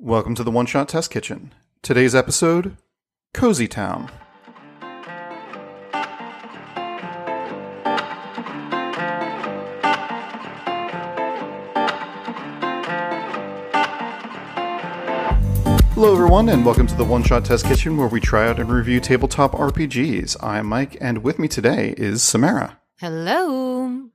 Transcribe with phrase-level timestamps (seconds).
[0.00, 1.52] Welcome to the One Shot Test Kitchen.
[1.82, 2.76] Today's episode
[3.34, 4.08] Cozy Town.
[15.94, 18.70] Hello, everyone, and welcome to the One Shot Test Kitchen where we try out and
[18.70, 20.36] review tabletop RPGs.
[20.40, 22.78] I'm Mike, and with me today is Samara.
[23.00, 24.10] Hello.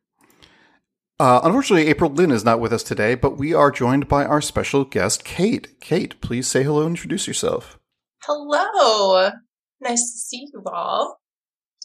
[1.20, 4.42] Uh, unfortunately, April Lynn is not with us today, but we are joined by our
[4.42, 5.80] special guest, Kate.
[5.80, 7.80] Kate, please say hello and introduce yourself.
[8.24, 9.32] Hello.
[9.80, 11.20] Nice to see you all.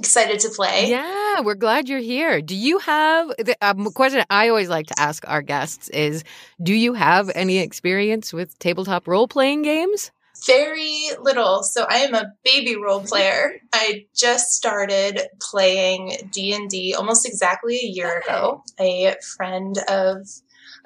[0.00, 0.88] Excited to play.
[0.88, 2.40] Yeah, we're glad you're here.
[2.40, 6.22] Do you have the um, question I always like to ask our guests is
[6.62, 10.12] do you have any experience with tabletop role playing games?
[10.46, 11.62] Very little.
[11.62, 13.60] So I am a baby role player.
[13.72, 18.62] I just started playing D&D almost exactly a year ago.
[18.80, 20.26] A friend of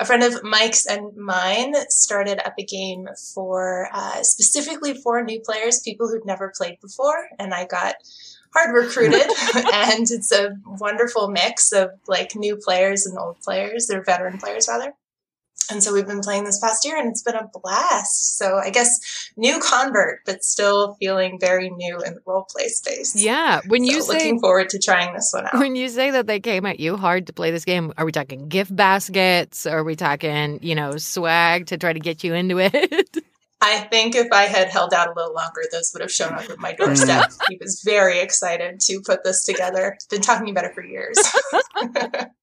[0.00, 5.40] a friend of Mike's and mine started up a game for uh, specifically for new
[5.40, 7.96] players, people who'd never played before, and I got
[8.54, 9.22] hard recruited
[9.72, 14.68] and it's a wonderful mix of like new players and old players or veteran players
[14.68, 14.94] rather
[15.70, 18.70] and so we've been playing this past year and it's been a blast so i
[18.70, 18.98] guess
[19.36, 24.02] new convert but still feeling very new in the role play space yeah when you
[24.02, 26.66] so say looking forward to trying this one out when you say that they came
[26.66, 30.58] at you hard to play this game are we talking gift baskets are we talking
[30.62, 33.16] you know swag to try to get you into it
[33.64, 36.50] I think if I had held out a little longer, those would have shown up
[36.50, 37.30] at my doorstep.
[37.48, 39.96] he was very excited to put this together.
[40.10, 41.16] Been talking about it for years.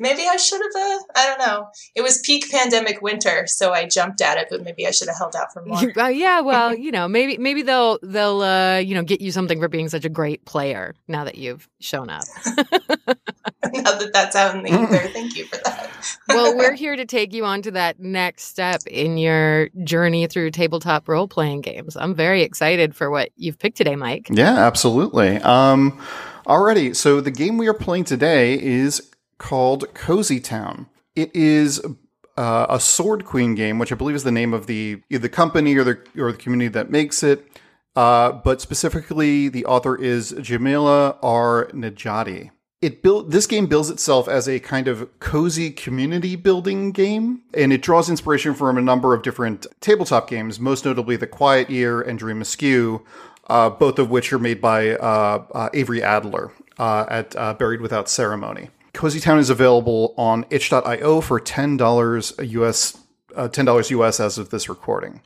[0.00, 0.82] maybe I should have.
[0.82, 1.68] Uh, I don't know.
[1.94, 4.48] It was peak pandemic winter, so I jumped at it.
[4.50, 5.78] But maybe I should have held out for more.
[5.96, 9.60] uh, yeah, well, you know, maybe maybe they'll they'll uh, you know get you something
[9.60, 12.24] for being such a great player now that you've shown up.
[12.46, 15.90] now that that's out in the ether, thank you for that.
[16.28, 20.50] well, we're here to take you on to that next step in your journey through
[20.50, 21.96] tabletop role playing games.
[21.96, 24.28] I'm very excited for what you've picked today, Mike.
[24.30, 25.36] Yeah, absolutely.
[25.38, 26.00] Um,
[26.46, 29.11] alrighty, so the game we are playing today is
[29.42, 30.86] called Cozy Town.
[31.14, 31.84] It is
[32.38, 35.76] uh, a Sword Queen game, which I believe is the name of the the company
[35.76, 37.46] or the or the community that makes it.
[37.94, 41.68] Uh, but specifically, the author is Jamila R.
[41.74, 42.50] Nedjadi.
[42.80, 47.72] It built this game builds itself as a kind of cozy community building game, and
[47.72, 52.00] it draws inspiration from a number of different tabletop games, most notably The Quiet Year
[52.00, 53.04] and Dream Askew,
[53.48, 58.08] uh, both of which are made by uh, uh, Avery Adler uh, at Buried Without
[58.08, 58.70] Ceremony.
[58.94, 62.98] Cozy Town is available on itch.io for $10 US,
[63.34, 65.22] uh, $10 US as of this recording.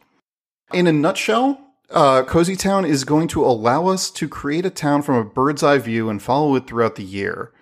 [0.73, 1.61] In a nutshell,
[1.91, 5.63] uh, Cozy Town is going to allow us to create a town from a bird's
[5.63, 7.53] eye view and follow it throughout the year.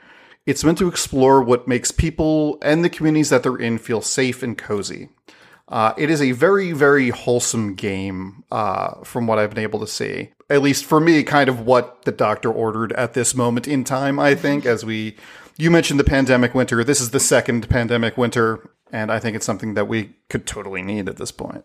[0.47, 4.43] It's meant to explore what makes people and the communities that they're in feel safe
[4.43, 5.09] and cozy.
[5.69, 9.87] Uh, it is a very, very wholesome game, uh, from what I've been able to
[9.87, 10.33] see.
[10.51, 14.19] At least for me, kind of what the doctor ordered at this moment in time,
[14.19, 15.17] I think, as we
[15.57, 16.83] you mentioned the pandemic winter.
[16.85, 20.83] This is the second pandemic winter, and I think it's something that we could totally
[20.83, 21.65] need at this point.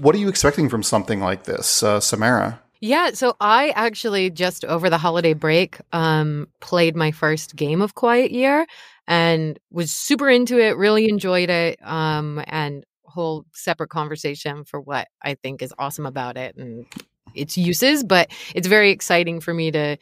[0.00, 2.60] What are you expecting from something like this, uh, Samara?
[2.80, 7.94] Yeah, so I actually just over the holiday break um, played my first game of
[7.94, 8.66] Quiet Year
[9.06, 15.06] and was super into it, really enjoyed it, um, and whole separate conversation for what
[15.22, 16.86] I think is awesome about it and
[17.34, 18.02] its uses.
[18.02, 19.96] But it's very exciting for me to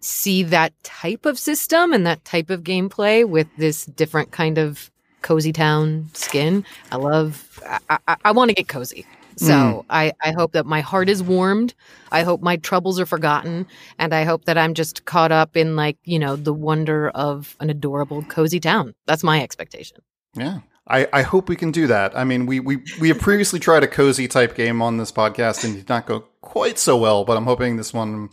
[0.00, 4.90] see that type of system and that type of gameplay with this different kind of
[5.22, 6.64] cozy town skin.
[6.90, 7.60] I love.
[7.88, 9.06] I, I, I want to get cozy.
[9.36, 9.84] So mm.
[9.88, 11.74] I, I hope that my heart is warmed.
[12.12, 13.66] I hope my troubles are forgotten.
[13.98, 17.56] And I hope that I'm just caught up in like, you know, the wonder of
[17.58, 18.94] an adorable cozy town.
[19.06, 19.98] That's my expectation.
[20.34, 20.60] Yeah.
[20.86, 22.16] I, I hope we can do that.
[22.18, 25.64] I mean, we, we, we have previously tried a cozy type game on this podcast
[25.64, 28.28] and did not go quite so well, but I'm hoping this one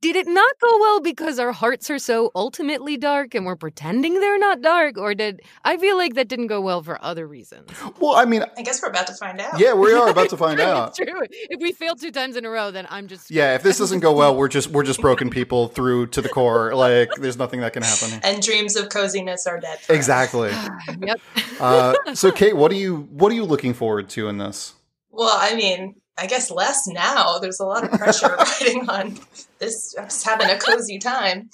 [0.00, 4.20] did it not go well because our hearts are so ultimately dark and we're pretending
[4.20, 7.70] they're not dark or did i feel like that didn't go well for other reasons.
[8.00, 9.58] Well i mean i guess we're about to find out.
[9.58, 10.94] Yeah we are about to find true, out.
[10.94, 11.22] true.
[11.30, 14.00] If we fail two times in a row then i'm just yeah if this doesn't
[14.00, 16.74] go well we're just we're just broken people through to the core.
[16.78, 18.20] Like there's nothing that can happen.
[18.22, 20.50] And dreams of coziness are dead exactly.
[21.00, 21.20] Yep.
[21.60, 24.74] Uh, so kate what are you what are you looking forward to in this?
[25.10, 27.38] Well i mean I guess less now.
[27.38, 29.18] There's a lot of pressure riding on
[29.58, 29.94] this.
[29.98, 31.50] I'm just having a cozy time.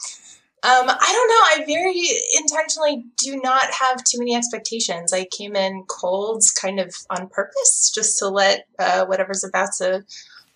[0.64, 1.62] Um, I don't know.
[1.62, 2.08] I very
[2.38, 5.12] intentionally do not have too many expectations.
[5.12, 10.04] I came in cold, kind of on purpose, just to let uh, whatever's about to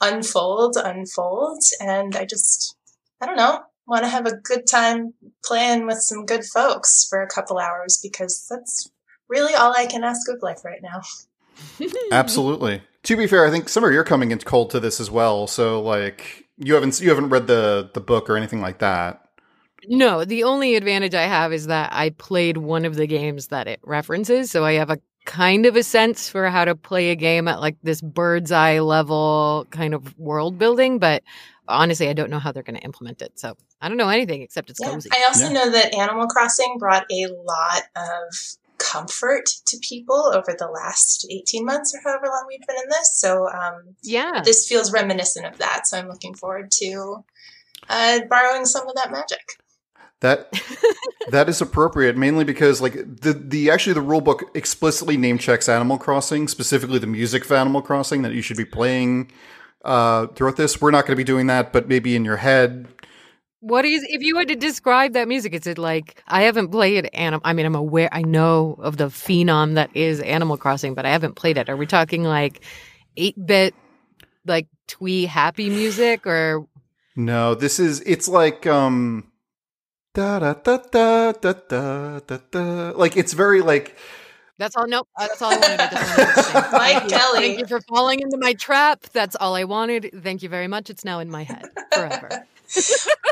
[0.00, 1.62] unfold unfold.
[1.78, 2.74] And I just,
[3.20, 5.12] I don't know, want to have a good time
[5.44, 8.90] playing with some good folks for a couple hours because that's
[9.28, 11.02] really all I can ask of life right now.
[12.12, 15.46] Absolutely To be fair, I think Samara, you're coming in cold to this as well.
[15.46, 19.22] So like you haven't you haven't read the the book or anything like that.
[19.86, 23.66] No, the only advantage I have is that I played one of the games that
[23.66, 27.16] it references, so I have a kind of a sense for how to play a
[27.16, 31.22] game at like this bird's eye level kind of world building, but
[31.66, 33.38] honestly, I don't know how they're going to implement it.
[33.38, 34.90] So I don't know anything except it's Yeah.
[34.90, 35.08] cozy.
[35.14, 35.52] I also Yeah.
[35.54, 38.34] know that Animal Crossing brought a lot of
[38.88, 43.18] comfort to people over the last 18 months or however long we've been in this.
[43.18, 44.42] So um, yeah.
[44.44, 45.86] this feels reminiscent of that.
[45.86, 47.24] So I'm looking forward to
[47.88, 49.40] uh, borrowing some of that magic.
[50.20, 50.52] That
[51.30, 55.68] that is appropriate, mainly because like the the actually the rule book explicitly name checks
[55.68, 59.30] Animal Crossing, specifically the music for Animal Crossing that you should be playing
[59.84, 60.80] uh, throughout this.
[60.80, 62.88] We're not going to be doing that, but maybe in your head.
[63.60, 65.52] What is if you had to describe that music?
[65.52, 67.40] Is it like I haven't played Animal?
[67.44, 71.10] I mean, I'm aware, I know of the phenom that is Animal Crossing, but I
[71.10, 71.68] haven't played it.
[71.68, 72.62] Are we talking like
[73.16, 73.74] eight bit,
[74.46, 76.66] like twee happy music, or
[77.16, 77.56] no?
[77.56, 79.32] This is it's like um
[80.14, 82.90] da da da da da da da.
[82.94, 83.96] Like it's very like
[84.58, 84.86] that's all?
[84.86, 85.80] Nope, uh, that's all I wanted.
[85.80, 86.68] I just wanted to say.
[86.72, 87.40] Mike Kelly.
[87.40, 89.02] Thank you for falling into my trap.
[89.12, 90.10] That's all I wanted.
[90.22, 90.90] Thank you very much.
[90.90, 92.44] It's now in my head forever.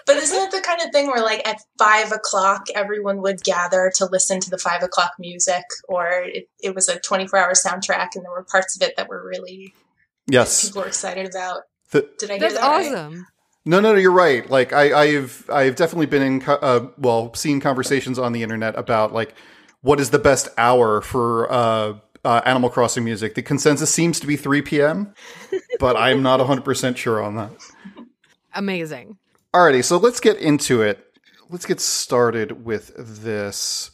[0.07, 3.93] But isn't it the kind of thing where, like, at five o'clock, everyone would gather
[3.97, 8.11] to listen to the five o'clock music, or it, it was a 24 hour soundtrack
[8.15, 9.75] and there were parts of it that were really
[10.29, 10.67] yes.
[10.67, 11.63] people were excited about?
[11.91, 12.87] The, Did I hear That's that right?
[12.93, 13.27] awesome.
[13.65, 14.49] No, no, no, you're right.
[14.49, 18.79] Like I, I've, I've definitely been in, co- uh, well, seen conversations on the internet
[18.79, 19.35] about like
[19.87, 21.95] what is the best hour for uh,
[22.25, 23.37] uh, Animal Crossing music.
[23.37, 25.15] The consensus seems to be 3 p.m.,
[25.79, 27.53] but I'm not 100 percent sure on that.
[28.53, 29.17] Amazing.
[29.55, 30.99] Alrighty, so let's get into it.
[31.51, 33.93] Let's get started with this.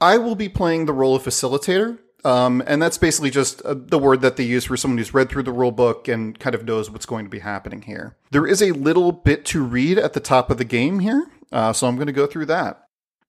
[0.00, 3.98] I will be playing the role of facilitator, um, and that's basically just uh, the
[3.98, 6.64] word that they use for someone who's read through the rule book and kind of
[6.64, 8.16] knows what's going to be happening here.
[8.30, 11.72] There is a little bit to read at the top of the game here, uh,
[11.72, 12.81] so I'm going to go through that.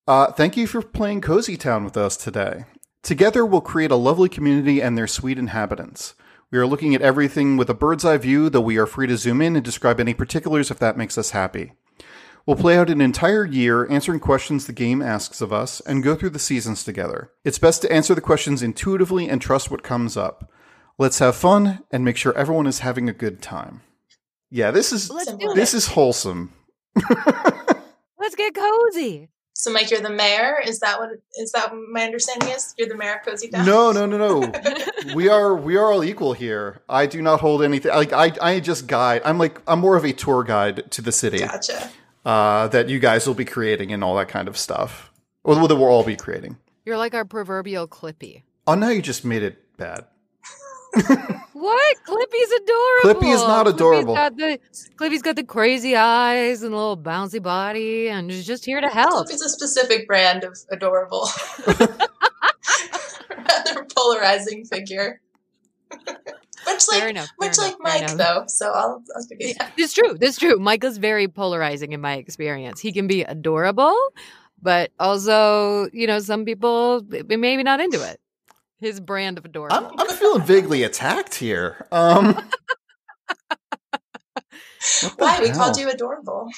[0.06, 2.66] Uh, thank you for playing Cozy Town with us today.
[3.04, 6.14] Together, we'll create a lovely community and their sweet inhabitants.
[6.52, 9.16] We are looking at everything with a bird's eye view, though we are free to
[9.16, 11.72] zoom in and describe any particulars if that makes us happy.
[12.46, 16.16] We'll play out an entire year answering questions the game asks of us and go
[16.16, 17.32] through the seasons together.
[17.46, 20.52] It's best to answer the questions intuitively and trust what comes up.
[20.98, 23.82] Let's have fun and make sure everyone is having a good time.
[24.52, 25.10] Yeah, this is
[25.56, 26.52] this is wholesome.
[28.20, 29.30] Let's get cozy.
[29.64, 30.58] So, Mike, you're the mayor.
[30.68, 32.76] Is that what is that what my understanding is?
[32.78, 33.66] You're the mayor of Cozy Town.
[33.66, 34.52] No, no, no, no.
[35.16, 36.82] we are we are all equal here.
[36.90, 37.94] I do not hold anything.
[37.94, 39.22] Like I, I just guide.
[39.24, 41.90] I'm like I'm more of a tour guide to the city Gotcha.
[42.26, 45.14] uh, that you guys will be creating and all that kind of stuff,
[45.46, 46.58] or that we'll all be creating.
[46.86, 48.44] You're like our proverbial Clippy.
[48.68, 50.08] Oh, now you just made it bad.
[51.64, 52.04] What?
[52.04, 53.22] Clippy's adorable.
[53.22, 54.16] Clippy is not adorable.
[54.16, 54.60] Clippy's got the,
[54.98, 58.90] Clippy's got the crazy eyes and a little bouncy body, and is just here to
[58.90, 59.30] help.
[59.30, 61.30] It's a specific brand of adorable,
[61.68, 61.88] rather
[63.96, 65.22] polarizing figure.
[66.66, 67.30] much like enough.
[67.40, 68.44] much like fair Mike, though.
[68.48, 69.72] So I'll I'll give you that.
[69.78, 70.18] It's true.
[70.20, 70.60] It's true.
[70.60, 72.82] Mike is very polarizing in my experience.
[72.82, 73.98] He can be adorable,
[74.62, 78.20] but also, you know, some people maybe not into it.
[78.84, 79.78] His brand of adorable.
[79.78, 81.88] I'm, I'm feeling vaguely attacked here.
[81.90, 82.44] Um, what
[85.02, 85.58] the Why we hell?
[85.58, 86.50] called you adorable?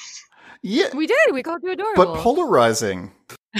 [0.60, 1.16] Yeah, we did.
[1.32, 2.14] We called you adorable.
[2.14, 3.12] but polarizing.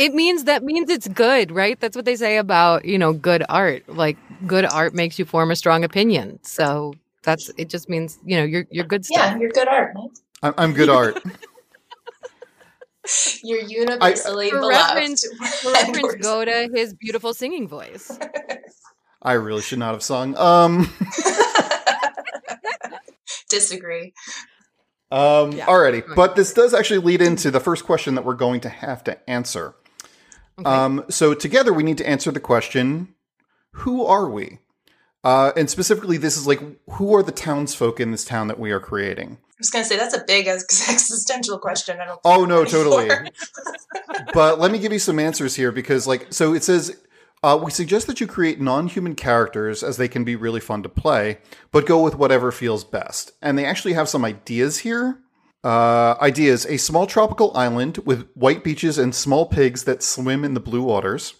[0.00, 1.78] it means that means it's good, right?
[1.78, 3.88] That's what they say about, you know, good art.
[3.88, 4.16] Like
[4.48, 6.40] good art makes you form a strong opinion.
[6.42, 9.34] So that's it just means, you know, you're you're good stuff.
[9.34, 10.10] Yeah, you're good art, Mike.
[10.42, 11.22] I'm, I'm good art.
[13.42, 14.94] You're universally For beloved.
[14.94, 15.26] reference-
[15.62, 18.10] For reference, we're- go to his beautiful singing voice.
[19.22, 20.36] I really should not have sung.
[20.36, 20.92] Um,
[23.48, 24.14] Disagree.
[25.10, 25.66] um, Yeah.
[25.66, 29.04] alrighty, but this does actually lead into the first question that we're going to have
[29.04, 29.74] to answer.
[30.58, 30.68] Okay.
[30.68, 33.14] Um, so together we need to answer the question:
[33.72, 34.58] Who are we?
[35.24, 36.60] Uh, and specifically, this is like,
[36.92, 39.38] who are the townsfolk in this town that we are creating?
[39.62, 42.00] I was gonna say that's a big existential question.
[42.00, 42.20] I don't.
[42.24, 43.08] Oh no, totally.
[44.34, 47.00] but let me give you some answers here because, like, so it says
[47.44, 50.88] uh, we suggest that you create non-human characters as they can be really fun to
[50.88, 51.38] play,
[51.70, 53.34] but go with whatever feels best.
[53.40, 55.20] And they actually have some ideas here.
[55.62, 60.54] Uh, ideas: a small tropical island with white beaches and small pigs that swim in
[60.54, 61.34] the blue waters.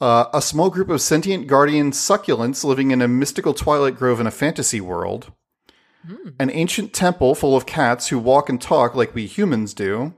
[0.00, 4.26] Uh, a small group of sentient guardian succulents living in a mystical twilight grove in
[4.26, 5.30] a fantasy world.
[6.38, 10.14] An ancient temple full of cats who walk and talk like we humans do.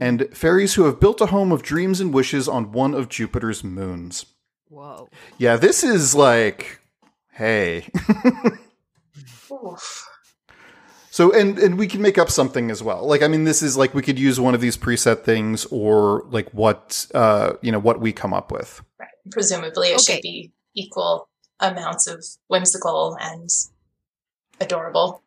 [0.00, 3.62] And fairies who have built a home of dreams and wishes on one of Jupiter's
[3.64, 4.26] moons.
[4.68, 5.08] Whoa.
[5.38, 6.80] Yeah, this is like,
[7.32, 7.86] hey.
[11.10, 13.04] So and and we can make up something as well.
[13.06, 16.24] Like I mean, this is like we could use one of these preset things or
[16.30, 18.82] like what uh you know what we come up with.
[19.00, 19.08] Right.
[19.32, 20.14] Presumably, it Okay.
[20.14, 21.28] should be equal
[21.58, 23.48] amounts of whimsical and
[24.60, 25.22] adorable.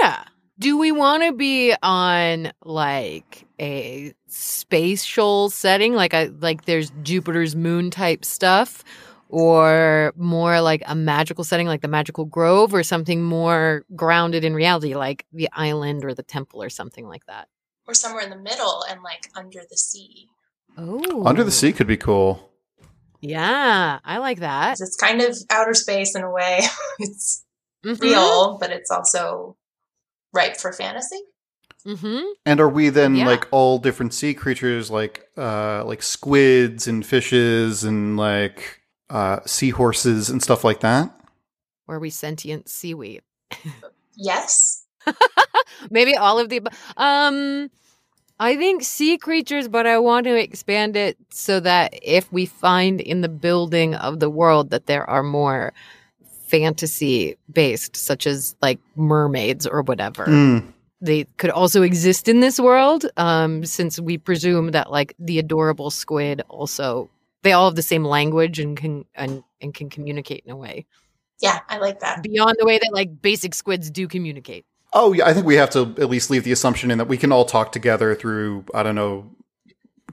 [0.00, 0.24] Yeah.
[0.58, 7.56] Do we want to be on like a spatial setting, like a like there's Jupiter's
[7.56, 8.84] moon type stuff,
[9.28, 14.54] or more like a magical setting, like the magical grove, or something more grounded in
[14.54, 17.48] reality, like the island or the temple or something like that?
[17.88, 20.28] Or somewhere in the middle and like under the sea.
[20.76, 22.50] Oh, Under the sea could be cool.
[23.20, 24.78] Yeah, I like that.
[24.80, 26.60] It's kind of outer space in a way.
[26.98, 27.44] it's
[27.84, 28.00] Mhm.
[28.00, 29.56] real, but it's also
[30.32, 31.20] ripe for fantasy.
[31.86, 32.24] Mhm.
[32.46, 33.26] And are we then Yeah.
[33.26, 40.30] like all different sea creatures, like uh like squids and fishes and like uh seahorses
[40.30, 41.14] and stuff like that?
[41.86, 43.22] Or are we sentient seaweed?
[44.16, 44.84] Yes.
[45.90, 46.62] Maybe all of the
[46.96, 47.70] um
[48.40, 53.00] I think sea creatures, but I want to expand it so that if we find
[53.00, 55.72] in the building of the world that there are more
[56.58, 60.72] fantasy based, such as like mermaids or whatever, Mm.
[61.00, 63.06] they could also exist in this world.
[63.16, 67.10] Um, since we presume that like the adorable squid also
[67.42, 70.86] they all have the same language and can and, and can communicate in a way
[71.40, 72.22] Yeah, I like that.
[72.22, 74.64] beyond the way that like basic squids do communicate.
[74.92, 77.18] Oh yeah, I think we have to at least leave the assumption in that we
[77.18, 79.30] can all talk together through I don't know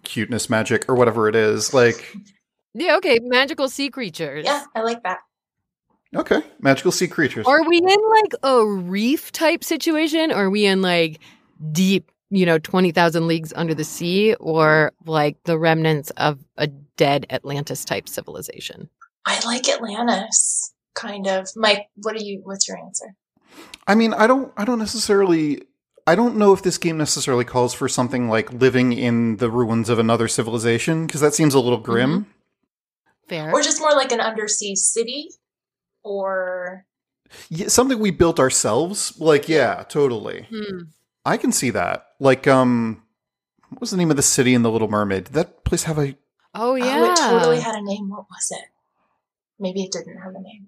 [0.03, 1.73] cuteness magic or whatever it is.
[1.73, 1.99] Like
[2.73, 4.43] Yeah, okay, magical sea creatures.
[4.45, 5.19] Yeah, I like that.
[6.15, 7.45] Okay, magical sea creatures.
[7.47, 10.31] Are we in like a reef type situation?
[10.31, 11.19] Or are we in like
[11.71, 14.33] deep, you know, 20,000 leagues under the sea?
[14.35, 18.89] Or like the remnants of a dead Atlantis type civilization?
[19.25, 21.49] I like Atlantis, kind of.
[21.55, 22.41] Mike, what are you?
[22.43, 23.15] What's your answer?
[23.87, 25.63] I mean, I don't I don't necessarily
[26.07, 29.89] I don't know if this game necessarily calls for something like living in the ruins
[29.89, 32.11] of another civilization because that seems a little grim.
[32.11, 32.29] Mm-hmm.
[33.29, 33.51] Fair.
[33.51, 35.29] Or just more like an undersea city,
[36.03, 36.85] or
[37.49, 39.19] Yeah, something we built ourselves.
[39.19, 40.47] Like yeah, totally.
[40.49, 40.83] Hmm.
[41.25, 42.07] I can see that.
[42.19, 43.03] Like um
[43.69, 45.25] what was the name of the city in The Little Mermaid?
[45.25, 46.15] Did that place have a
[46.53, 46.97] Oh, yeah.
[46.97, 48.09] oh, it totally had a name.
[48.09, 48.65] What was it?
[49.57, 50.67] Maybe it didn't have a name.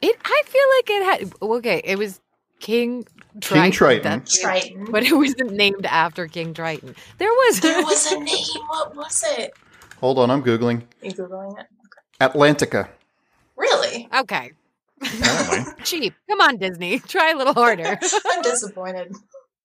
[0.00, 1.32] It, I feel like it had.
[1.42, 2.20] Okay, it was
[2.58, 3.04] King
[3.42, 3.64] Triton.
[3.64, 4.02] King Triton.
[4.20, 4.86] that's- Triton.
[4.90, 6.94] But it wasn't named after King Triton.
[7.18, 7.60] There was.
[7.60, 8.62] there was a name.
[8.68, 9.52] What was it?
[10.00, 10.84] Hold on, I'm googling.
[11.02, 11.66] Are you googling it?
[12.18, 12.88] Atlantica.
[13.58, 14.08] Really?
[14.20, 14.52] okay.
[15.02, 15.72] Apparently.
[15.84, 16.14] Cheap.
[16.28, 16.98] Come on, Disney.
[17.08, 17.98] Try a little harder.
[18.26, 19.14] I'm disappointed.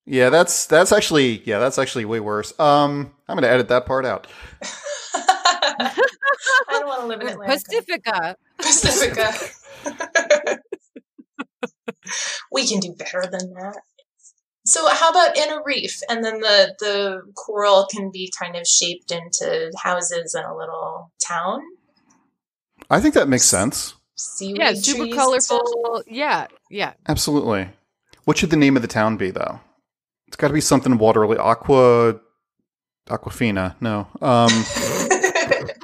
[0.06, 2.58] Yeah, that's that's actually yeah, that's actually way worse.
[2.60, 4.28] Um I'm going to edit that part out.
[4.62, 5.96] I
[6.70, 7.54] don't want to live in Atlanta.
[7.54, 8.36] Pacifica.
[8.60, 9.34] Pacifica.
[12.52, 13.78] we can do better than that.
[14.64, 18.68] So how about in a reef and then the the coral can be kind of
[18.68, 21.62] shaped into houses and a little town?
[22.90, 23.95] I think that makes sense.
[24.16, 25.60] Seaweed Yeah, super trees and stuff?
[25.62, 26.04] colorful.
[26.08, 26.94] Yeah, yeah.
[27.08, 27.70] Absolutely.
[28.24, 29.60] What should the name of the town be though?
[30.28, 31.38] It's got to be something waterly.
[31.38, 32.20] Aqua
[33.10, 33.76] Aquafina.
[33.82, 34.08] No.
[34.22, 34.50] Um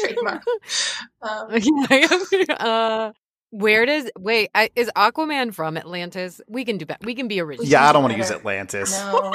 [0.00, 0.42] Trademark.
[1.20, 1.48] Um,
[1.90, 2.54] Yeah.
[2.58, 3.12] uh,
[3.50, 4.48] where does wait?
[4.54, 6.40] I, is Aquaman from Atlantis?
[6.48, 7.04] We can do that.
[7.04, 7.68] We can be original.
[7.68, 8.30] yeah, I do don't want to use.
[8.30, 8.98] Atlantis.
[8.98, 9.32] no.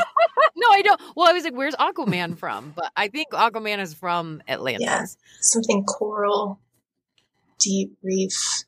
[0.59, 0.99] No, I don't.
[1.15, 2.73] Well, I was like, where's Aquaman from?
[2.75, 4.81] But I think Aquaman is from Atlantis.
[4.83, 5.05] Yeah.
[5.41, 6.59] Something coral,
[7.59, 8.63] deep reef.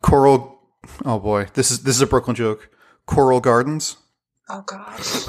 [0.00, 0.58] Coral
[1.04, 1.46] Oh boy.
[1.54, 2.70] This is this is a Brooklyn joke.
[3.06, 3.96] Coral Gardens.
[4.48, 5.24] Oh gosh.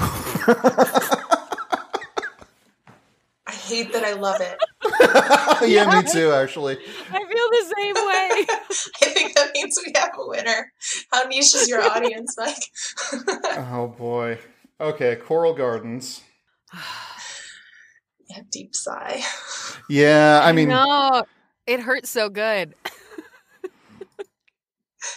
[3.46, 4.58] I hate that I love it.
[5.70, 6.78] yeah, me too actually.
[7.10, 8.46] I feel the same way.
[9.02, 10.72] I think that means we have a winner.
[11.12, 12.64] How niche is your audience, Mike?
[13.58, 14.38] Oh boy.
[14.80, 16.22] Okay, Coral Gardens.
[18.28, 19.20] yeah, deep sigh.
[19.88, 21.24] Yeah, I mean no,
[21.66, 22.74] it hurts so good.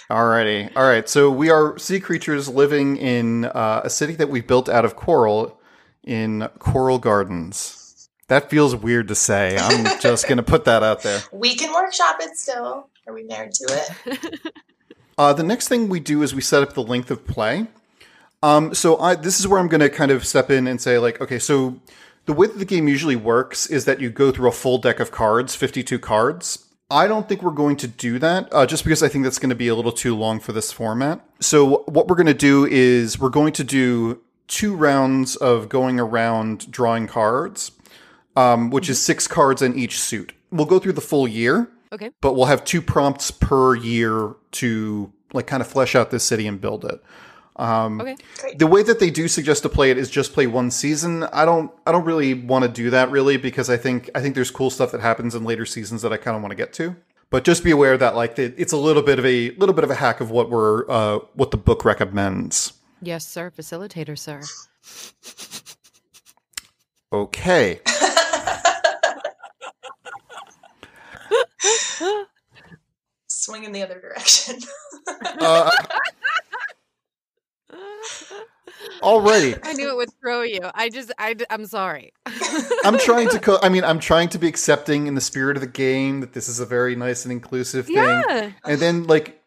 [0.10, 0.72] Alrighty.
[0.76, 1.08] All right.
[1.08, 4.96] So we are sea creatures living in uh, a city that we built out of
[4.96, 5.60] coral
[6.04, 8.10] in Coral Gardens.
[8.28, 9.58] That feels weird to say.
[9.58, 11.22] I'm just going to put that out there.
[11.32, 12.90] We can workshop it still.
[13.06, 14.54] Are we married to it?
[15.18, 17.68] Uh, the next thing we do is we set up the length of play.
[18.42, 20.98] Um, so I, this is where I'm going to kind of step in and say,
[20.98, 21.80] like, okay, so
[22.26, 25.00] the way that the game usually works is that you go through a full deck
[25.00, 26.66] of cards, 52 cards.
[26.94, 29.50] I don't think we're going to do that, uh, just because I think that's going
[29.50, 31.26] to be a little too long for this format.
[31.40, 36.00] So what we're going to do is we're going to do two rounds of going
[36.00, 37.72] around drawing cards.
[38.36, 40.34] um, which is six cards in each suit.
[40.52, 41.70] We'll go through the full year.
[41.92, 42.10] Okay.
[42.22, 46.48] But we'll have two prompts per year to like kind of flesh out this city
[46.48, 47.00] and build it.
[47.56, 48.16] Um, Okay.
[48.40, 48.60] Great.
[48.60, 51.24] the way that they do suggest to play it is just play one season.
[51.26, 54.36] I don't I don't really want to do that really because I think I think
[54.36, 56.74] there's cool stuff that happens in later seasons that I kind of want to get
[56.74, 56.96] to.
[57.30, 59.84] But just be aware that like it, it's a little bit of a little bit
[59.84, 62.74] of a hack of what we're uh, what the book recommends.
[63.02, 63.52] Yes, sir.
[63.52, 64.42] Facilitator, sir.
[67.12, 67.82] Okay.
[73.28, 74.60] Swing in the other direction.
[75.40, 75.70] Uh,
[79.02, 79.60] alrighty.
[79.64, 80.60] I knew it would throw you.
[80.74, 82.14] I just, I, am sorry.
[82.84, 83.40] I'm trying to.
[83.40, 86.34] Co- I mean, I'm trying to be accepting in the spirit of the game that
[86.34, 87.96] this is a very nice and inclusive thing.
[87.96, 88.52] Yeah.
[88.66, 89.43] And then like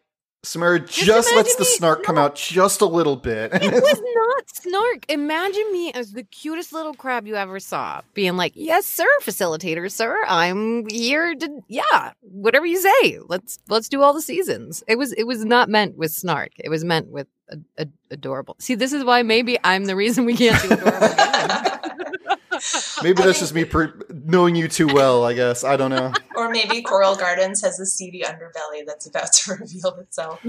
[0.47, 2.21] Samara just, lets imagine the me- snark come no.
[2.21, 3.53] out just a little bit.
[3.53, 5.05] It was not snark.
[5.09, 9.91] Imagine me as the cutest little crab you ever saw, being like, "Yes, sir, facilitator,
[9.91, 10.23] sir.
[10.25, 13.19] I'm here to, yeah, whatever you say.
[13.27, 16.51] Let's let's do all the seasons." It was it was not meant with snark.
[16.57, 18.55] It was meant with a, a, adorable.
[18.59, 21.07] See, this is why maybe I'm the reason we can't do adorable.
[22.61, 22.99] games.
[23.03, 25.25] Maybe that's just me per- knowing you too well.
[25.25, 26.13] I guess I don't know.
[26.35, 30.39] or maybe Coral Gardens has a seedy underbelly that's about to reveal itself.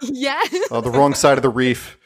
[0.00, 0.42] yeah.
[0.70, 1.98] Oh, the wrong side of the reef.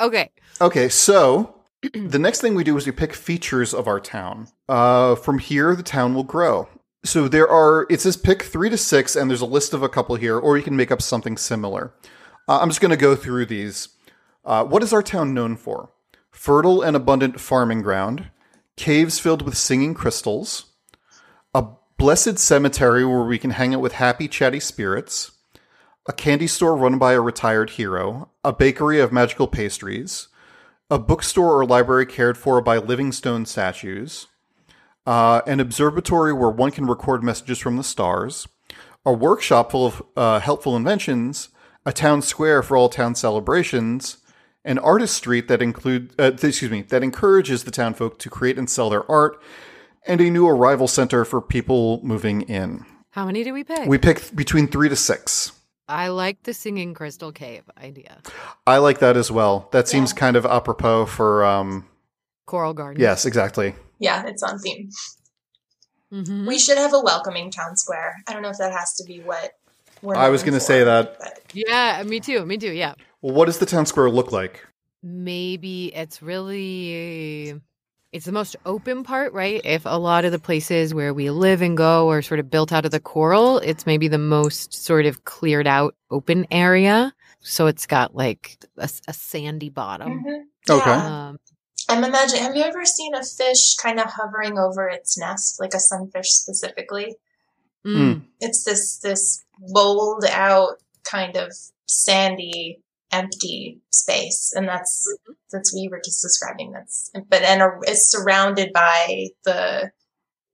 [0.00, 0.30] okay.
[0.60, 1.60] Okay, so
[1.94, 4.48] the next thing we do is we pick features of our town.
[4.68, 6.68] Uh, from here, the town will grow.
[7.04, 9.88] So there are, it says pick three to six, and there's a list of a
[9.88, 11.94] couple here, or you can make up something similar.
[12.46, 13.88] Uh, I'm just going to go through these.
[14.44, 15.90] Uh, what is our town known for?
[16.30, 18.30] Fertile and abundant farming ground,
[18.76, 20.66] caves filled with singing crystals,
[21.54, 21.66] a
[21.98, 25.32] blessed cemetery where we can hang out with happy, chatty spirits,
[26.06, 30.28] a candy store run by a retired hero, a bakery of magical pastries,
[30.90, 34.26] a bookstore or library cared for by living stone statues,
[35.06, 38.48] uh, an observatory where one can record messages from the stars,
[39.04, 41.50] a workshop full of uh, helpful inventions,
[41.84, 44.18] a town square for all town celebrations,
[44.64, 48.58] an artist street that include uh, excuse me that encourages the town folk to create
[48.58, 49.40] and sell their art,
[50.06, 52.84] and a new arrival center for people moving in.
[53.10, 53.86] How many do we pick?
[53.86, 55.52] We pick between three to six.
[55.88, 58.18] I like the singing crystal cave idea.
[58.66, 59.68] I like that as well.
[59.72, 61.86] That seems kind of apropos for um
[62.46, 63.00] Coral garden.
[63.00, 63.74] yes, exactly.
[63.98, 64.90] Yeah, it's on theme.
[66.12, 66.46] Mhm.
[66.46, 68.16] We should have a welcoming town square.
[68.28, 69.52] I don't know if that has to be what
[70.02, 71.18] we're I was gonna say that.
[71.18, 72.44] but Yeah, me too.
[72.46, 72.72] Me too.
[72.72, 72.94] Yeah.
[73.22, 74.66] Well, what does the town square look like?
[75.02, 77.58] maybe it's really
[78.12, 81.62] it's the most open part right if a lot of the places where we live
[81.62, 85.06] and go are sort of built out of the coral it's maybe the most sort
[85.06, 90.42] of cleared out open area so it's got like a sandy bottom Mhm.
[90.68, 90.90] Okay.
[90.90, 91.38] Um,
[91.88, 92.42] I'm imagining.
[92.42, 96.28] Have you ever seen a fish kind of hovering over its nest, like a sunfish
[96.30, 97.16] specifically?
[97.86, 101.52] mm, It's this this bowled out kind of
[101.86, 102.80] sandy,
[103.12, 105.32] empty space, and that's mm-hmm.
[105.52, 106.72] that's what you were just describing.
[106.72, 109.90] That's but and a, it's surrounded by the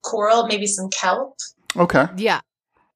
[0.02, 1.36] coral, maybe some kelp.
[1.76, 2.06] Okay.
[2.16, 2.40] yeah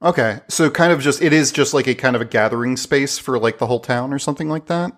[0.02, 0.40] Okay.
[0.48, 3.38] So kind of just it is just like a kind of a gathering space for
[3.38, 4.92] like the whole town or something like that.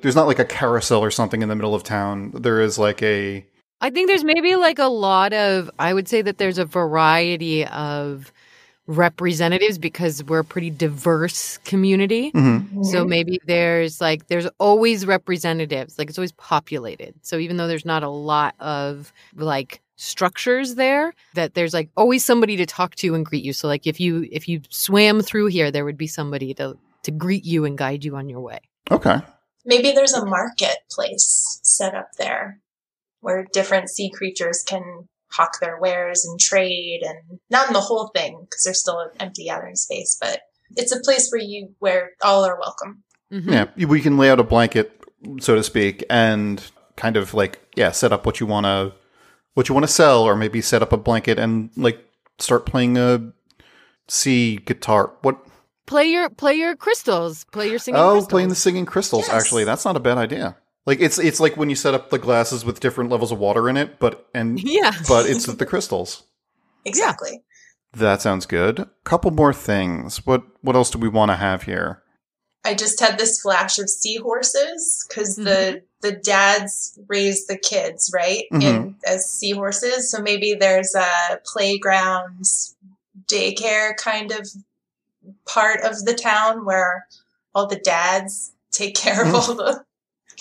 [0.00, 2.30] There's not like a carousel or something in the middle of town.
[2.34, 3.44] There is like a
[3.80, 7.64] i think there's maybe like a lot of i would say that there's a variety
[7.64, 8.32] of
[8.88, 12.84] representatives because we're a pretty diverse community Mhm.
[12.86, 17.14] So maybe there's like there's always representatives, like it's always populated.
[17.22, 22.24] So even though there's not a lot of like structures there, that there's like always
[22.24, 23.52] somebody to talk to and greet you.
[23.52, 27.10] So like if you if you swam through here, there would be somebody to to
[27.10, 28.60] greet you and guide you on your way.
[28.90, 29.18] okay.
[29.66, 32.60] Maybe there's a marketplace set up there
[33.20, 38.08] where different sea creatures can hawk their wares and trade and not in the whole
[38.14, 40.40] thing because there's still an empty gathering space, but
[40.76, 43.02] it's a place where you where all are welcome.
[43.32, 43.70] Mhm.
[43.76, 45.00] Yeah, we can lay out a blanket,
[45.40, 46.62] so to speak, and
[46.96, 48.92] kind of like yeah, set up what you want to
[49.54, 51.98] what you want to sell, or maybe set up a blanket and like
[52.38, 53.32] start playing a
[54.08, 55.12] C guitar.
[55.22, 55.38] What?
[55.86, 57.44] Play your play your crystals.
[57.52, 58.00] Play your singing.
[58.00, 58.28] oh, crystals.
[58.28, 59.26] playing the singing crystals.
[59.26, 59.42] Yes.
[59.42, 60.56] Actually, that's not a bad idea.
[60.88, 63.68] Like it's it's like when you set up the glasses with different levels of water
[63.68, 64.92] in it, but and yeah.
[65.06, 66.22] but it's the crystals.
[66.84, 67.42] Exactly.
[67.92, 68.88] That sounds good.
[69.04, 70.24] Couple more things.
[70.24, 72.02] What what else do we want to have here?
[72.64, 78.44] I just had this flash of seahorses because the the dads raise the kids right
[78.50, 78.62] Mhm.
[78.62, 80.10] in as seahorses.
[80.10, 82.76] So maybe there's a playgrounds,
[83.30, 84.48] daycare kind of
[85.46, 87.06] part of the town where
[87.54, 89.84] all the dads take care of all the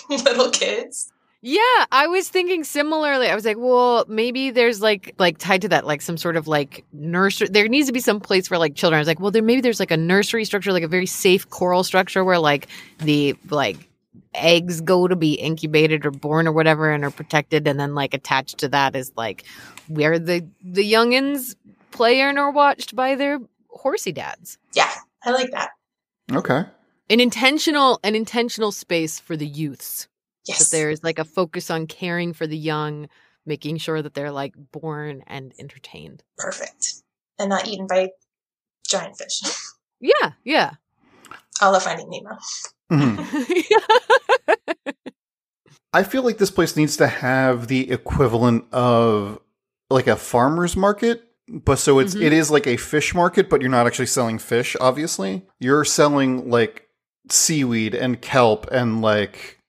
[0.24, 1.12] little kids.
[1.41, 3.28] Yeah, I was thinking similarly.
[3.28, 6.48] I was like, well, maybe there's like like tied to that like some sort of
[6.48, 7.48] like nursery.
[7.48, 8.98] There needs to be some place for like children.
[8.98, 11.48] I was like, well, there maybe there's like a nursery structure, like a very safe
[11.50, 12.67] coral structure where like
[13.00, 13.88] the like
[14.34, 18.15] eggs go to be incubated or born or whatever and are protected, and then like
[18.15, 19.46] attached to that is like
[19.88, 21.56] where the the youngins
[21.91, 23.39] play and are watched by their
[23.70, 24.58] horsey dads.
[24.74, 24.91] Yeah,
[25.24, 25.70] I like that.
[26.34, 26.65] Okay.
[27.10, 30.08] An intentional an intentional space for the youths.
[30.46, 30.60] Yes.
[30.70, 33.10] that there's like a focus on caring for the young,
[33.46, 36.24] making sure that they're like born and entertained.
[36.38, 36.93] Perfect.
[37.38, 38.12] And not eaten by
[38.88, 39.41] giant fish.
[40.00, 40.72] Yeah, yeah.
[41.60, 42.38] I love Finding Nemo.
[42.91, 43.63] Mhm.
[45.93, 49.39] I feel like this place needs to have the equivalent of
[49.89, 52.22] like a farmer's market, but so it's Mhm.
[52.24, 54.76] it is like a fish market, but you're not actually selling fish.
[54.80, 56.87] Obviously, you're selling like
[57.32, 59.60] seaweed and kelp and like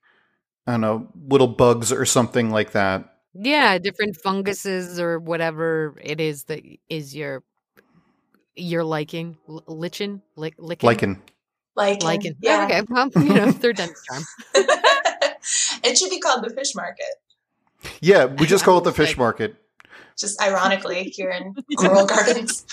[0.67, 3.15] I don't know little bugs or something like that.
[3.35, 7.43] yeah, different funguses or whatever it is that is your
[8.57, 9.37] your liking.
[9.49, 11.23] L- lichen, Lick, lichen, Lichen.
[11.77, 12.35] Like, lichen.
[12.41, 12.65] yeah.
[12.65, 12.83] okay.
[12.89, 14.23] Well, you know, third time's charm.
[15.85, 17.07] it should be called the fish market.
[18.01, 19.57] Yeah, we just call it the fish Like- market.
[20.19, 22.67] Just ironically, here in Coral Gardens.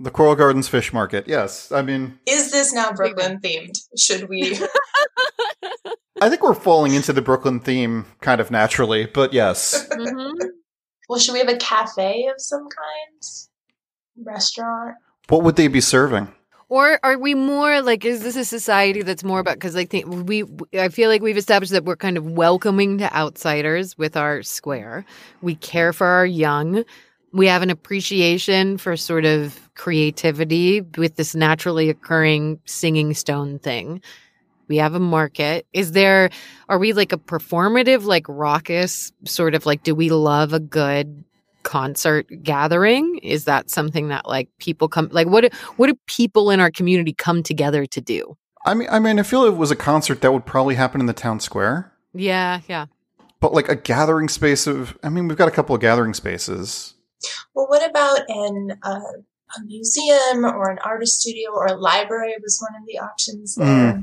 [0.00, 1.28] The Coral Gardens Fish Market.
[1.28, 3.78] Yes, I mean, Is this now Brooklyn themed?
[3.96, 4.58] Should we?
[6.20, 9.86] I think we're falling into the Brooklyn theme kind of naturally, but yes.
[9.90, 10.32] Mhm.
[11.08, 14.26] Well, should we have a cafe of some kind?
[14.26, 14.96] Restaurant?
[15.28, 16.28] What would they be serving?
[16.68, 20.06] Or are we more like is this a society that's more about because I think
[20.08, 20.44] we
[20.78, 25.04] I feel like we've established that we're kind of welcoming to outsiders with our square.
[25.42, 26.84] We care for our young.
[27.32, 34.02] We have an appreciation for sort of creativity with this naturally occurring singing stone thing.
[34.68, 35.66] We have a market.
[35.72, 36.30] Is there
[36.68, 41.24] are we like a performative like raucous sort of like do we love a good
[41.62, 46.50] concert gathering is that something that like people come like what do, what do people
[46.50, 49.70] in our community come together to do I mean, I mean, I feel it was
[49.70, 52.86] a concert that would probably happen in the town square, yeah yeah
[53.42, 54.96] but like a gathering space of.
[55.02, 56.91] I mean, we've got a couple of gathering spaces.
[57.54, 59.00] Well, what about an uh,
[59.56, 64.02] a museum or an artist studio or a library was one of the options there.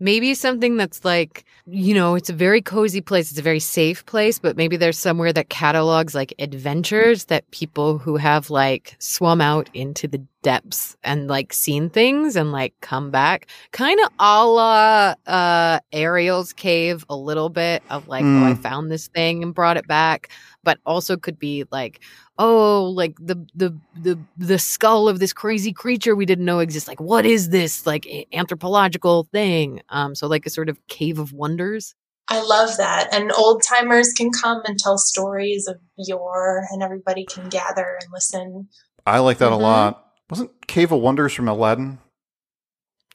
[0.00, 4.04] maybe something that's like you know it's a very cozy place it's a very safe
[4.06, 9.40] place but maybe there's somewhere that catalogs like adventures that people who have like swum
[9.40, 14.46] out into the depths and like seen things and like come back kind of a
[14.46, 18.62] la uh ariel's cave a little bit of like oh i Mm.
[18.62, 20.28] found this thing and brought it back
[20.62, 22.00] but also could be like
[22.38, 26.88] oh like the the the the skull of this crazy creature we didn't know exists
[26.88, 31.32] like what is this like anthropological thing um so like a sort of cave of
[31.32, 31.94] wonders
[32.28, 33.14] I love that.
[33.14, 38.10] And old timers can come and tell stories of yore, and everybody can gather and
[38.12, 38.68] listen.
[39.06, 39.60] I like that Mhm.
[39.60, 40.06] a lot.
[40.28, 41.98] Wasn't Cave of Wonders from Aladdin?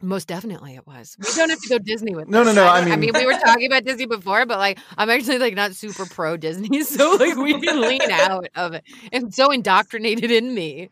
[0.01, 2.55] Most definitely it was we don't have to go disney with No, this.
[2.55, 4.57] no, no, I, I don't- I mean- mean we were talking about disney before but
[4.57, 8.73] like i'm actually like not super pro disney so like we can lean out of
[8.73, 10.89] it it's so indoctrinated in me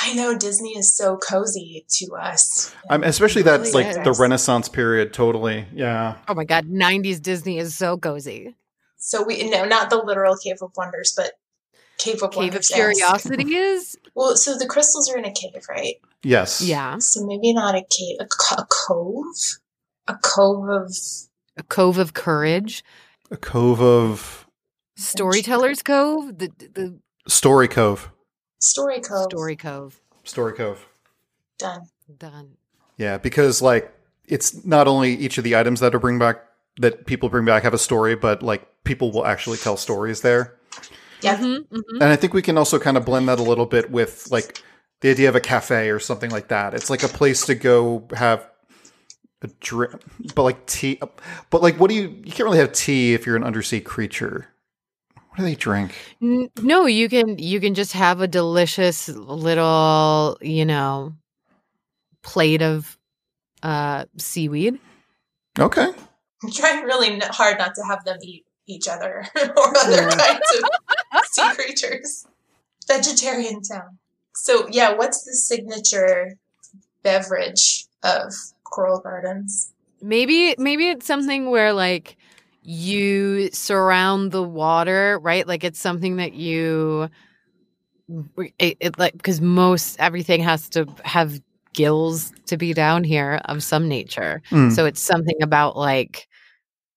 [0.00, 2.72] I know Disney is so cozy to us.
[2.88, 4.12] I'm especially It that's really like the.
[4.12, 5.12] Renaissance period.
[5.12, 6.18] Totally, yeah.
[6.28, 8.54] oh my god 90s disney is so cozy
[8.96, 11.32] So we no, not the literal Cave of Wonders, but
[11.98, 15.96] Cave of cave of curiosity is Well, so the crystals are in a cave, right?
[16.22, 16.60] Yes.
[16.62, 19.58] yeah So maybe not a cave, a, co- a cove,
[20.06, 20.92] a cove of
[21.56, 22.84] a cove of courage
[23.30, 24.46] A cove of
[24.96, 28.10] storytellers cove the the Story Cove.
[28.60, 29.24] story cove.
[29.30, 30.86] story cove Story Cove.
[31.58, 31.82] done.
[32.16, 32.56] done
[32.96, 33.92] Yeah, because like
[34.26, 36.44] it's not only each of the items that are bring back
[36.80, 40.57] that people bring back have a story, but like people will actually tell stories there.
[41.22, 41.38] Yep.
[41.38, 41.82] Mhm, mhm.
[41.92, 44.62] And I think we can also kind of blend that a little bit with like
[45.00, 46.74] the idea of a cafe or something like that.
[46.74, 48.48] It's like a place to go have
[49.42, 49.92] a drink,
[50.34, 51.00] but like tea.
[51.50, 52.08] But like, what do you?
[52.08, 54.48] You can't really have tea if you're an undersea creature.
[55.14, 55.94] What do they drink?
[56.20, 61.14] N- no you can you can just have a delicious little you know
[62.22, 62.98] plate of
[63.62, 64.78] uh seaweed
[65.58, 65.90] Okay,
[66.42, 70.70] I'm trying really hard not to have them eat each other or other kinds of
[71.32, 72.26] sea creatures.
[72.86, 73.98] Vegetarian town.
[74.34, 76.36] So yeah, what's the signature
[77.02, 78.32] beverage of
[78.64, 79.72] Coral Gardens?
[80.00, 82.16] maybe maybe it's something where like
[82.62, 87.08] you surround the water right like it's something that you
[88.60, 91.40] it, it like because most everything has to have
[91.74, 94.72] gills to be down here of some nature Mm.
[94.72, 96.28] so it's something about like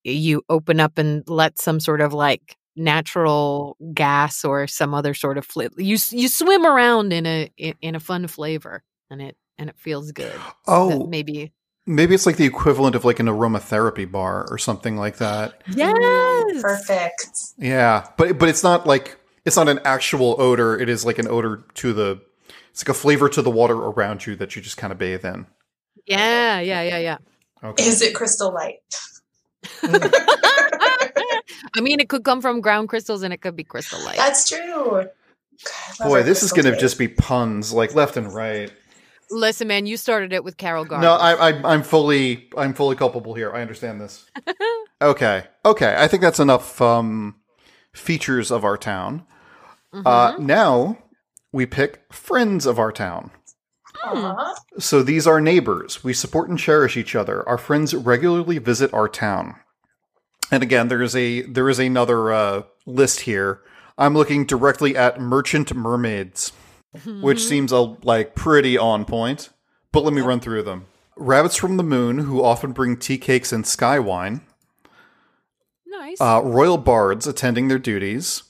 [0.04, 5.38] you open up and let some sort of like natural gas or some other sort
[5.38, 5.74] of flavor.
[5.78, 9.78] You you swim around in a in, in a fun flavor, and it and it
[9.78, 10.34] feels good.
[10.34, 11.52] That Oh, maybe
[11.86, 15.62] maybe it's like the equivalent of like an aromatherapy bar or something like that.
[15.68, 17.30] yes, Perfect.
[17.58, 20.80] Yeah, but but it's not like it's not an actual odor.
[20.80, 22.22] It is like an odor to the.
[22.70, 25.26] It's like a flavor to the water around you that you just kind of bathe
[25.26, 25.46] in.
[26.06, 27.18] Yeah, yeah, yeah, yeah.
[27.64, 27.84] Okay.
[27.84, 28.78] Is it crystal light?
[31.76, 34.18] I mean, it could come from ground crystals, and it could be crystal light.
[34.18, 35.08] That's true.
[36.00, 38.72] God, Boy, this is going to just be puns like left and right.
[39.30, 41.04] Listen, man, you started it with Coral Gardens.
[41.04, 43.52] No, I, I, I'm fully, I'm fully culpable here.
[43.54, 44.26] I understand this.
[45.02, 45.96] okay, okay.
[45.98, 47.36] I think that's enough um,
[47.94, 49.26] features of our town.
[49.94, 50.46] Uh, Mm-hmm.
[50.46, 50.98] now
[51.52, 53.30] we pick friends of our town.
[54.04, 54.56] Aw.
[54.80, 56.04] So these are neighbors.
[56.04, 57.48] We support and cherish each other.
[57.48, 59.56] Our friends regularly visit our town.
[60.54, 63.62] And again, there is a there is another uh, list here.
[63.98, 66.52] I'm looking directly at merchant mermaids,
[67.22, 69.50] which seems uh, like pretty on point.
[69.94, 70.88] But let me run through them.
[71.16, 74.42] Rabbits from the moon, who often bring tea cakes and sky wine.
[75.86, 76.20] nice.
[76.20, 78.44] Uh, royal bards attending their duties.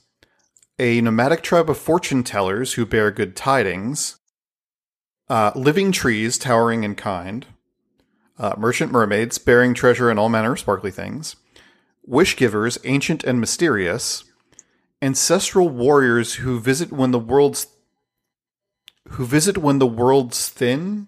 [0.79, 4.17] A nomadic tribe of fortune tellers who bear good tidings.
[5.29, 7.45] Uh, living trees towering in kind.
[8.39, 11.35] Uh, merchant mermaids bearing treasure and all manner of sparkly things.
[12.05, 14.23] Wish givers, ancient and mysterious.
[15.01, 17.67] Ancestral warriors who visit when the world's
[19.09, 21.07] who visit when the world's thin.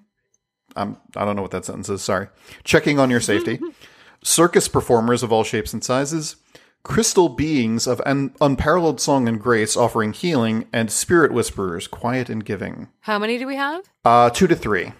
[0.75, 2.01] I'm, I don't know what that sentence is.
[2.01, 2.27] Sorry.
[2.63, 3.59] Checking on your safety.
[4.23, 6.37] Circus performers of all shapes and sizes
[6.83, 12.45] crystal beings of un- unparalleled song and grace offering healing, and spirit whisperers, quiet and
[12.45, 12.89] giving.
[12.99, 13.83] How many do we have?
[14.05, 14.91] Uh, two to three.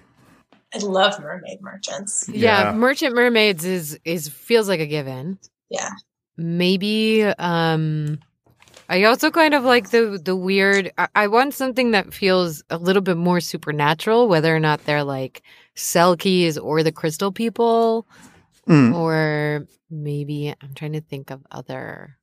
[0.74, 2.28] I love mermaid merchants.
[2.30, 2.74] Yeah, Yeah.
[2.74, 5.38] Merchant Mermaids is is feels like a given.
[5.74, 5.90] Yeah.
[6.38, 8.20] Maybe um
[8.90, 12.78] I also kind of like the the weird I, I want something that feels a
[12.78, 15.42] little bit more supernatural, whether or not they're like
[15.76, 18.06] Selkies or the crystal people.
[18.68, 18.96] Mm.
[18.96, 22.18] Or maybe I'm trying to think of other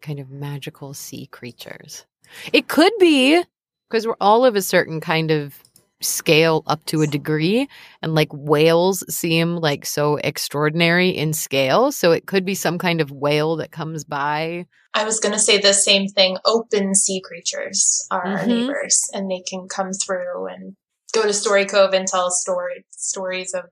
[0.00, 2.04] kind of magical sea creatures.
[2.52, 3.42] It could be
[3.88, 5.54] because we're all of a certain kind of
[6.00, 7.68] scale up to a degree
[8.02, 13.00] and like whales seem like so extraordinary in scale so it could be some kind
[13.00, 16.38] of whale that comes by I was going to say the same thing.
[16.44, 18.46] Open sea creatures are our Mhm.
[18.46, 20.76] neighbors, and they can come through and
[21.12, 23.64] go to Story Cove and tell story stories of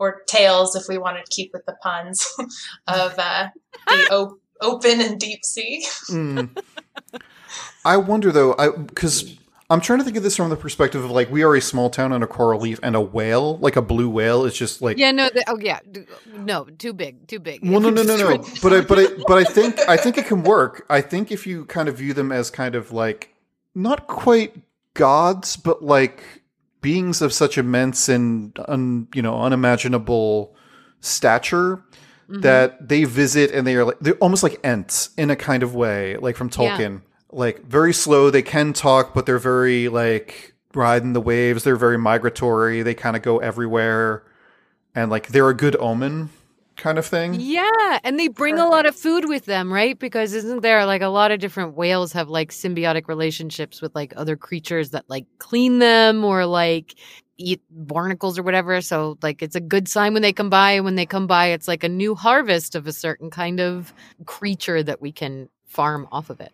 [0.00, 2.26] or tales, if we wanted to keep with the puns,
[2.88, 3.48] of uh,
[3.86, 5.86] the op- open and deep sea.
[6.10, 6.56] Mm.
[7.84, 9.36] I wonder though, I because
[9.70, 11.90] I'm trying to think of this from the perspective of like we are a small
[11.90, 14.96] town and a coral reef, and a whale, like a blue whale, is just like
[14.96, 15.80] yeah no the, oh yeah
[16.34, 18.44] no too big too big Well, no, no, no, no.
[18.62, 20.86] But I, but I, but I think I think it can work.
[20.88, 23.34] I think if you kind of view them as kind of like
[23.74, 24.56] not quite
[24.94, 26.22] gods, but like
[26.80, 30.54] beings of such immense and un, you know unimaginable
[31.00, 31.82] stature
[32.30, 32.42] Mhm.
[32.42, 35.74] that they visit and they are like they're almost like ents in a kind of
[35.74, 36.98] way, like from Yeah.
[37.30, 38.30] Like very slow.
[38.30, 41.64] They can talk, but they're very like riding the waves.
[41.64, 42.82] They're very migratory.
[42.82, 44.22] They kind of go everywhere,
[44.94, 46.30] and like they're a good omen
[46.78, 47.36] kind of thing.
[47.38, 49.98] Yeah, and they bring a lot of food with them, right?
[49.98, 54.14] Because isn't there like a lot of different whales have like symbiotic relationships with like
[54.16, 56.94] other creatures that like clean them or like
[57.36, 58.80] eat barnacles or whatever.
[58.80, 61.46] So like it's a good sign when they come by and when they come by
[61.48, 63.92] it's like a new harvest of a certain kind of
[64.24, 66.52] creature that we can farm off of it.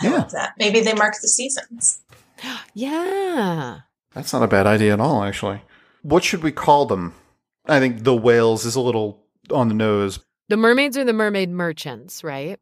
[0.00, 0.12] I Yeah.
[0.12, 0.54] love that.
[0.58, 2.00] Maybe they mark the seasons.
[2.74, 3.80] Yeah.
[4.12, 5.62] That's not a bad idea at all, actually.
[6.02, 7.14] What should we call them?
[7.66, 10.18] I think the whales is a little on the nose.
[10.48, 12.58] The mermaids are the mermaid merchants, right?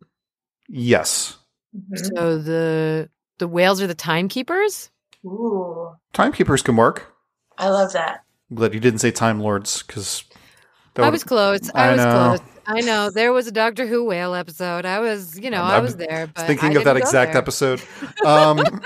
[0.68, 1.36] Yes.
[1.76, 2.16] Mhm.
[2.16, 4.90] So the the whales are the timekeepers?
[5.24, 7.12] Ooh, Timekeepers can work.
[7.58, 8.24] I love that.
[8.50, 10.24] I'm glad you didn't say Time Lords, because
[10.96, 11.70] I was close.
[11.74, 12.36] I, I was know.
[12.36, 12.51] close.
[12.66, 13.10] I know.
[13.10, 14.84] There was a Doctor Who whale episode.
[14.86, 16.28] I was, you know, I'm- I was there.
[16.34, 17.40] But thinking I of that exact there.
[17.42, 17.82] episode.
[18.24, 18.58] Um,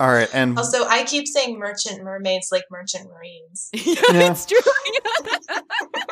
[0.00, 3.68] all right, and also, I keep saying merchant mermaids like merchant marines.
[3.72, 4.30] yeah, Yeah.
[4.30, 4.58] it's true.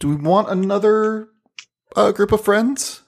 [0.00, 1.28] do we want another
[1.94, 3.02] uh, group of friends?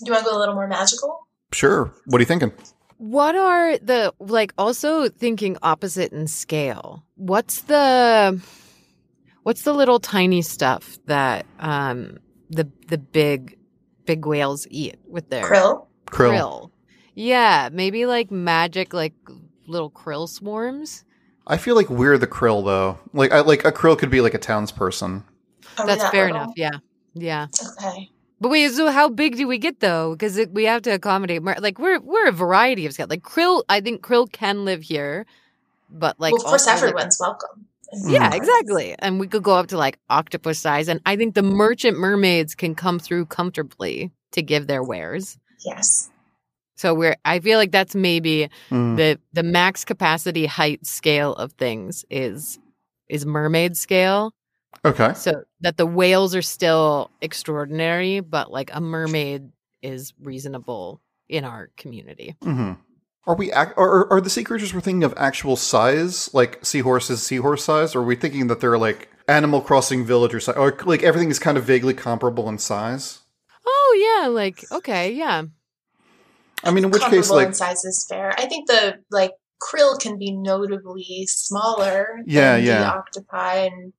[0.00, 1.26] Do you want to go a little more magical?
[1.52, 1.92] Sure.
[2.06, 2.52] What are you thinking?
[2.98, 4.52] what are the like?
[4.56, 7.04] Also thinking opposite in scale.
[7.16, 8.40] What's the
[9.46, 12.18] what's the little tiny stuff that um
[12.50, 13.56] the the big
[14.04, 15.86] big whales eat with their Krill?
[16.06, 16.32] Krill.
[16.32, 16.70] krill?
[17.14, 19.14] Yeah, maybe like magic, like
[19.68, 21.04] little krill swarms.
[21.46, 22.98] I feel like we're the krill, though.
[23.12, 25.22] Like, I like a krill could be like a townsperson.
[25.78, 26.42] Are That's that fair little?
[26.42, 26.54] enough.
[26.56, 26.72] Yeah.
[27.14, 27.46] Yeah.
[27.80, 28.10] Okay.
[28.40, 30.12] But wait, so how big do we get though?
[30.14, 31.54] Because we have to accommodate more.
[31.58, 33.06] Like we're we're a variety of scale.
[33.08, 35.24] Like krill, I think krill can live here,
[35.88, 37.66] but like well, of course, also, like- everyone's welcome.
[38.06, 38.36] Yeah, Mm.
[38.36, 38.94] exactly.
[38.98, 42.54] And we could go up to like octopus size, and I think the merchant mermaids
[42.54, 45.38] can come through comfortably to give their wares.
[45.64, 46.10] Yes.
[46.76, 47.16] So we're.
[47.24, 48.96] I feel like that's maybe Mm.
[48.96, 52.58] the the max capacity height scale of things is
[53.08, 54.32] is mermaid scale.
[54.84, 55.14] Okay.
[55.14, 59.50] So that the whales are still extraordinary, but like a mermaid
[59.82, 62.36] is reasonable in our community.
[62.42, 62.72] hmm
[63.26, 67.22] Are we ac- are, are the sea creatures we're thinking of actual size, like seahorses,
[67.22, 71.02] seahorse size, or are we thinking that they're like Animal Crossing villager size, or like
[71.02, 73.20] everything is kind of vaguely comparable in size?
[73.66, 75.42] Oh yeah, like okay, yeah.
[76.62, 78.32] I mean, in which case, Comparable like in size is fair.
[78.38, 82.20] I think the like krill can be notably smaller.
[82.26, 82.78] Yeah, than yeah.
[82.78, 83.92] The octopi and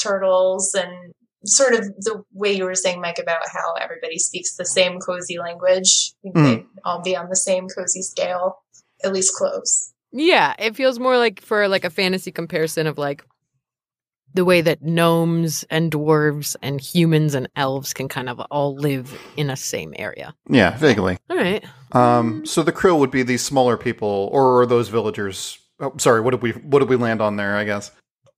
[0.00, 4.64] turtles and sort of the way you were saying, Mike, about how everybody speaks the
[4.64, 6.12] same cozy language.
[6.26, 6.44] Mm.
[6.44, 8.58] They'd all be on the same cozy scale,
[9.04, 9.92] at least close.
[10.12, 13.24] Yeah, it feels more like for like a fantasy comparison of like
[14.34, 19.18] the way that gnomes and dwarves and humans and elves can kind of all live
[19.36, 20.34] in a same area.
[20.48, 21.16] yeah, vaguely.
[21.30, 21.64] All right.
[21.92, 25.58] Um, so the krill would be these smaller people, or are those villagers?
[25.80, 27.56] Oh, sorry, what did we what did we land on there?
[27.56, 27.92] I guess.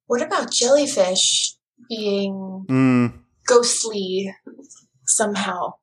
[0.07, 1.55] What about jellyfish
[1.89, 4.35] being Mm, ghostly
[5.07, 5.75] somehow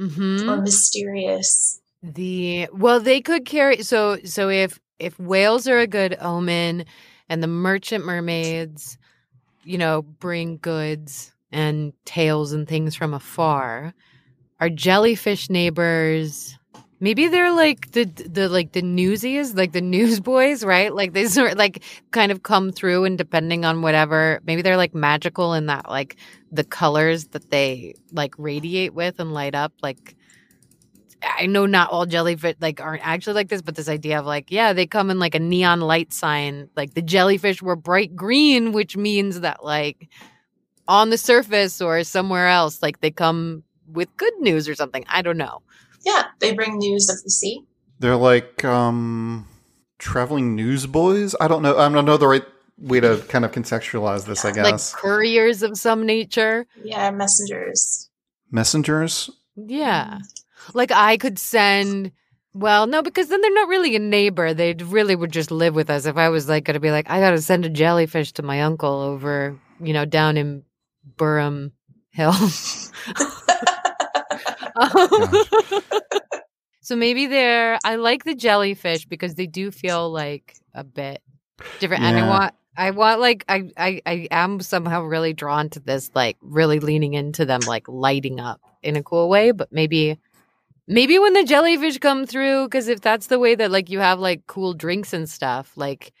[0.00, 0.48] Mm-hmm.
[0.48, 1.80] or mysterious?
[2.02, 6.84] The well, they could carry so so if if whales are a good omen
[7.28, 8.98] and the merchant mermaids,
[9.64, 13.94] you know, bring goods and tales and things from afar,
[14.60, 16.58] our jellyfish neighbors
[17.02, 20.94] maybe they're like the the like the newsies, like the newsboys, right?
[20.94, 24.94] Like they sort like kind of come through and depending on whatever, maybe they're like
[24.94, 26.16] magical in that like
[26.50, 30.16] the colors that they like radiate with and light up like
[31.38, 34.50] I know not all jellyfish like aren't actually like this, but this idea of like,
[34.50, 36.68] yeah, they come in like a neon light sign.
[36.76, 40.08] Like the jellyfish were bright green, which means that like
[40.88, 45.04] on the surface or somewhere else, like they come with good news or something.
[45.08, 45.62] I don't know.
[46.04, 47.62] Yeah, they bring news of the sea.
[48.00, 49.46] they're like um,
[49.98, 51.36] traveling newsboys.
[51.40, 51.78] I don't know.
[51.78, 52.44] I don't know the right
[52.78, 54.44] way to kind of contextualize this.
[54.44, 56.66] I Yeah, Like guess couriers of some nature.
[56.82, 58.08] Yeah, messengers.
[58.50, 59.30] messengers.
[59.54, 60.18] Yeah.
[60.74, 62.12] Like I could send
[62.54, 64.52] well, no, because then they're not really a neighbor.
[64.52, 66.04] They really would just live with us.
[66.04, 68.42] If I was like going to be like, I got to send a jellyfish to
[68.42, 70.62] my uncle over, you know, down in
[71.16, 71.72] Burham
[72.10, 72.34] Hill.
[74.74, 75.28] Um,
[76.80, 77.78] so maybe they're.
[77.84, 81.22] I like the jellyfish because they do feel like a bit
[81.80, 82.54] different, and I want.
[82.74, 87.12] I want like I, I I am somehow really drawn to this like really leaning
[87.12, 90.18] into them like lighting up in a cool way, but maybe
[90.88, 94.18] maybe when the jellyfish come through because if that's the way that like you have
[94.18, 96.12] like cool drinks and stuff like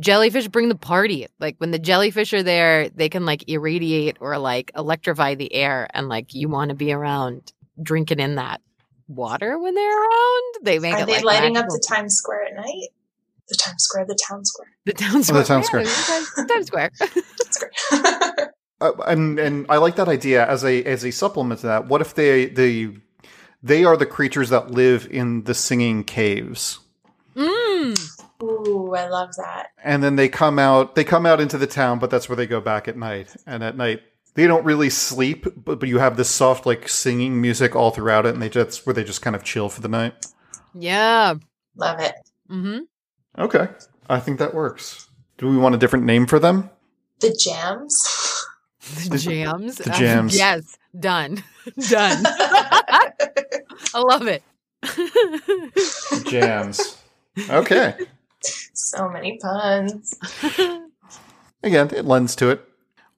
[0.00, 4.36] jellyfish bring the party like when the jellyfish are there they can like irradiate or
[4.38, 8.60] like electrify the air and like you want to be around drinking in that
[9.08, 12.44] water when they're around they make Are it they like lighting up the Times Square
[12.48, 12.88] at night?
[13.48, 14.68] The Times Square, the town square.
[14.84, 15.84] the town Oh, square the town square.
[15.84, 18.48] the Times- the Times square That's great.
[18.80, 21.88] Uh, and and I like that idea as a as a supplement to that.
[21.88, 22.90] What if they they
[23.62, 26.78] they are the creatures that live in the singing caves,
[27.36, 28.14] mm.
[28.42, 29.68] Ooh, I love that.
[29.82, 32.46] and then they come out they come out into the town, but that's where they
[32.46, 33.34] go back at night.
[33.46, 34.02] And at night
[34.34, 38.26] they don't really sleep, but, but you have this soft like singing music all throughout
[38.26, 40.14] it, and they just where they just kind of chill for the night.
[40.74, 41.34] yeah
[41.76, 42.14] Love it.
[42.50, 42.78] mm-hmm
[43.40, 43.68] Okay,
[44.08, 45.08] I think that works.
[45.36, 46.70] Do we want a different name for them?
[47.20, 48.44] The jams.
[49.08, 50.36] the jams The Um, jams.
[50.36, 51.42] yes done
[51.90, 52.24] done
[53.94, 54.42] i love it
[56.24, 56.98] Jams.
[57.50, 57.94] Okay.
[58.42, 60.14] so many puns.
[61.62, 62.64] Again, it lends to it.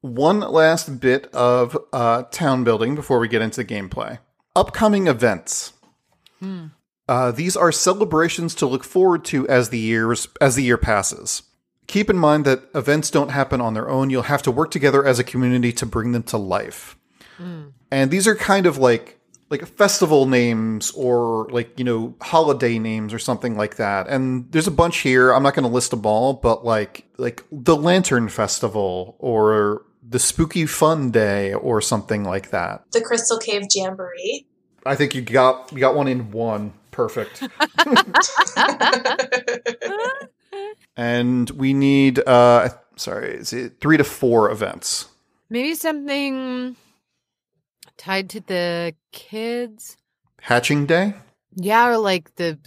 [0.01, 4.19] One last bit of uh, town building before we get into gameplay.
[4.57, 5.75] Upcoming events.
[6.39, 6.67] Hmm.
[7.07, 11.43] Uh, these are celebrations to look forward to as the years as the year passes.
[11.87, 14.11] Keep in mind that events don't happen on their own.
[14.11, 16.97] You'll have to work together as a community to bring them to life.
[17.39, 17.73] Mm.
[17.91, 19.20] And these are kind of like
[19.51, 24.09] like festival names or like you know holiday names or something like that.
[24.09, 25.33] And there's a bunch here.
[25.33, 30.21] I'm not going to list them all, but like like the Lantern Festival or the
[30.21, 32.85] Spooky Fun Day or something like that.
[32.93, 34.47] The Crystal Cave Jamboree.
[34.87, 36.73] I think you got you got one in one.
[36.93, 37.43] Perfect.
[40.97, 45.09] and we need uh sorry, is it 3 to 4 events.
[45.49, 46.77] Maybe something
[48.01, 49.97] tied to the kids.
[50.41, 51.13] Hatching Day?
[51.55, 52.59] Yeah, or like the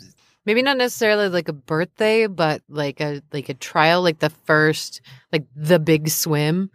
[0.46, 5.02] maybe not necessarily like a birthday, but like a like a trial, like the first
[5.32, 6.70] like the big swim.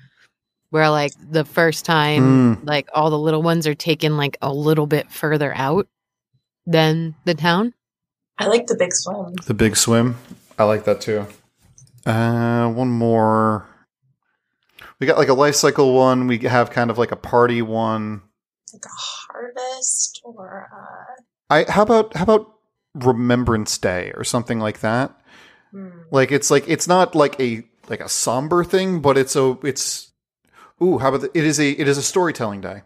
[0.70, 2.66] Where like the first time Mm.
[2.68, 5.88] like all the little ones are taken like a little bit further out
[6.66, 7.72] than the town.
[8.36, 9.34] I like the big swim.
[9.46, 10.16] The Big Swim.
[10.58, 11.26] I like that too.
[12.04, 13.66] Uh, one more.
[15.00, 16.26] We got like a life cycle one.
[16.26, 18.22] We have kind of like a party one.
[18.78, 22.54] Like a harvest or uh I how about how about
[22.94, 25.10] Remembrance Day or something like that?
[25.72, 25.88] hmm.
[26.12, 30.12] Like it's like it's not like a like a somber thing, but it's a it's
[30.82, 32.82] ooh how about the, it is a it is a storytelling day.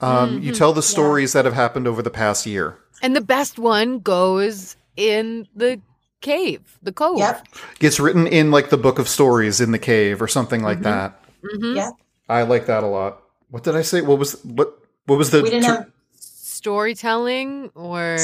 [0.00, 0.56] Um, You Mhm.
[0.58, 2.76] tell the stories that have happened over the past year.
[3.00, 5.80] And the best one goes in the
[6.20, 7.18] cave, the cove.
[7.18, 7.46] Yep.
[7.78, 10.82] Gets written in like the book of stories in the cave or something like Mhm.
[10.82, 11.24] that.
[11.42, 11.90] hmm Yeah.
[12.28, 13.22] I like that a lot.
[13.50, 14.00] What did I say?
[14.00, 18.16] What was what what was the we didn't ter- have Storytelling or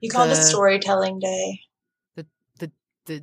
[0.00, 1.60] you called it the- storytelling day.
[2.16, 2.26] the
[2.58, 2.70] the
[3.06, 3.22] the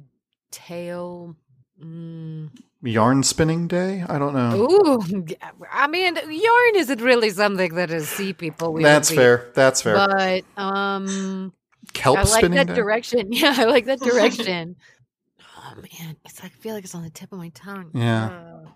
[0.51, 1.35] tale.
[1.81, 2.51] Mm.
[2.83, 4.05] yarn spinning day?
[4.07, 4.55] I don't know.
[4.55, 5.25] Ooh,
[5.69, 8.71] I mean, yarn isn't really something that is sea people.
[8.71, 9.51] We That's would be, fair.
[9.55, 9.95] That's fair.
[9.95, 11.51] But um,
[11.91, 12.75] Kelp I like spinning that day.
[12.75, 13.33] direction.
[13.33, 14.77] Yeah, I like that direction.
[15.57, 17.91] oh man, it's like I feel like it's on the tip of my tongue.
[17.93, 18.27] Yeah.
[18.27, 18.69] Uh,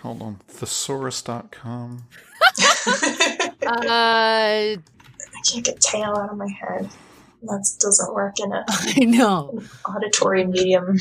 [0.00, 0.40] Hold on.
[0.48, 2.04] Thesaurus.com.
[3.64, 4.78] Uh, I
[5.50, 6.88] can't get tail out of my head.
[7.42, 9.62] That doesn't work in an I know.
[9.88, 10.96] auditory medium.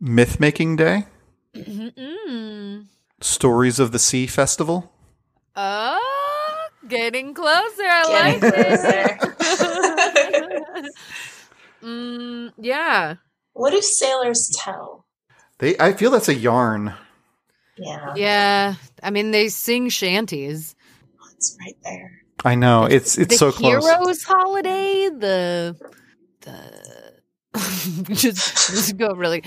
[0.00, 1.06] Myth making day.
[1.54, 2.86] Mm-mm.
[3.20, 4.92] Stories of the Sea Festival.
[5.56, 7.82] Oh, getting closer.
[7.82, 8.54] I Getting like
[10.80, 10.94] it.
[11.82, 13.16] mm, yeah.
[13.54, 15.04] what do sailors tell?
[15.58, 16.94] They I feel that's a yarn.
[17.78, 18.74] Yeah, Yeah.
[19.02, 20.74] I mean, they sing shanties.
[21.36, 22.22] it's right there.
[22.44, 22.84] I know.
[22.84, 23.84] It's it's the so close.
[23.84, 25.76] The heroes holiday the
[26.42, 27.12] the
[28.14, 29.42] just, just go really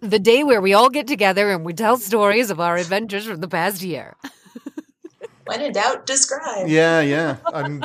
[0.00, 3.40] the day where we all get together and we tell stories of our adventures from
[3.40, 4.16] the past year
[5.46, 6.68] When in doubt, describe.
[6.68, 7.36] Yeah, yeah.
[7.52, 7.82] I'm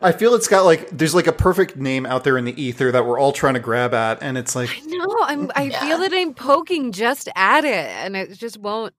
[0.00, 2.90] I feel it's got like there's like a perfect name out there in the ether
[2.92, 5.80] that we're all trying to grab at and it's like i know i'm i Yeah.
[5.80, 8.94] feel that i'm poking just at it and it just won't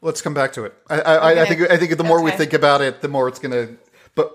[0.00, 0.74] let's come back to it.
[0.90, 3.28] I I, I- I think I think the more we think about it, the more
[3.28, 3.68] it's gonna
[4.14, 4.34] but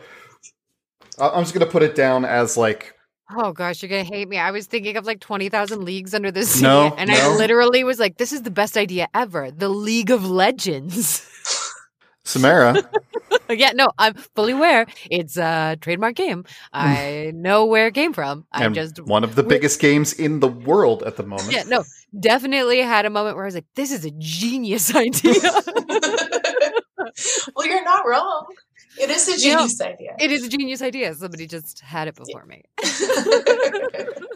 [1.19, 2.93] I- I'm just gonna put it down as like
[3.35, 4.38] oh gosh you're gonna hate me.
[4.38, 7.99] I was thinking of like 20000 leagues under the sea No, and i literally was
[7.99, 11.27] like this is the best idea ever the league of legends
[12.28, 12.75] Samara.
[13.49, 14.86] yeah, no, I'm fully aware.
[15.09, 16.43] It's a trademark game.
[16.73, 18.45] I know where it came from.
[18.51, 21.51] I and just one of the biggest games in the world at the moment.
[21.51, 21.84] yeah, no,
[22.19, 25.34] definitely had a moment where I was like, "This is a genius idea."
[27.55, 28.45] well, you're not wrong.
[28.99, 30.15] It is a You know, genius idea.
[30.19, 31.13] it is a genius idea.
[31.13, 32.63] Somebody just had it before me.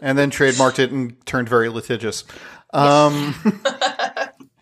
[0.00, 2.24] And then trademarked it and turned very litigious.
[2.72, 3.34] Um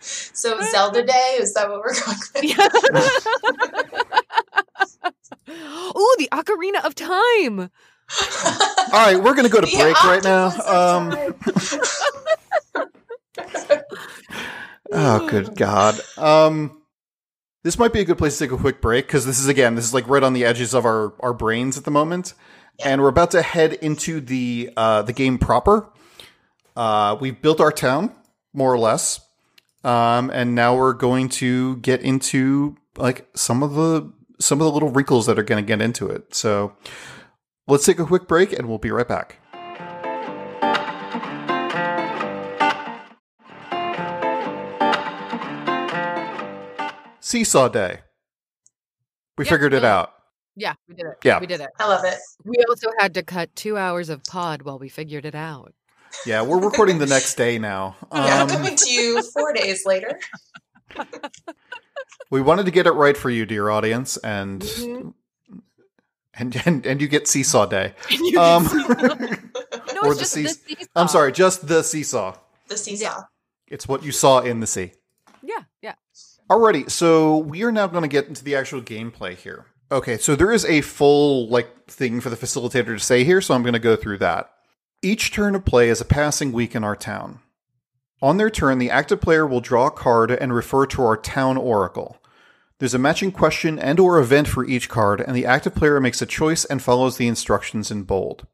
[0.01, 3.27] so Zelda Day is that what we're going with?
[5.97, 7.71] Ooh, the Ocarina of Time.
[8.93, 10.51] all right, we're gonna go to The break right now.
[10.67, 11.35] Um
[14.93, 16.01] Oh, good God.
[16.17, 16.83] Um,
[17.63, 19.75] this might be a good place to take a quick break because this is again,
[19.75, 22.35] this is like right on the edges of our our brains at the moment,
[22.85, 25.89] and we're about to head into the uh, the game proper.
[26.77, 28.15] Uh, we've built our town
[28.53, 29.21] more or less,
[29.85, 34.73] um, and now we're going to get into like some of the some of the
[34.73, 36.35] little wrinkles that are going to get into it.
[36.35, 36.75] So
[37.67, 39.39] let's take a quick break, and we'll be right back.
[47.21, 48.01] Seesaw Day.
[49.39, 50.13] We Yep, figured it uh, out.
[50.57, 51.17] Yeah, we did it.
[51.25, 51.39] Yeah.
[51.39, 51.71] we did it.
[51.79, 52.19] I love it.
[52.45, 55.73] We also had to cut two hours of pod while we figured it out.
[56.27, 57.97] Yeah, we're recording the next day now.
[58.15, 60.19] yeah, Um, coming to you four days later.
[62.31, 65.15] we wanted to get it right for you, dear audience, and Mhm.
[66.35, 67.95] and, and and you get Seesaw Day.
[68.39, 70.87] Um, no, or it's the just seas- the seesaw.
[70.97, 72.37] I'm sorry, just the seesaw.
[72.69, 73.25] The seesaw.
[73.69, 74.93] It's what you saw in the sea.
[75.43, 75.95] Yeah, yeah.
[76.51, 79.67] Alrighty, so we are now going to get into the actual gameplay here.
[79.93, 83.55] Okay, so there is a full like thing for the facilitator to say here, so
[83.55, 84.51] I'm going to go through that.
[85.03, 87.39] Each turn of play is a passing week in our town.
[88.21, 91.57] On their turn, the active player will draw a card and refer to our town
[91.57, 92.19] oracle.
[92.79, 96.21] There's a matching question and or event for each card, and the active player makes
[96.21, 98.47] a choice and follows the instructions in bold.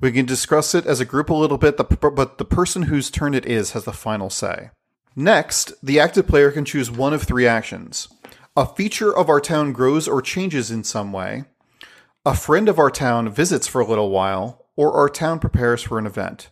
[0.00, 3.32] We can discuss it as a group a little bit, but the person whose turn
[3.32, 4.70] it is has the final say.
[5.14, 8.08] Next, the active player can choose one of three actions.
[8.56, 11.44] A feature of our town grows or changes in some way.
[12.26, 15.98] A friend of our town visits for a little while, or our town prepares for
[15.98, 16.50] an event.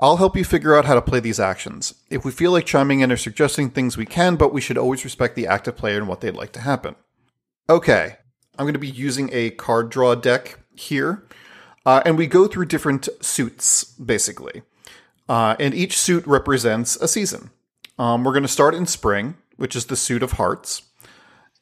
[0.00, 1.94] I'll help you figure out how to play these actions.
[2.10, 5.04] If we feel like chiming in or suggesting things, we can, but we should always
[5.04, 6.96] respect the active player and what they'd like to happen.
[7.70, 8.16] Okay,
[8.58, 11.24] I'm going to be using a card draw deck here,
[11.86, 14.62] uh, and we go through different suits, basically.
[15.28, 17.50] Uh, and each suit represents a season.
[17.98, 20.82] Um, we're going to start in spring, which is the suit of hearts.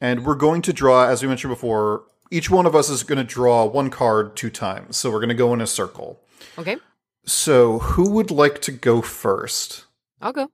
[0.01, 3.17] And we're going to draw, as we mentioned before, each one of us is going
[3.17, 4.97] to draw one card two times.
[4.97, 6.19] So we're going to go in a circle.
[6.57, 6.77] Okay.
[7.25, 9.85] So who would like to go first?
[10.21, 10.49] I'll go.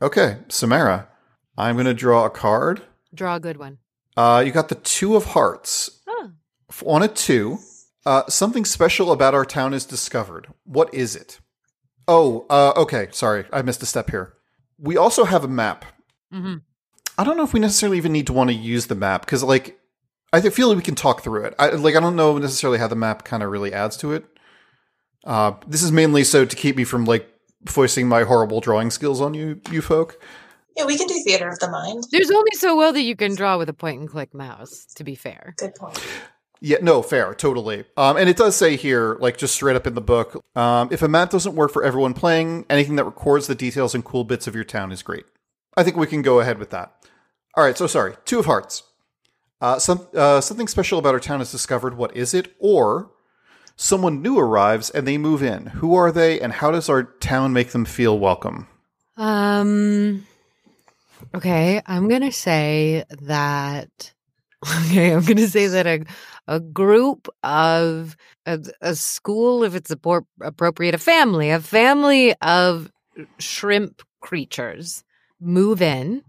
[0.00, 1.08] Okay, Samara,
[1.56, 2.82] I'm going to draw a card.
[3.12, 3.78] Draw a good one.
[4.16, 6.00] Uh, you got the two of hearts.
[6.06, 6.30] Oh.
[6.86, 7.58] On a two,
[8.06, 10.46] uh, something special about our town is discovered.
[10.64, 11.40] What is it?
[12.06, 13.08] Oh, uh, okay.
[13.10, 14.34] Sorry, I missed a step here.
[14.78, 15.84] We also have a map.
[16.32, 16.56] hmm
[17.18, 19.42] I don't know if we necessarily even need to want to use the map because,
[19.42, 19.76] like,
[20.32, 21.54] I feel like we can talk through it.
[21.58, 21.96] I like.
[21.96, 24.26] I don't know necessarily how the map kind of really adds to it.
[25.24, 27.28] Uh, this is mainly so to keep me from like
[27.66, 30.22] foisting my horrible drawing skills on you, you folk.
[30.76, 32.04] Yeah, we can do theater of the mind.
[32.12, 35.04] There's only so well that you can draw with a point and click mouse, to
[35.04, 35.54] be fair.
[35.58, 36.00] Good point.
[36.60, 37.84] Yeah, no, fair, totally.
[37.96, 41.02] Um, and it does say here, like just straight up in the book, um, if
[41.02, 44.46] a map doesn't work for everyone playing, anything that records the details and cool bits
[44.46, 45.24] of your town is great.
[45.76, 46.94] I think we can go ahead with that.
[47.56, 48.82] All right, so sorry, two of hearts.
[49.60, 51.96] Uh, some uh, something special about our town is discovered.
[51.96, 52.54] What is it?
[52.58, 53.10] Or
[53.76, 55.66] someone new arrives and they move in.
[55.66, 58.68] Who are they, and how does our town make them feel welcome?
[59.16, 60.26] Um.
[61.34, 64.12] Okay, I'm gonna say that.
[64.86, 66.04] Okay, I'm gonna say that a
[66.48, 72.90] a group of a, a school, if it's appropriate, a family, a family of
[73.38, 75.04] shrimp creatures
[75.40, 76.24] move in,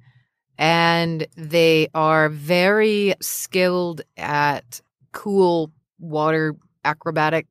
[0.59, 4.81] and they are very skilled at
[5.13, 6.55] cool water
[6.85, 7.47] acrobatic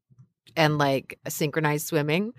[0.56, 2.32] and like synchronized swimming.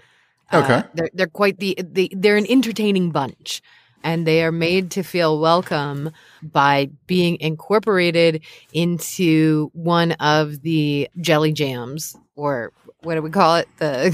[0.51, 0.83] Uh, Okay.
[0.93, 3.61] they're they're quite the, the they're an entertaining bunch,
[4.03, 6.11] and they are made to feel welcome
[6.43, 8.43] by being incorporated
[8.73, 12.71] into one of the jelly jams, or
[13.03, 13.67] what do we call it?
[13.77, 14.11] The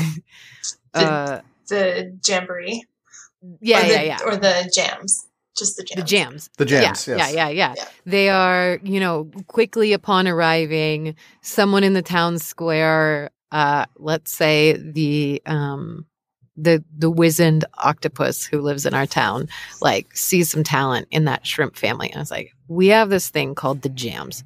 [0.94, 2.84] The- uh, The jamboree.
[3.62, 4.20] yeah, or the, yeah, yeah.
[4.26, 5.28] Or the jams.
[5.56, 6.02] Just the jams.
[6.02, 6.50] the jams.
[6.58, 7.34] The jams, yeah, yes.
[7.34, 7.86] yeah, yeah, yeah, Yeah.
[8.06, 14.74] They are, you know, quickly upon arriving, someone in the town square, uh, let's say
[14.74, 16.06] the um
[16.58, 19.48] the the wizened octopus who lives in our town,
[19.82, 22.10] like sees some talent in that shrimp family.
[22.12, 24.44] And it's like, we have this thing called the jams.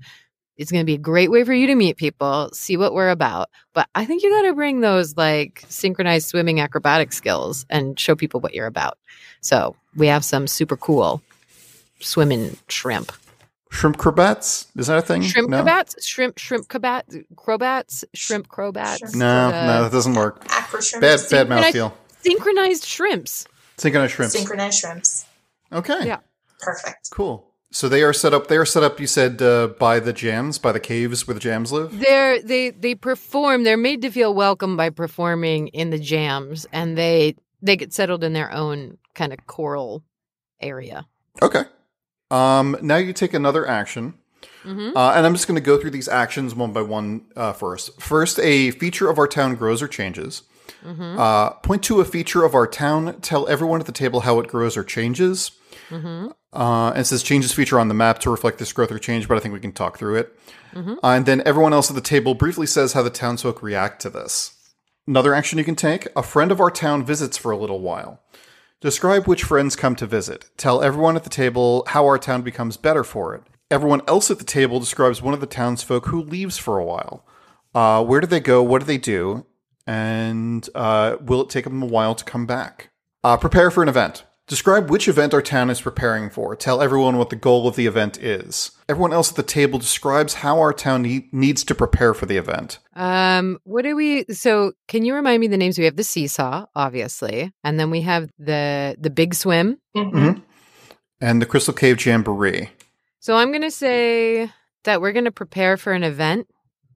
[0.60, 3.12] It's going to be a great way for you to meet people, see what we're
[3.12, 3.49] about.
[3.74, 8.14] But I think you got to bring those like synchronized swimming acrobatic skills and show
[8.14, 8.97] people what you're about.
[9.39, 11.22] So we have some super cool
[12.01, 13.14] swimming shrimp.
[13.72, 14.68] Shrimp crobats?
[14.76, 15.22] Is that a thing?
[15.22, 15.64] Shrimp no?
[15.64, 16.05] crobats?
[16.05, 17.05] Shrimp, shrimp cabat,
[17.38, 18.97] crobats, shrimp crobats.
[18.97, 19.16] Shrimp.
[19.16, 20.45] No, uh, no, that doesn't work.
[20.49, 21.30] Acro shrimps.
[21.30, 21.93] Bad, bad mouthfeel.
[22.22, 23.47] Synchronized shrimps.
[23.78, 24.34] Synchronized shrimps.
[24.34, 25.26] Synchronized shrimps.
[25.72, 26.05] Okay.
[26.05, 26.18] Yeah.
[26.60, 27.12] Perfect.
[27.12, 27.49] Cool.
[27.72, 28.48] So they are set up.
[28.48, 29.00] They are set up.
[29.00, 32.00] You said uh, by the jams, by the caves where the jams live.
[32.00, 33.64] They're they they perform.
[33.64, 38.24] They're made to feel welcome by performing in the jams, and they they get settled
[38.24, 40.04] in their own kind of choral
[40.60, 41.06] area.
[41.42, 41.64] Okay.
[42.32, 42.76] Um.
[42.82, 44.16] Now you take another action,
[44.64, 47.26] hmm uh, and I'm just going to go through these actions one by one.
[47.36, 50.42] Uh, first, first, a feature of our town grows or changes.
[50.82, 53.22] hmm Uh, point to a feature of our town.
[53.22, 55.52] Tell everyone at the table how it grows or changes.
[55.90, 58.98] Hmm Uh, and it says changes feature on the map to reflect this growth or
[58.98, 60.40] change, but I think we can talk through it.
[60.74, 60.98] Mhm.
[61.04, 64.10] Uh, and then everyone else at the table briefly says how the townsfolk react to
[64.10, 64.52] this.
[65.08, 68.20] Another action you can take a friend of our town visits for a little while.
[68.82, 70.46] Describe which friends come to visit.
[70.58, 73.44] Tell everyone at the table how our town becomes better for it.
[73.70, 77.26] Everyone else at the table describes one of the townsfolk who leaves for a while.
[77.76, 78.64] Uh, where do they go?
[78.64, 79.46] What do they do?
[79.86, 82.90] And uh, will it take them a while to come back?
[83.24, 84.24] Uh, prepare for an event.
[84.50, 86.56] Describe which event our town is preparing for.
[86.56, 88.72] Tell everyone what the goal of the event is.
[88.89, 92.38] Everyone else at the table describes how our town ne- needs to prepare for the
[92.38, 92.80] event.
[92.95, 94.26] Um, what do we?
[94.32, 95.78] So, can you remind me the names?
[95.78, 99.78] We have the seesaw, obviously, and then we have the the big swim.
[99.95, 100.12] Mhm.
[100.12, 100.41] Mhm.
[101.22, 102.72] And the Crystal Cave Jamboree.
[103.20, 104.52] So, I'm gonna say
[104.84, 106.47] that we're gonna prepare for an event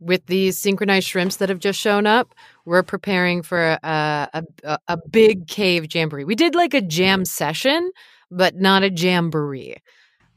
[0.04, 2.34] with these synchronized shrimps that have just shown up.
[2.66, 6.26] We're preparing for a a, a, a big cave jamboree.
[6.26, 7.92] We did like a jam session,
[8.30, 9.78] but not a jamboree.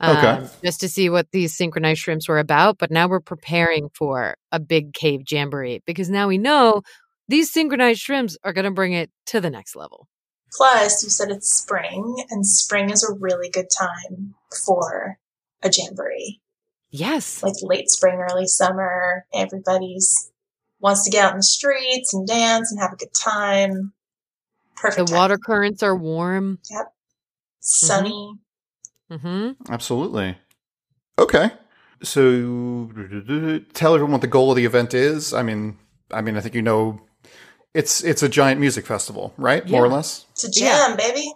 [0.02, 0.26] Okay.
[0.26, 2.76] um, just to see what these synchronized shrimps were about.
[2.78, 6.82] But now we're preparing for a big cave jamboree because now we know
[7.28, 10.06] these synchronized shrimps are going to bring it to the next level.
[10.52, 15.18] Plus, you said it's spring, and spring is a really good time for
[15.62, 16.40] a jamboree.
[16.91, 17.43] Yes.
[17.43, 20.30] Like late spring, early summer, everybody's
[20.80, 23.93] wants to get out in the streets and dance and have a good time.
[24.76, 25.07] Perfect.
[25.09, 25.20] The time.
[25.20, 26.59] water currents are warm.
[26.70, 26.93] Yep.
[27.61, 28.34] Sunny.
[29.11, 29.72] Mm-hmm.
[29.72, 30.37] Absolutely.
[31.18, 31.51] Okay.
[32.03, 32.91] So
[33.72, 35.32] tell everyone what the goal of the event is.
[35.32, 35.78] I mean,
[36.11, 37.01] I mean, I think you know,
[37.74, 39.68] it's it's a giant music festival, right?
[39.68, 40.26] More or less.
[40.32, 41.32] It's a jam, baby.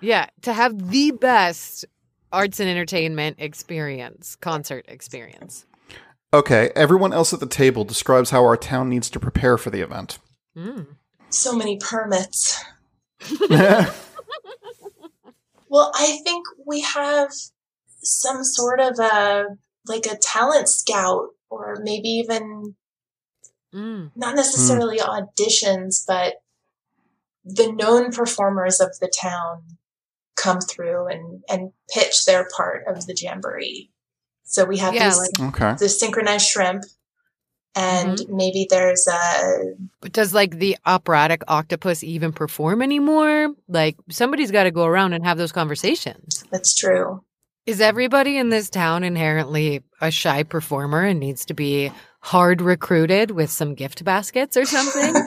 [0.00, 1.84] Yeah, to have the best
[2.32, 5.66] arts and entertainment experience, concert experience.
[6.34, 6.70] Okay.
[6.74, 10.18] Everyone else at the table describes how our town needs to prepare for the event.
[10.56, 10.86] Mm.
[11.28, 12.62] So many permits.
[15.72, 17.32] Well, I think we have
[18.02, 19.56] some sort of a
[19.86, 22.74] like a talent scout or maybe even
[23.74, 24.10] Mm.
[24.14, 26.42] not necessarily auditions, but
[27.42, 29.78] the known performers of the town
[30.36, 33.90] come through and, and pitch their part of the jamboree.
[34.44, 35.74] So we have Yeah, these, like- okay.
[35.78, 36.84] the synchronized shrimp,
[37.74, 38.36] and mm-hmm.
[38.36, 43.54] maybe there's a But does like the operatic octopus even perform anymore?
[43.68, 46.44] Like somebody's got to go around and have those conversations.
[46.50, 47.24] that's true.
[47.64, 53.30] Is everybody in this town inherently a shy performer and needs to be hard recruited
[53.30, 55.14] with some gift baskets or something?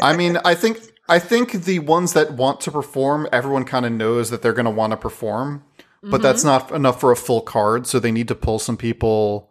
[0.00, 0.78] I mean, I think
[1.08, 4.66] I think the ones that want to perform, everyone kind of knows that they're going
[4.66, 5.64] to want to perform,
[6.02, 7.86] but that's not enough for a full card.
[7.86, 9.50] So they need to pull some people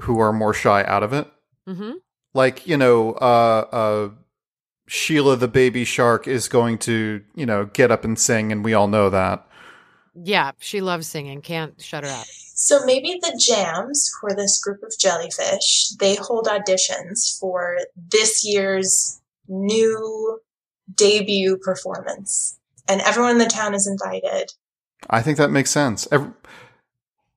[0.00, 1.28] who are more shy out of it.
[1.68, 1.92] mm-hmm.
[2.32, 4.10] Like you know, uh, uh,
[4.88, 8.74] Sheila the baby shark is going to you know get up and sing, and we
[8.74, 9.46] all know that.
[10.14, 11.42] Yeah, she loves singing.
[11.42, 12.26] Can't shut her up.
[12.56, 19.20] So maybe the jams for this group of jellyfish, they hold auditions for this year's
[19.48, 20.40] new
[20.92, 22.58] debut performance.
[22.88, 24.52] And everyone in the town is invited.
[25.08, 26.06] I think that makes sense.
[26.12, 26.32] Ev-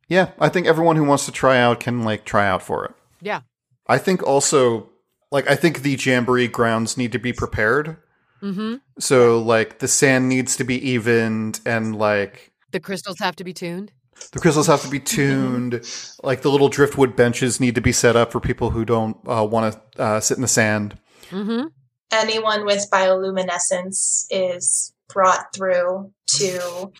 [0.10, 2.92] yeah, I think everyone who wants to try out can like try out for it.
[3.22, 3.42] Yeah.
[3.88, 4.90] I think also
[5.32, 7.98] like I think the jamboree grounds need to be prepared.
[8.42, 8.76] Mm-hmm.
[9.00, 13.54] So like the sand needs to be evened and like The crystals have to be
[13.54, 13.92] tuned.
[14.32, 15.82] the crystals have to be tuned.
[16.24, 19.46] like the little driftwood benches need to be set up for people who don't uh,
[19.50, 20.98] want to uh, sit in the sand.
[21.32, 21.68] Mm-hmm.
[22.12, 26.92] Anyone with bioluminescence is brought through to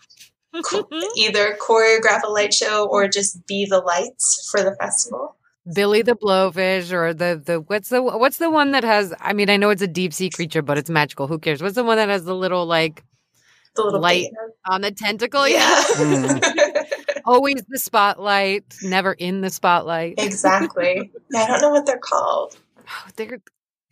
[0.68, 5.36] cho- either choreograph a light show or just be the lights for the festival.
[5.74, 9.50] Billy the blowfish or the the what's the what's the one that has I mean
[9.50, 11.98] I know it's a deep sea creature but it's magical who cares what's the one
[11.98, 13.04] that has the little like
[13.76, 14.30] The little Light.
[14.30, 14.36] beta.
[14.66, 16.38] on the tentacle yeah hmm.
[17.26, 21.12] always the spotlight never in the spotlight exactly.
[21.36, 22.56] I don't know what they're called.
[22.88, 23.38] Oh, they're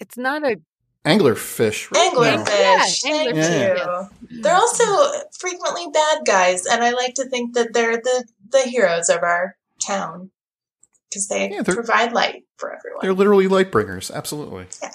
[0.00, 0.58] it's not a
[1.06, 1.90] Anglerfish.
[1.92, 2.10] right?
[2.12, 3.04] Anglerfish.
[3.04, 4.42] Yeah, Thank anglerfish, you.
[4.42, 4.84] They're also
[5.38, 9.56] frequently bad guys, and I like to think that they're the, the heroes of our
[9.86, 10.30] town
[11.10, 13.00] because they Yeah, provide light for everyone.
[13.02, 14.10] They're literally light bringers.
[14.10, 14.66] Absolutely.
[14.82, 14.90] Yeah,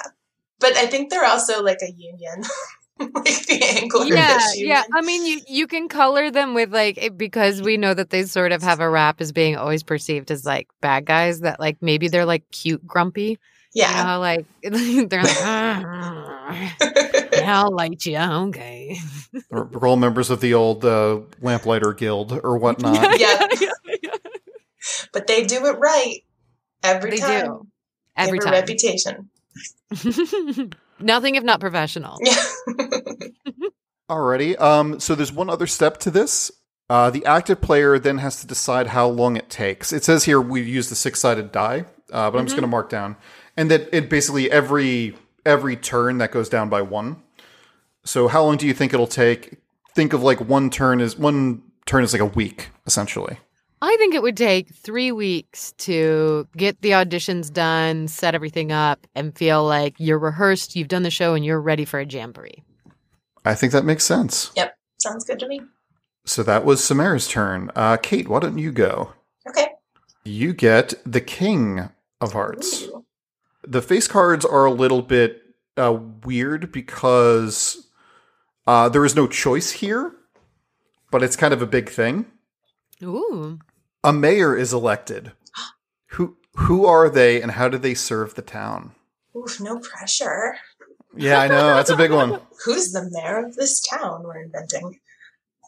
[0.59, 2.43] but I think they're also like a union,
[2.99, 4.67] like the anglerfish yeah union.
[4.67, 8.23] yeah I mean you you can color them with like because we know that they
[8.23, 11.77] sort of have a rap as being always perceived as like bad guys that like
[11.81, 13.39] maybe they're like cute grumpy
[13.73, 14.15] you know yeah.
[14.17, 16.55] like they're like "Ah,
[17.45, 18.97] I'll light you okay
[19.49, 23.19] They're they're all members of the old uh, lamplighter guild or whatnot.
[23.19, 23.47] Yeah.
[25.13, 26.23] but they do it right
[26.83, 27.45] every They time.
[27.45, 27.67] do.
[28.17, 28.53] Every they have time.
[28.53, 29.29] a reputation.
[30.99, 32.19] Nothing if not professional.
[34.09, 34.59] Alrighty.
[34.59, 36.51] Um, so there's one other step to this.
[36.89, 39.93] Uh, the active player then has to decide how long it takes.
[39.93, 42.89] It says here we use the six-sided die, uh, but I'm just going to mark
[42.89, 43.15] down,
[43.57, 47.21] and that it basically every every turn that goes down by one.
[48.03, 49.57] So how long do you think it'll take?
[49.93, 53.37] Think of like one turn is one turn is like a week essentially.
[53.83, 59.07] I think it would take three weeks to get the auditions done, set everything up,
[59.15, 62.63] and feel like you're rehearsed, you've done the show, and you're ready for a jamboree.
[63.43, 64.51] I think that makes sense.
[64.55, 64.77] Yep.
[64.99, 65.61] Sounds good to me.
[66.25, 67.71] So that was Samara's turn.
[67.75, 69.13] Uh, Kate, why don't you go?
[69.49, 69.69] Okay.
[70.23, 71.89] You get the King
[72.19, 72.83] of Hearts.
[72.83, 73.03] Ooh.
[73.63, 75.41] The face cards are a little bit
[75.77, 77.87] uh, weird because
[78.67, 80.13] uh, there is no choice here,
[81.11, 82.25] but it's kind of a big thing.
[83.03, 83.59] Ooh.
[84.03, 85.31] A mayor is elected.
[86.11, 88.91] Who who are they, and how do they serve the town?
[89.35, 90.57] Oof, no pressure.
[91.15, 92.41] Yeah, I know that's a big one.
[92.65, 94.99] Who's the mayor of this town we're inventing?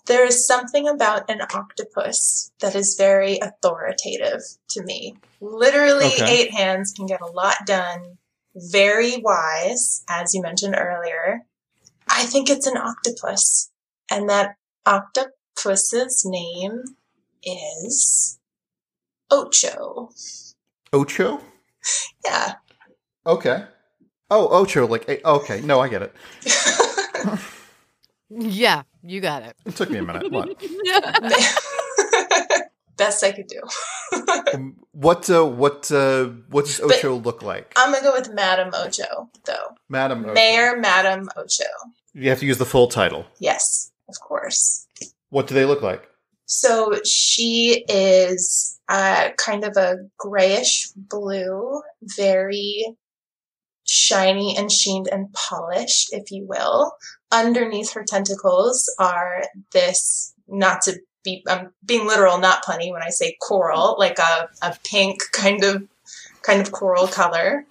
[0.06, 4.42] There is something about an octopus that is very authoritative
[4.72, 5.16] to me.
[5.40, 6.30] Literally, Okay.
[6.42, 8.18] eight hands can get a lot done.
[8.56, 11.46] Very wise, as you mentioned earlier.
[12.10, 13.72] I think it's an octopus.
[14.12, 16.84] And that octopus's name
[17.44, 18.40] is
[19.32, 20.10] Ocho.
[20.92, 21.42] Ocho?
[22.26, 22.56] Yeah.
[23.26, 23.66] Okay.
[24.30, 25.62] Oh, Ocho, like, eh, okay.
[25.62, 26.14] No, I get it.
[28.30, 29.56] Yeah, you got it.
[29.66, 30.32] It took me a minute.
[30.32, 30.50] What?
[32.98, 33.62] Best I could do.
[34.54, 37.74] Um, what, uh, what, uh, what does But- Ocho look like?
[37.76, 39.76] I'm gonna go with Madam Ocho, though.
[39.90, 40.34] Madam Ocho.
[40.36, 41.64] Mayor Madam Ocho.
[42.14, 43.26] You have to use the full title.
[43.40, 44.86] Yes, of course.
[45.30, 46.08] What do they look like?
[46.46, 51.82] So she is uh, kind of a grayish blue,
[52.16, 52.86] very
[53.86, 56.94] shiny and sheened and polished, if you will.
[57.32, 63.10] Underneath her tentacles are this, not to be, I'm being literal, not punny when I
[63.10, 65.84] say coral, like a, a pink kind of,
[66.42, 67.66] kind of coral color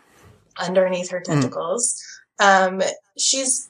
[0.58, 2.02] underneath her tentacles.
[2.38, 2.82] Um,
[3.18, 3.68] she's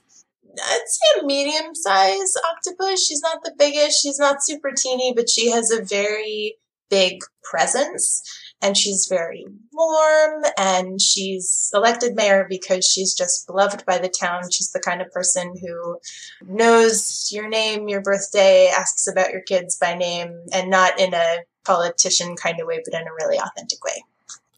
[0.55, 3.07] I'd say a medium sized octopus.
[3.07, 6.57] She's not the biggest, she's not super teeny, but she has a very
[6.91, 8.23] big presence
[8.63, 14.51] and she's very warm and she's elected mayor because she's just beloved by the town.
[14.51, 15.99] She's the kind of person who
[16.47, 21.39] knows your name, your birthday, asks about your kids by name, and not in a
[21.65, 24.05] politician kind of way, but in a really authentic way.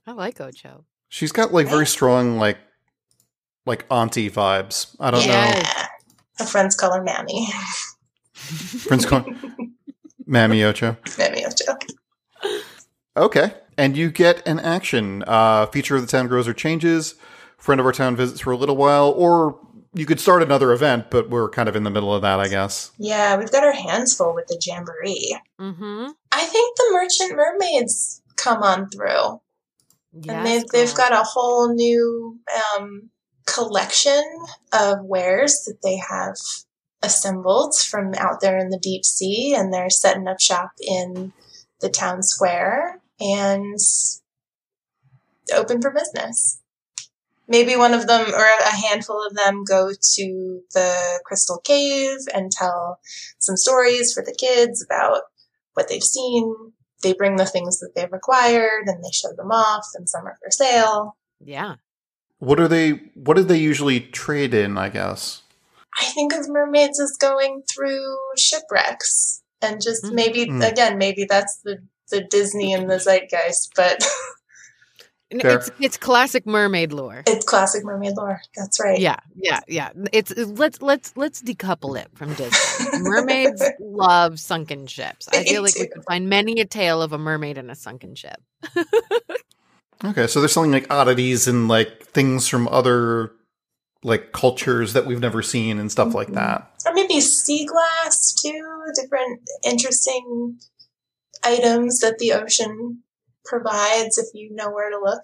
[0.06, 0.84] I like Ocho.
[1.08, 2.58] She's got like very strong, like,
[3.64, 4.94] like auntie vibes.
[5.00, 5.32] I don't know.
[5.32, 5.86] yeah.
[6.38, 7.48] Her friends call her Mammy.
[8.86, 9.54] Prince Con-
[10.26, 10.96] Mammy Ocho.
[11.16, 11.78] Mammy Ocho.
[13.16, 13.54] Okay.
[13.76, 15.24] And you get an action.
[15.26, 17.14] Uh, feature of the town grows or changes.
[17.58, 19.10] Friend of our town visits for a little while.
[19.10, 19.58] Or
[19.94, 22.48] you could start another event, but we're kind of in the middle of that, I
[22.48, 22.90] guess.
[22.98, 25.38] Yeah, we've got our hands full with the jamboree.
[25.60, 26.06] Mm-hmm.
[26.32, 29.40] I think the merchant mermaids come on through.
[30.28, 32.38] and they've, they've got a whole new
[32.76, 33.10] um,
[33.46, 34.22] collection
[34.72, 36.36] of wares that they have
[37.02, 39.54] assembled from out there in the deep sea.
[39.54, 41.32] And they're setting up shop in
[41.80, 43.78] the town square and
[45.54, 46.60] open for business.
[47.46, 52.50] Maybe one of them or a handful of them go to the crystal cave and
[52.50, 52.98] tell
[53.38, 55.22] some stories for the kids about
[55.74, 56.54] what they've seen.
[57.02, 60.38] They bring the things that they've acquired and they show them off, and some are
[60.42, 61.18] for sale.
[61.38, 61.74] Yeah.
[62.38, 62.92] What are they?
[63.14, 64.78] What did they usually trade in?
[64.78, 65.42] I guess.
[66.00, 70.12] I think of mermaids as going through shipwrecks and just Mhm.
[70.14, 70.68] maybe Mm.
[70.68, 71.78] again maybe that's the
[72.10, 74.02] the Disney and the zeitgeist, but
[75.40, 75.56] Fair.
[75.56, 77.24] It's it's classic mermaid lore.
[77.26, 78.40] it's classic mermaid lore.
[78.56, 79.00] That's right.
[79.00, 79.88] Yeah, yeah, yeah.
[80.12, 83.00] It's let's let's let's decouple it from Disney.
[83.00, 85.26] Mermaids love sunken ships.
[85.32, 85.88] I feel like we do.
[85.88, 88.40] could find many a tale of a mermaid in a sunken ship.
[90.04, 93.30] Okay, so they're selling like oddities and like things from other
[94.02, 96.34] like cultures that we've never seen and stuff like Mhm.
[96.34, 96.70] that.
[96.84, 98.82] Or maybe sea glass too.
[99.00, 100.58] Different interesting
[101.42, 103.02] items that the ocean
[103.44, 105.22] provides if you know where to look.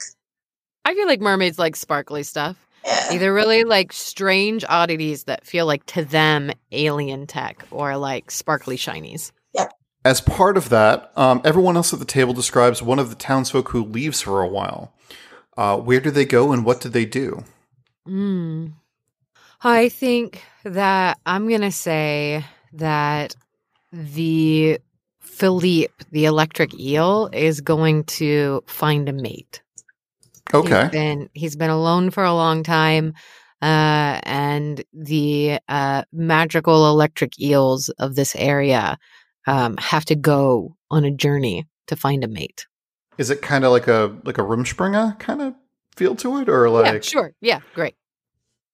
[0.85, 2.57] I feel like mermaids like sparkly stuff.
[2.85, 3.13] Yeah.
[3.13, 8.77] Either really like strange oddities that feel like to them alien tech or like sparkly
[8.77, 9.33] shinies.
[10.05, 13.69] As part of that, um, everyone else at the table describes one of the townsfolk
[13.69, 14.95] who leaves for a while.
[15.59, 17.45] Uh, where do they go and what do they do?
[18.09, 18.73] Mm.
[19.63, 23.37] I think that I'm going to say that
[23.93, 24.79] the
[25.41, 29.62] Philippe, the electric eel, is going to find a mate.
[30.53, 30.82] Okay.
[30.82, 33.14] He's been, he's been alone for a long time.
[33.62, 38.99] Uh, and the uh, magical electric eels of this area
[39.47, 42.66] um, have to go on a journey to find a mate.
[43.16, 45.55] Is it kind of like a like a Rumspringa kind of
[45.97, 47.32] feel to it, or like yeah, sure.
[47.41, 47.97] Yeah, great.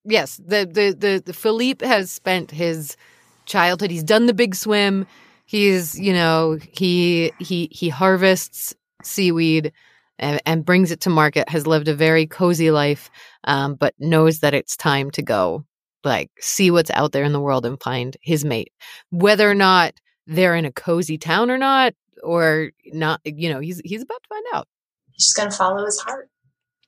[0.04, 2.96] Yes, the, the the the Philippe has spent his
[3.44, 3.90] childhood.
[3.90, 5.06] He's done the big swim.
[5.46, 9.72] He's you know he he he harvests seaweed
[10.18, 11.48] and, and brings it to market.
[11.48, 13.10] Has lived a very cozy life,
[13.44, 15.64] um, but knows that it's time to go
[16.04, 18.72] like see what's out there in the world and find his mate.
[19.10, 19.94] Whether or not
[20.26, 24.28] they're in a cozy town or not, or not, you know, he's he's about to
[24.28, 24.68] find out.
[25.12, 26.28] He's just gonna follow his heart.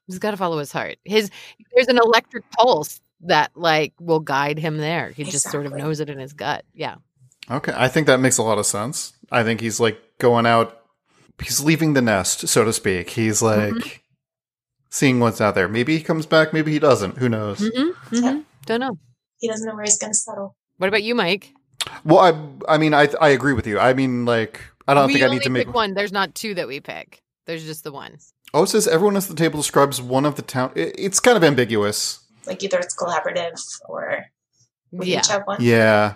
[0.09, 0.97] He's got to follow his heart.
[1.05, 1.31] His
[1.75, 5.11] there's an electric pulse that like will guide him there.
[5.11, 6.65] He just sort of knows it in his gut.
[6.75, 6.97] Yeah.
[7.51, 9.13] Okay, I think that makes a lot of sense.
[9.31, 10.81] I think he's like going out.
[11.43, 13.11] He's leaving the nest, so to speak.
[13.11, 13.99] He's like Mhm.
[14.91, 15.69] seeing what's out there.
[15.69, 16.53] Maybe he comes back.
[16.53, 17.19] Maybe he doesn't.
[17.19, 17.59] Who knows?
[17.61, 18.15] Mm-hmm.
[18.15, 18.41] Yeah.
[18.67, 18.99] Don't know.
[19.39, 20.57] He doesn't know where he's gonna settle.
[20.79, 21.53] What about you, Mike?
[22.05, 23.79] Well, I I mean I I agree with you.
[23.79, 25.73] I mean like I don't we think I need to make.
[25.73, 25.95] one.
[25.95, 27.23] There's not two that we pick.
[27.47, 28.19] There's just the one.
[28.53, 30.73] Oh, it says everyone at the table describes one of the town.
[30.75, 32.21] it- It's kind of ambiguous.
[32.47, 34.25] Like either it's collaborative or
[34.91, 35.19] We Yeah.
[35.19, 35.59] each have one.
[35.61, 36.15] Yeah.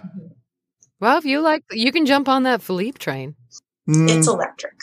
[1.02, 3.34] Well, if you like, you can jump on that Philippe train.
[3.90, 4.74] Mm, It's electric.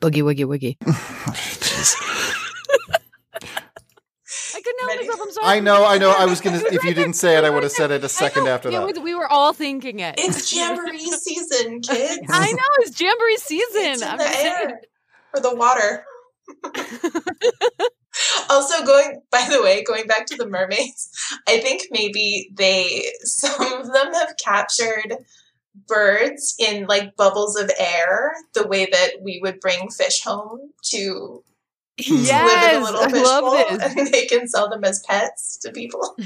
[0.00, 0.76] Boogie woogie woogie.
[4.54, 5.20] I couldn't help myself.
[5.22, 5.46] I'm sorry.
[5.56, 6.12] I know, I know.
[6.16, 6.58] I was gonna.
[6.70, 9.02] If you didn't say it, I would have said it a second after that.
[9.02, 10.14] we were all thinking it.
[10.16, 12.20] It's jamboree season, kids.
[12.30, 13.82] I know it's jamboree season.
[13.90, 14.54] It's in I'm the saying.
[14.70, 14.80] air
[15.34, 16.04] or the water.
[18.50, 21.10] also, going by the way, going back to the mermaids,
[21.48, 25.16] I think maybe they some of them have captured
[25.86, 31.42] birds in like bubbles of air, the way that we would bring fish home to
[32.04, 32.14] hmm.
[32.14, 33.96] live in a Yes, little I fish love bowl, this.
[33.96, 36.16] and they can sell them as pets to people.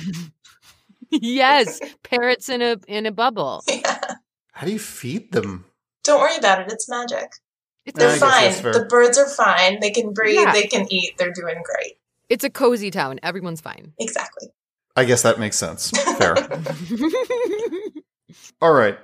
[1.11, 3.63] yes, parrots in a in a bubble.
[3.69, 4.15] yeah.
[4.53, 5.65] How do you feed them?
[6.05, 7.33] Don't worry about it; it's magic.
[7.87, 8.73] It's Yeah, I They're a, guess that's fine.
[8.73, 9.81] The birds are fine.
[9.81, 10.37] They can breathe.
[10.37, 10.53] Yeah.
[10.53, 11.17] They can eat.
[11.19, 11.99] They're doing great.
[12.29, 13.21] it's a cozy town.
[13.23, 13.93] Everyone's fine.
[13.99, 14.49] Exactly.
[14.97, 15.91] I guess that makes sense.
[15.91, 16.37] Fair.
[18.63, 18.99] All right.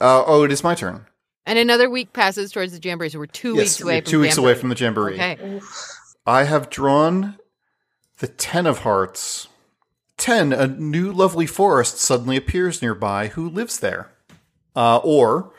[0.00, 1.06] Uh, oh, it is my turn.
[1.46, 4.10] and another week passes towards the jamboree, so we're two yes, weeks away we're from
[4.10, 5.14] two weeks away from the jamboree.
[5.14, 5.60] Okay.
[6.26, 7.38] I have drawn
[8.18, 9.48] the Ten of Hearts.
[10.18, 13.28] Ten, a new lovely forest suddenly appears nearby.
[13.28, 14.10] Who lives there?
[14.74, 15.52] Uh, or,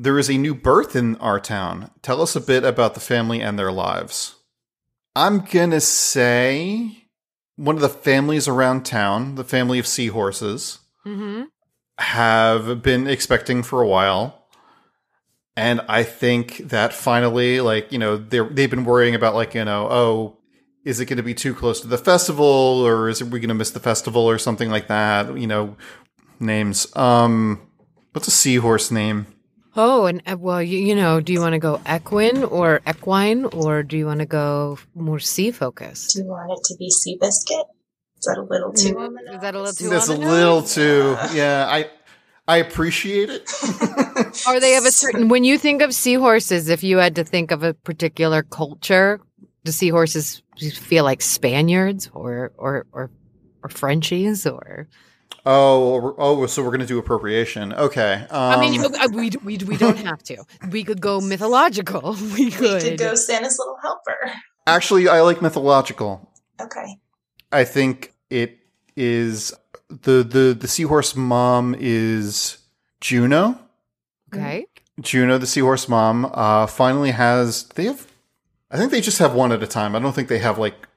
[0.00, 1.90] there is a new birth in our town.
[2.02, 4.36] Tell us a bit about the family and their lives.
[5.16, 7.04] I'm gonna say
[7.56, 11.44] one of the families around town, the family of seahorses, Mm-hmm.
[11.98, 14.46] have been expecting for a while.
[15.56, 19.64] And I think that finally, like, you know, they they've been worrying about, like, you
[19.64, 20.38] know, oh,
[20.84, 23.48] is it going to be too close to the festival or is it, we going
[23.48, 25.36] to miss the festival or something like that?
[25.36, 25.76] You know,
[26.38, 26.94] names.
[26.94, 27.66] Um,
[28.12, 29.26] what's a seahorse name?
[29.80, 33.44] Oh, and uh, well, you, you know, do you want to go equine or equine,
[33.44, 36.16] or do you want to go more sea focused?
[36.16, 37.64] Do you want it to be Seabiscuit?
[38.18, 38.94] Is that a little too?
[38.94, 41.88] Mm, on the is that a little too That's a little too, yeah, I,
[42.48, 43.48] I appreciate it.
[44.48, 45.28] Or they have a certain.
[45.28, 49.20] When you think of seahorses, if you had to think of a particular culture,
[49.62, 50.42] do seahorses
[50.74, 53.12] feel like Spaniards or or or,
[53.62, 54.88] or Frenchies or?
[55.46, 57.72] Oh, oh, so we're going to do appropriation.
[57.72, 58.26] Okay.
[58.30, 60.44] Um, I mean, uh, we we we don't have to.
[60.70, 62.14] We could go mythological.
[62.34, 62.82] We We could.
[62.82, 64.32] could go Santa's little helper.
[64.66, 66.28] actually, I like mythological.
[66.60, 66.98] Okay.
[67.52, 68.58] I think it
[68.96, 69.54] is
[69.88, 72.58] the the the seahorse mom is
[73.00, 73.58] Juno.
[74.34, 74.66] Okay.
[75.00, 78.06] Juno, the seahorse mom, uh, finally has they have.
[78.70, 79.94] I think they just have one at a time.
[79.94, 80.87] I don't think they have like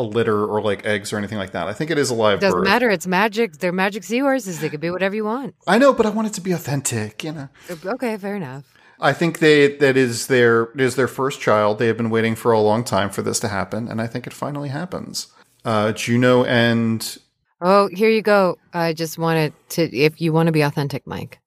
[0.00, 1.66] a litter or like eggs or anything like that.
[1.68, 2.68] I think it is a live Doesn't birth.
[2.68, 2.90] matter.
[2.90, 3.58] It's magic.
[3.58, 4.60] They're magic seahorses.
[4.60, 5.54] They could be whatever you want.
[5.66, 7.22] I know, but I want it to be authentic.
[7.24, 7.48] You know.
[7.84, 8.64] Okay, fair enough.
[9.00, 11.78] I think they that is their it is their first child.
[11.78, 14.26] They have been waiting for a long time for this to happen, and I think
[14.26, 15.28] it finally happens.
[15.64, 17.18] Uh, Juno and
[17.62, 18.56] Oh, here you go.
[18.72, 21.40] I just wanted to, if you want to be authentic, Mike,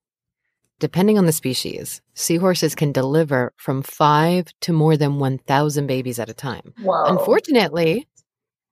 [0.79, 6.29] depending on the species, seahorses can deliver from five to more than 1,000 babies at
[6.29, 6.73] a time.
[6.83, 7.05] Whoa.
[7.05, 8.07] Unfortunately,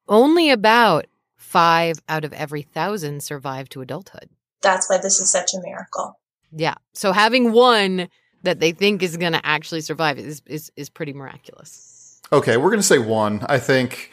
[0.08, 4.30] only about five out of every thousand survive to adulthood.
[4.62, 6.20] That's why this is such a miracle.
[6.52, 6.76] Yeah.
[6.94, 8.10] So having one
[8.44, 12.22] that they think is going to actually survive is, is, is pretty miraculous.
[12.34, 13.46] okay, we're gonna say one.
[13.50, 14.12] I think,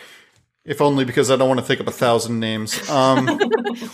[0.64, 2.88] if only because I don't want to think of a thousand names.
[2.90, 3.26] Um,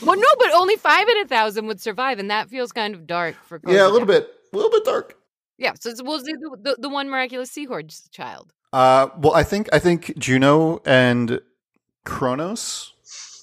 [0.03, 3.07] Well, no, but only five in a thousand would survive, and that feels kind of
[3.07, 5.17] dark for yeah, a little bit, a little bit dark.
[5.59, 8.53] Yeah, so it's, we'll do the, the, the one miraculous seahorse child.
[8.73, 11.41] Uh, well, I think I think Juno and
[12.05, 12.93] Kronos,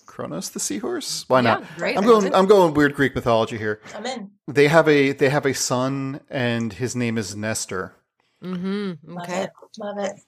[0.05, 1.26] Kronos the seahorse.
[1.28, 1.62] Why not?
[1.62, 1.97] Yeah, great.
[1.97, 2.34] I'm going.
[2.34, 3.82] I'm going weird Greek mythology here.
[3.95, 4.32] I'm in.
[4.47, 7.95] They have a they have a son, and his name is Nestor.
[8.43, 9.14] Mm-hmm.
[9.14, 9.43] Love Okay.
[9.43, 9.51] it.
[9.80, 10.20] Love it.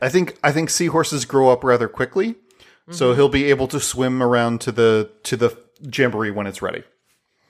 [0.00, 2.36] I think I think seahorses grow up rather quickly,
[2.90, 3.16] so Mhm.
[3.16, 6.84] he'll be able to swim around to the to the jamboree when it's ready.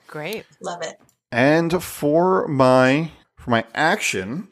[0.07, 0.45] Great.
[0.61, 0.99] Love it.
[1.31, 4.47] And for my for my action,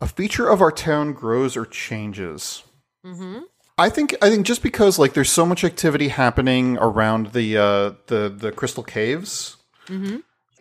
[0.00, 2.64] a feature of our town grows or changes.
[3.06, 3.40] Mm-hmm.
[3.82, 7.92] I think I think just because like there's so much activity happening around the uh,
[8.06, 9.56] the the crystal caves,
[9.88, 10.18] Mm-hmm.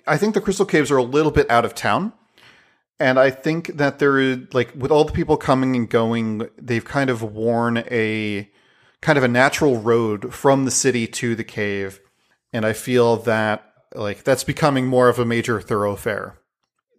[0.07, 2.13] I think the crystal caves are a little bit out of town.
[2.99, 6.85] And I think that there is like with all the people coming and going, they've
[6.85, 8.49] kind of worn a
[9.01, 11.99] kind of a natural road from the city to the cave.
[12.53, 16.37] And I feel that like that's becoming more of a major thoroughfare.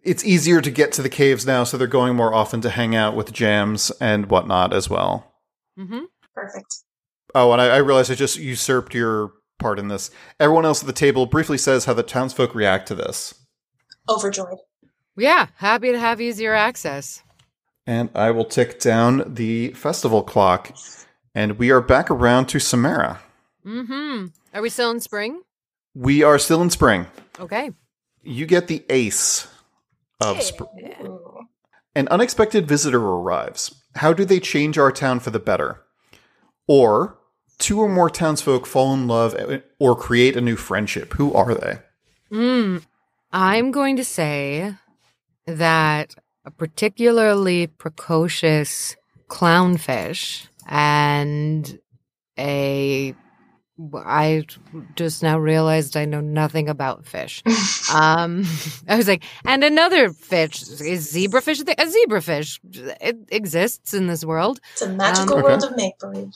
[0.03, 2.93] It's easier to get to the caves now, so they're going more often to hang
[2.93, 5.33] out with jams and whatnot as well.
[5.79, 6.03] Mm-hmm.
[6.35, 6.83] Perfect.
[7.35, 10.11] Oh, and I, I realized I just usurped your part in this.
[10.39, 13.33] Everyone else at the table briefly says how the townsfolk react to this.
[14.09, 14.57] Overjoyed.
[15.15, 17.23] Yeah, happy to have easier access.
[17.85, 20.75] And I will tick down the festival clock.
[21.35, 23.19] And we are back around to Samara.
[23.65, 24.27] Mm-hmm.
[24.53, 25.41] Are we still in spring?
[25.95, 27.07] We are still in spring.
[27.39, 27.71] Okay.
[28.23, 29.47] You get the ace
[30.19, 31.19] of spring.
[31.95, 33.83] An unexpected visitor arrives.
[33.95, 35.81] How do they change our town for the better?
[36.67, 37.17] Or
[37.59, 39.35] two or more townsfolk fall in love
[39.79, 41.13] or create a new friendship.
[41.13, 41.79] Who are they?
[42.31, 42.83] Mm,
[43.31, 44.73] I'm going to say
[45.45, 48.95] that a particularly precocious
[49.29, 51.79] clownfish and
[52.37, 53.13] a
[53.95, 54.45] I
[54.95, 57.41] just now realized I know nothing about fish.
[57.93, 58.45] um,
[58.87, 61.61] I was like, and another fish is zebrafish.
[61.61, 62.59] A zebrafish
[63.01, 64.59] it exists in this world.
[64.73, 65.71] It's a magical Um, world Okay.
[65.71, 66.33] of make believe.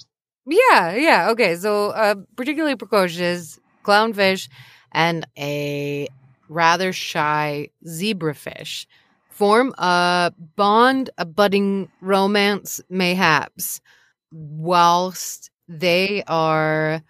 [0.47, 1.29] Yeah, yeah.
[1.31, 4.47] Okay, so uh, particularly precocious clownfish
[4.93, 6.07] and a
[6.49, 8.85] rather shy zebrafish
[9.29, 13.81] form a bond, a budding romance, mayhaps,
[14.31, 17.01] whilst they are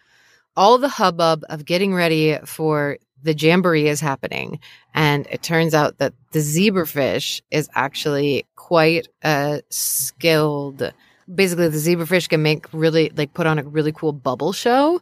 [0.57, 4.59] all the hubbub of getting ready for the jamboree is happening.
[4.93, 10.93] And it turns out that the zebrafish is actually quite a skilled
[11.33, 15.01] basically the zebrafish can make really like put on a really cool bubble show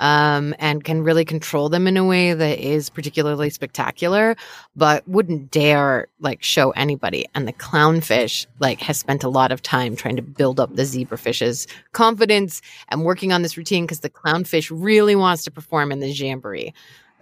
[0.00, 4.36] um, and can really control them in a way that is particularly spectacular
[4.74, 7.26] but wouldn't dare like show anybody.
[7.34, 10.82] And the clownfish like has spent a lot of time trying to build up the
[10.82, 16.00] zebrafish's confidence and working on this routine because the clownfish really wants to perform in
[16.00, 16.72] the jamboree.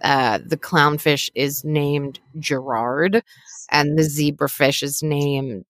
[0.01, 3.23] Uh, the clownfish is named gerard
[3.69, 5.65] and the zebrafish is named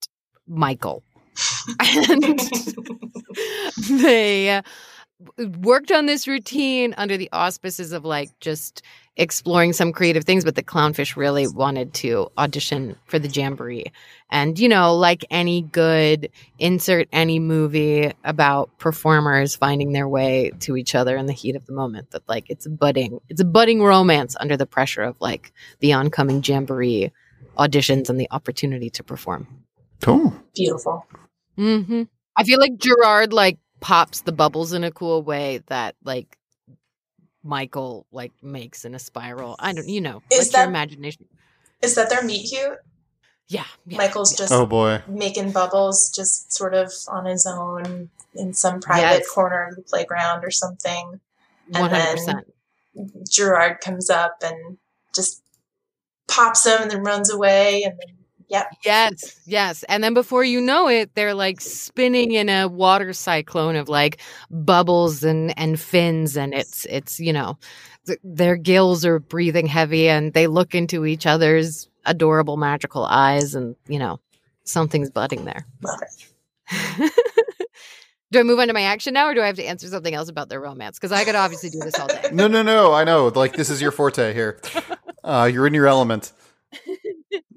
[0.47, 1.03] michael
[1.79, 2.39] and
[4.01, 4.61] they uh,
[5.59, 8.81] worked on this routine under the auspices of like just
[9.17, 13.85] exploring some creative things but the clownfish really wanted to audition for the jamboree.
[14.29, 16.29] And you know like any good
[16.59, 21.65] insert any movie about performers finding their way to each other in the heat of
[21.65, 25.15] the moment that like it's a budding it's a budding romance under the pressure of
[25.21, 27.11] like the oncoming jamboree
[27.57, 29.64] auditions and the opportunity to perform
[30.01, 30.33] Cool.
[30.55, 31.05] Beautiful.
[31.55, 32.03] hmm
[32.37, 36.37] I feel like Gerard like pops the bubbles in a cool way that like
[37.43, 39.55] Michael like makes in a spiral.
[39.59, 41.25] I don't, you know, Is let your that- imagination.
[41.81, 42.77] Is that their meet cute?
[43.47, 43.97] Yeah, yeah.
[43.97, 44.37] Michael's yeah.
[44.39, 45.03] just Oh boy.
[45.07, 49.29] making bubbles, just sort of on his own in some private Yes.
[49.29, 51.19] corner of the playground or something.
[51.67, 52.43] and hundred then-
[53.29, 54.77] Gerard comes up and
[55.13, 55.41] just
[56.27, 58.14] pops him and then runs away and then
[58.49, 58.67] yep.
[58.83, 59.83] Yes, yes.
[59.83, 64.19] And then before you know it, they're like spinning in a water cyclone of like
[64.49, 67.57] bubbles and and fins, and it's it's you know
[68.07, 73.55] th- their gills are breathing heavy, and they look into each other's adorable magical eyes,
[73.55, 74.19] and you know
[74.63, 75.65] something's budding there.
[75.81, 77.11] Love it.
[78.31, 80.13] do I move on to my action now, or do I have to answer something
[80.13, 80.97] else about their romance?
[80.97, 82.21] Because I could obviously do this all day.
[82.31, 82.93] No, no, no.
[82.93, 83.27] I know.
[83.27, 84.59] Like this is your forte here.
[85.23, 86.31] Uh, you're in your element.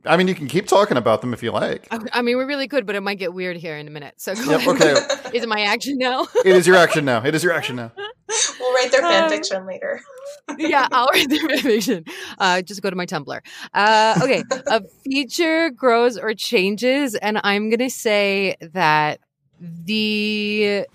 [0.05, 1.86] I mean, you can keep talking about them if you like.
[1.90, 4.14] I, I mean, we really could, but it might get weird here in a minute.
[4.16, 4.92] So Yep, okay.
[5.36, 6.26] Is it my action now?
[6.44, 7.24] It is your action now.
[7.24, 7.92] It is your action now.
[8.61, 10.01] we'll write their fan Um, fiction later.
[10.59, 12.05] yeah, I'll write their fan fiction.
[12.38, 13.40] Uh, just go to my Tumblr.
[13.74, 19.20] Uh, okay, a feature grows or changes, and I'm gonna say that
[19.61, 20.86] the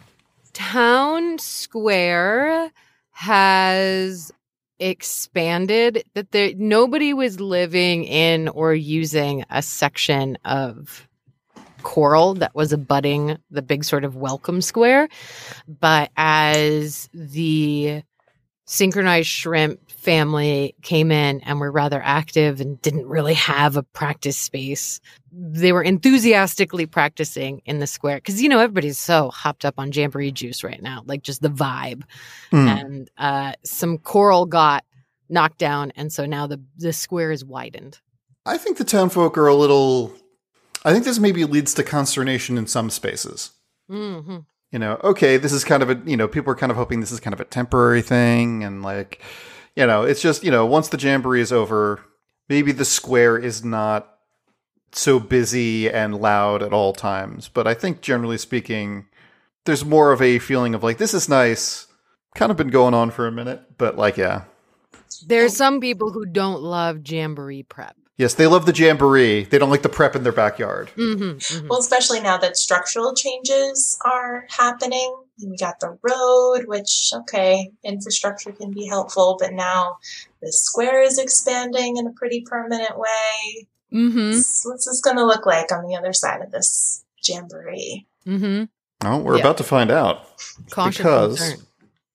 [0.54, 2.72] town square
[3.12, 4.32] has
[4.80, 6.04] expanded.
[6.14, 11.08] That there nobody was living in or using a section of
[11.84, 15.10] coral that was abutting the big sort of welcome square
[15.68, 18.02] but as the
[18.66, 24.38] synchronized shrimp family came in and were rather active and didn't really have a practice
[24.38, 25.00] space.
[25.32, 29.92] They were enthusiastically practicing in the square because you know everybody's so hopped up on
[29.92, 32.04] jamboree juice right now, like just the vibe.
[32.52, 32.68] Hmm.
[32.68, 34.84] And uh, some coral got
[35.30, 38.00] knocked down, and so now the the square is widened.
[38.46, 40.14] I think the townfolk are a little.
[40.86, 43.52] I think this maybe leads to consternation in some spaces.
[43.90, 44.40] hmm
[44.72, 47.00] You know, okay, this is kind of a, you know, people are kind of hoping
[47.00, 48.64] this is kind of a temporary thing.
[48.66, 49.22] And like,
[49.76, 52.02] you know, it's just, you know, once the jamboree is over,
[52.50, 54.10] maybe the square is not
[54.92, 57.48] so busy and loud at all times.
[57.48, 59.08] But I think generally speaking,
[59.66, 61.88] there's more of a feeling of like, this is nice.
[62.36, 64.44] Kind of been going on for a minute, but like, yeah.
[65.28, 67.96] There's some people who don't love jamboree prep.
[68.18, 69.44] Yes, they love the jamboree.
[69.44, 70.90] They don't like the prep in their backyard.
[70.96, 71.34] hmm
[71.68, 75.16] Well, especially now that structural changes are happening.
[75.42, 79.98] We got the road, which, okay, infrastructure can be helpful, but now
[80.42, 83.68] the square is expanding in a pretty permanent way.
[83.92, 88.06] hmm What's what's this going to look like on the other side of this jamboree?
[88.26, 88.64] hmm
[89.06, 89.42] Oh, we're Yeah.
[89.42, 90.26] about to find out.
[90.70, 91.68] Caution Because- concern.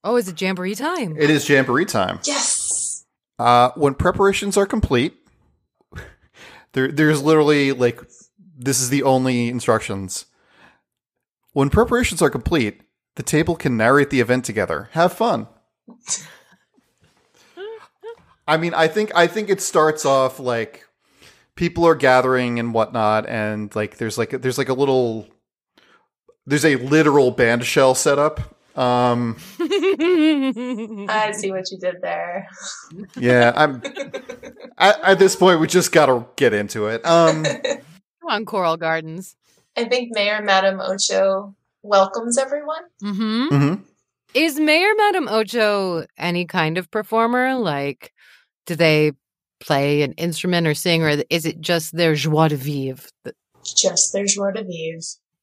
[0.04, 1.16] Oh, is it jamboree time?
[1.18, 2.20] It is jamboree time.
[2.24, 3.04] Yes.
[3.38, 5.14] Uh, when preparations are complete,
[6.72, 8.00] there, there's literally like
[8.56, 10.26] this is the only instructions.
[11.52, 12.80] When preparations are complete,
[13.18, 14.90] the table can narrate the event together.
[14.92, 15.48] Have fun.
[18.46, 20.86] I mean, I think I think it starts off like
[21.56, 25.26] people are gathering and whatnot, and like there's like there's like a little
[26.46, 28.54] there's a literal band shell set up.
[28.78, 32.46] Um, I see what you did there.
[33.16, 33.82] yeah, I'm
[34.78, 37.04] at, at this point we just gotta get into it.
[37.04, 37.82] Um, Come
[38.28, 39.34] on, Coral Gardens.
[39.76, 41.56] I think Mayor Madame Ocho
[41.88, 42.82] welcomes everyone.
[43.02, 43.48] Mm-hmm.
[43.48, 43.84] mhm.
[44.34, 47.54] Is Mayor Madame Ocho any kind of performer?
[47.54, 48.12] Like,
[48.66, 49.12] do they
[49.60, 53.34] play an instrument or sing, or is it just their joie de vivre, the
[53.64, 55.00] Just their joie de vivre.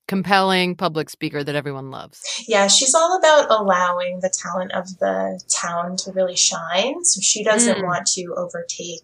[0.07, 2.21] compelling public speaker that everyone loves?
[2.47, 7.03] Yeah, she's all about allowing the talent of the town to really shine.
[7.03, 7.83] So she doesn't Mm.
[7.85, 9.01] want to overtake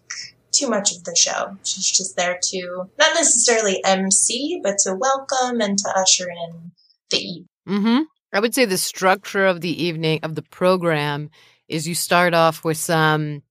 [0.52, 1.56] too much of the show.
[1.64, 6.70] She's just there to not necessarily MC, but to welcome and to usher in
[7.12, 7.44] the.
[7.68, 8.02] Mm-hmm.
[8.32, 11.30] I would say the structure of the evening of the program
[11.68, 13.42] is you start off with some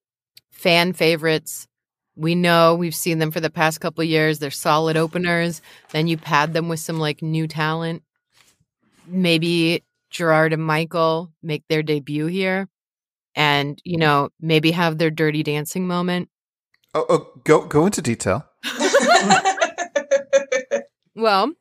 [0.51, 1.67] fan favorites.
[2.15, 4.39] We know we've seen them for the past couple of years.
[4.39, 5.61] They're solid openers.
[5.91, 8.03] Then you pad them with some like new talent.
[9.07, 12.67] Maybe Gerard and Michael make their debut here
[13.35, 16.29] and, you know, maybe have their dirty dancing moment.
[16.93, 18.45] oh, oh, go go into detail.
[21.15, 21.51] Well,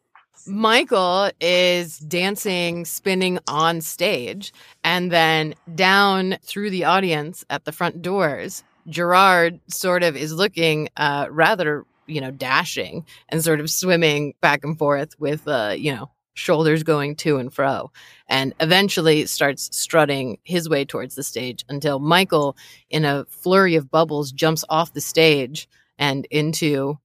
[0.47, 8.03] Michael is dancing, spinning on stage, and then down through the audience at the front
[8.03, 14.35] doors, Gerard sort of is looking uh, rather, you know, dashing and sort of swimming
[14.41, 17.91] back and forth with, uh, you know, shoulders going to and fro,
[18.29, 22.57] and eventually starts strutting his way towards the stage until Michael,
[22.89, 25.69] in a flurry of bubbles, jumps off the stage
[25.99, 26.99] and into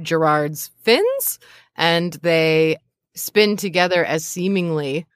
[0.00, 1.38] Gerard's fins
[1.76, 2.76] and they
[3.14, 5.06] spin together as seemingly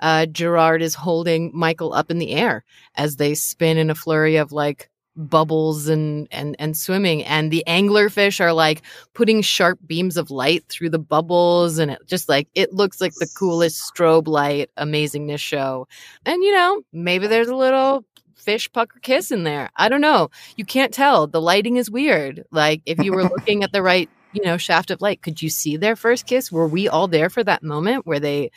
[0.00, 2.64] uh, Gerard is holding Michael up in the air
[2.96, 7.62] as they spin in a flurry of like bubbles and and and swimming and the
[7.66, 8.80] anglerfish are like
[9.12, 13.12] putting sharp beams of light through the bubbles and it just like it looks like
[13.16, 15.86] the coolest strobe light amazingness show.
[16.24, 18.04] And you know maybe there's a little
[18.34, 19.70] fish pucker kiss in there.
[19.76, 20.30] I don't know.
[20.56, 21.28] You can't tell.
[21.28, 22.44] The lighting is weird.
[22.50, 25.22] Like if you were looking at the right you know shaft of light.
[25.22, 26.50] Could you see their first kiss?
[26.50, 28.50] Were we all there for that moment where they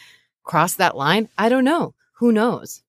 [0.44, 1.30] crossed that line?
[1.38, 1.94] I don't know.
[2.20, 2.82] Who knows?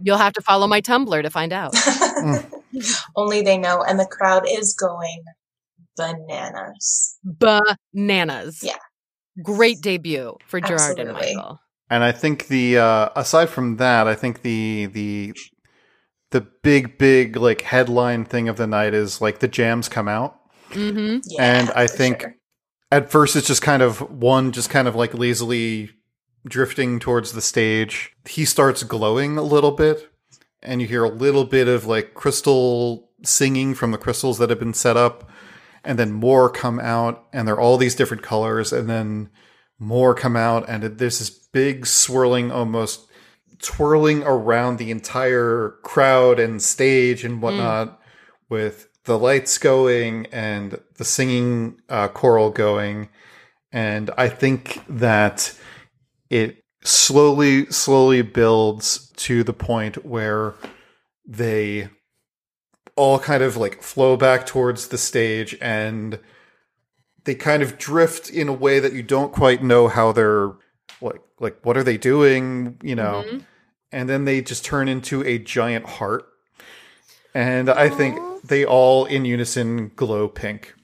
[0.00, 1.74] You'll have to follow my tumblr to find out.
[3.16, 5.22] Only they know, and the crowd is going
[5.96, 7.18] bananas.
[7.22, 8.62] bananas.
[8.62, 8.76] Yeah.
[9.42, 11.60] great debut for gerard and michael.
[11.90, 15.34] And I think the uh, aside from that, I think the the
[16.30, 20.40] the big big like headline thing of the night is like the jams come out.
[20.72, 22.34] Mm-hmm Yeah, And I think- sure.
[22.90, 25.88] At first, it's just kind of one, just kind of like lazily
[26.46, 28.10] drifting towards the stage.
[28.28, 30.10] He starts glowing a little bit,
[30.62, 34.58] and you hear a little bit of like crystal singing from the crystals that have
[34.58, 35.30] been set up,
[35.82, 39.30] and then more come out, and they're all these different colors, and then
[39.78, 43.06] more come out, and it- there's this big swirling, almost
[43.62, 47.98] twirling around the entire crowd and stage and whatnot,
[48.50, 53.08] with the lights going and the singing uh, choral going,
[53.72, 55.54] and I think that
[56.30, 60.54] it slowly, slowly builds to the point where
[61.26, 61.88] they
[62.96, 66.18] all kind of like flow back towards the stage and
[67.24, 70.52] they kind of drift in a way that you don't quite know how they're
[71.00, 73.44] like like what are they doing you know Mhm.
[73.92, 76.26] and then they just turn into a giant heart
[77.34, 78.31] and i think Aw.
[78.44, 80.74] They all in unison glow pink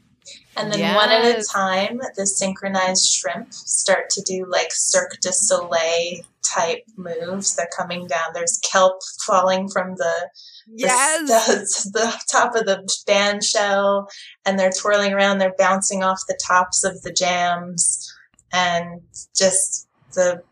[0.57, 5.33] And then one at a time, the synchronized shrimp start to do like Cirque du
[5.33, 7.55] Soleil type moves.
[7.55, 8.33] They're coming down.
[8.35, 10.31] There's kelp falling from the,
[10.67, 10.87] the,
[11.27, 14.09] the, the top of the band shell,
[14.45, 15.39] and they're twirling around.
[15.39, 18.13] They're bouncing off the tops of the jams,
[18.53, 19.03] and
[19.37, 20.43] just the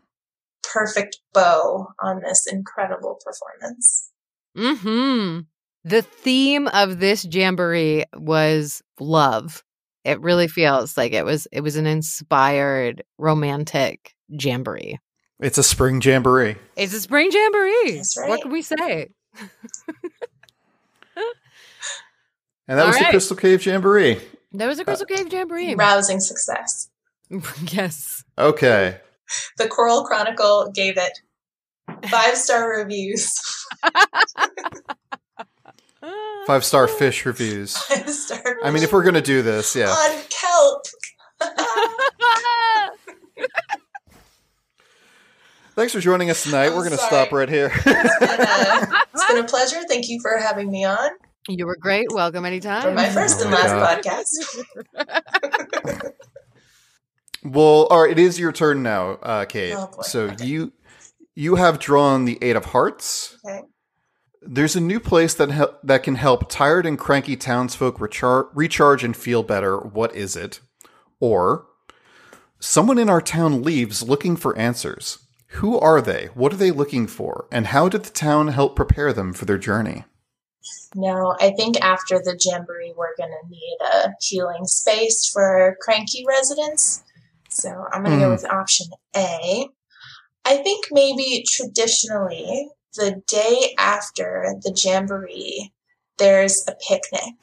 [0.63, 4.11] perfect bow on this incredible performance.
[4.55, 5.39] Hmm.
[5.87, 9.63] The theme of this jamboree was love.
[10.03, 14.99] It really feels like it was it was an inspired romantic jamboree.
[15.39, 17.95] it's a spring jamboree It's a spring jamboree.
[17.95, 19.11] That's What can we say?
[22.67, 24.19] and that All was the crystal cave jamboree
[24.51, 25.73] That was a uh, Crystal Cave jamboree.
[25.75, 26.89] Rousing success.
[27.71, 28.25] yes.
[28.37, 28.99] okay
[29.57, 31.17] The Coral Chronicle gave it
[32.09, 33.31] five star reviews.
[36.45, 37.75] Five star fish reviews.
[37.77, 38.57] Five star.
[38.63, 39.89] I mean, if we're gonna do this, yeah.
[39.89, 40.85] on kelp.
[45.75, 46.67] Thanks for joining us tonight.
[46.67, 47.09] I'm we're gonna sorry.
[47.09, 47.71] stop right here.
[47.73, 49.81] It's been, a, it's been a pleasure.
[49.87, 51.09] Thank you for having me on
[51.49, 52.11] you were great.
[52.11, 52.81] Welcome anytime.
[52.81, 54.03] for my first Oh and last God.
[54.03, 56.11] podcast.
[57.43, 59.73] well, all right, it is your turn now, uh, Kate.
[59.73, 60.01] Oh, boy.
[60.01, 60.45] So Okay.
[60.45, 60.73] you
[61.35, 63.37] you have drawn the Eight of Hearts.
[63.45, 63.61] Okay.
[64.49, 69.03] There's a new place that hel- that can help tired and cranky townsfolk rechar- recharge
[69.03, 69.77] and feel better.
[69.77, 70.61] What is it?
[71.19, 71.65] Or
[72.59, 75.19] someone in our town leaves looking for answers.
[75.51, 76.29] Who are they?
[76.33, 77.47] What are they looking for?
[77.51, 80.05] And how did the town help prepare them for their journey?
[80.95, 86.25] No, I think after the jamboree, we're going to need a healing space for cranky
[86.27, 87.03] residents.
[87.49, 88.35] So I'm going to go Mm.
[88.35, 89.67] with option A.
[90.45, 95.71] I think maybe traditionally, the day after the jamboree,
[96.17, 97.35] there's a picnic.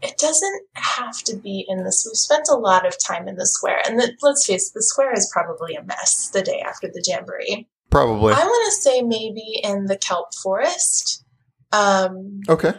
[0.00, 2.04] It doesn't have to be in this.
[2.08, 4.82] We've spent a lot of time in the square, and the, let's face it, the
[4.82, 7.68] square is probably a mess the day after the jamboree.
[7.90, 8.32] Probably.
[8.32, 11.24] I want to say maybe in the kelp forest.
[11.72, 12.72] Um, Okay.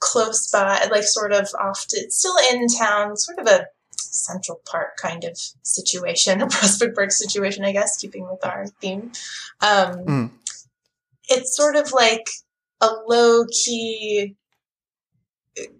[0.00, 3.66] close by, like sort of off to, still in town, sort of a
[3.96, 9.12] Central Park kind of situation, a Prospect Park situation, I guess, keeping with our theme.
[9.60, 10.30] Um, Mm.
[11.28, 12.28] It's sort of like
[12.80, 14.36] a low key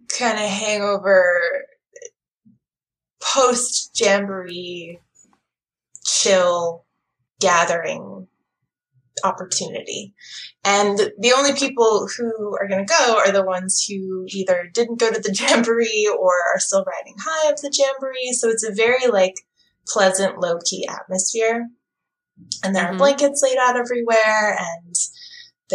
[0.08, 1.40] kind of hangover
[3.20, 5.00] post jamboree
[6.04, 6.84] chill
[7.40, 8.28] gathering
[9.22, 10.14] opportunity.
[10.64, 14.98] And the only people who are going to go are the ones who either didn't
[15.00, 18.32] go to the jamboree or are still riding high of the jamboree.
[18.32, 19.34] So it's a very like
[19.86, 21.68] pleasant, low key atmosphere.
[22.64, 22.94] And there Mhm.
[22.94, 24.94] are blankets laid out everywhere and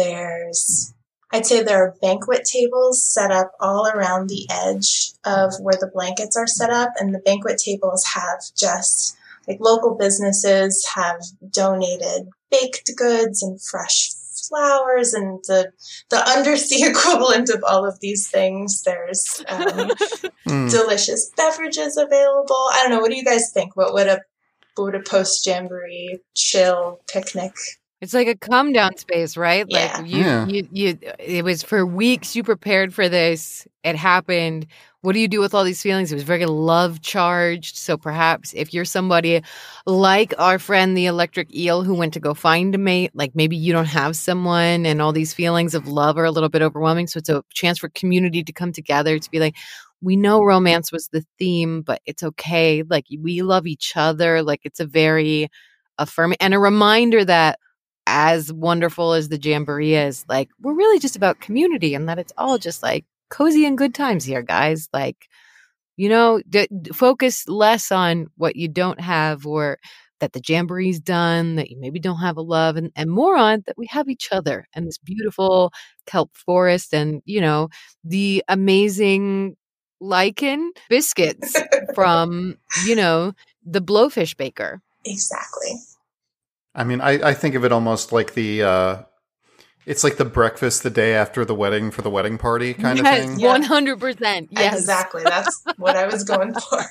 [0.02, 0.94] there's,
[1.32, 5.90] I'd say there are banquet tables set up all around the edge of where the
[5.92, 6.90] blankets are set up.
[6.98, 9.16] And the banquet tables have just
[9.48, 11.20] like local businesses have
[11.50, 14.10] donated baked goods and fresh
[14.48, 15.70] flowers and the
[16.10, 18.82] the undersea equivalent of all of these things.
[18.82, 19.90] There's um,
[20.46, 20.70] Mm.
[20.70, 22.68] delicious beverages available.
[22.72, 23.00] I don't know.
[23.00, 23.76] What do you guys think?
[23.76, 24.20] What would a
[24.74, 27.52] what would a post jamboree chill picnic?
[28.00, 29.66] It's like a come down space, right?
[29.68, 29.96] Yeah.
[29.98, 30.46] Like you, Yeah.
[30.46, 32.34] you, you, it was for weeks.
[32.34, 33.66] You prepared for this.
[33.84, 34.66] It happened.
[35.02, 36.10] What do you do with all these feelings?
[36.10, 37.76] It was very love charged.
[37.76, 39.42] So perhaps if you're somebody
[39.86, 43.56] like our friend, the electric eel, who went to go find a mate, like maybe
[43.56, 47.06] you don't have someone and all these feelings of love are a little bit overwhelming.
[47.06, 49.56] So it's a chance for community to come together to be like,
[50.02, 52.82] we know romance was the theme, but it's okay.
[52.82, 54.42] Like we love each other.
[54.42, 55.48] Like it's a very
[55.98, 57.58] affirming and a reminder that
[58.10, 62.32] as wonderful as the jamboree is, like we're really just about community and that it's
[62.36, 64.88] all just like cozy and good times here, guys.
[64.92, 65.28] Like,
[65.96, 69.78] you know, d- focus less on what you don't have or
[70.20, 73.62] that the jamboree's done, that you maybe don't have a love, and, and more on
[73.66, 75.72] that we have each other and this beautiful
[76.06, 77.68] kelp forest and, you know,
[78.04, 79.56] the amazing
[80.00, 81.56] lichen biscuits
[81.94, 83.32] from, you know,
[83.64, 84.80] the blowfish baker.
[85.04, 85.72] Exactly.
[86.74, 89.02] I mean, I, I think of it almost like the uh
[89.86, 93.06] it's like the breakfast the day after the wedding for the wedding party kind of
[93.06, 93.38] thing.
[93.38, 94.48] 100%.
[94.50, 94.78] Yes.
[94.78, 95.22] Exactly.
[95.24, 96.82] That's what I was going for.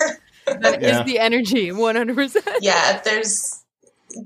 [0.47, 1.03] That is Yeah.
[1.03, 2.43] the energy, 100%.
[2.61, 2.99] yeah.
[3.01, 3.63] There's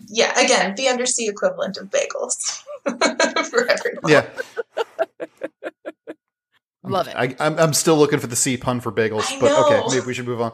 [0.08, 2.64] yeah, again, the undersea equivalent of bagels
[3.50, 4.08] for everyone.
[4.08, 4.26] Yeah.
[6.84, 7.16] Love it.
[7.16, 10.06] I, I'm, I'm still looking for the C pun for bagels, I but okay, maybe
[10.06, 10.52] we should move on.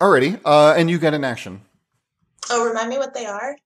[0.00, 1.62] Alrighty, uh, and you get an action.
[2.50, 3.56] Oh, remind me what they are.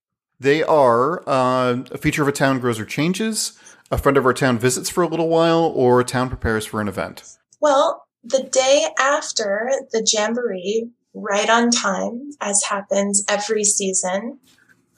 [0.41, 3.59] They are uh, a feature of a town grows or changes,
[3.91, 6.81] a friend of our town visits for a little while, or a town prepares for
[6.81, 7.23] an event.
[7.61, 14.41] Well, the day after the jamboree, right on time, as happens every season,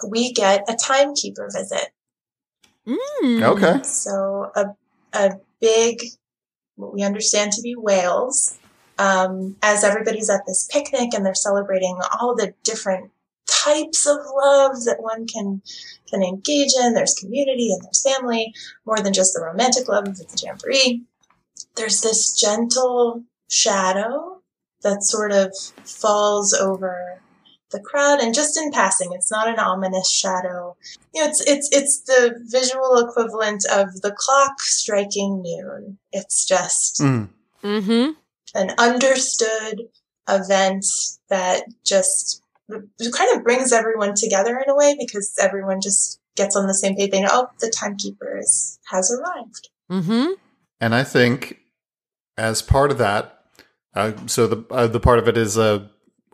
[0.08, 1.88] we get a timekeeper visit.
[2.86, 3.42] Mm.
[3.42, 3.82] Okay.
[3.82, 4.66] So a
[5.12, 6.02] a big,
[6.76, 8.58] what we understand to be whales,
[8.98, 13.10] um, as everybody's at this picnic and they're celebrating all the different
[13.46, 15.62] types of love that one can
[16.08, 16.94] can engage in.
[16.94, 18.54] There's community and there's family,
[18.84, 21.02] more than just the romantic love of the jamboree.
[21.76, 24.42] There's this gentle shadow
[24.82, 25.54] that sort of
[25.84, 27.20] falls over
[27.70, 30.76] the crowd and just in passing it's not an ominous shadow
[31.12, 35.98] you know, it's it's it's the visual equivalent of the clock striking noon.
[36.12, 37.30] It's just Mm.
[37.62, 38.10] Mm-hmm.
[38.54, 39.88] an understood
[40.28, 40.84] event
[41.28, 46.66] that just kind of brings everyone together in a way because everyone just gets on
[46.66, 47.10] the same page.
[47.10, 49.68] They know, oh, the timekeeper is, has arrived.
[49.90, 50.32] Mm-hmm.
[50.80, 51.60] And I think
[52.36, 53.44] as part of that,
[53.94, 55.86] uh, so the uh, the part of it is uh,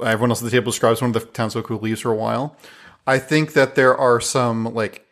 [0.02, 2.56] everyone else at the table describes one of the townsfolk who leaves for a while.
[3.06, 5.06] I think that there are some like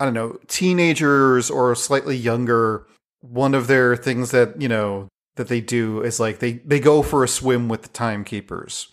[0.00, 2.86] I don't know teenagers or slightly younger.
[3.20, 7.02] One of their things that you know that they do is like they they go
[7.02, 8.88] for a swim with the timekeepers,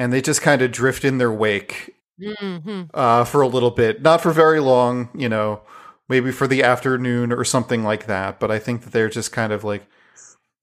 [0.00, 2.82] and they just kind of drift in their wake Mm-hmm.
[2.92, 5.62] uh, for a little bit, not for very long, you know,
[6.08, 8.38] maybe for the afternoon or something like that.
[8.38, 9.86] But I think that they're just kind of like,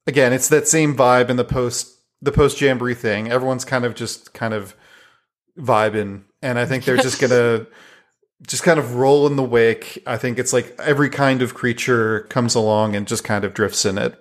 [0.06, 3.32] again, it's that same vibe in the post the post jamboree thing.
[3.32, 4.76] Everyone's kind of just kind of
[5.60, 7.66] vibing, and I think they're just gonna
[8.48, 10.04] just kind of roll in the wake.
[10.06, 13.84] I think it's like every kind of creature comes along and just kind of drifts
[13.86, 14.16] in it,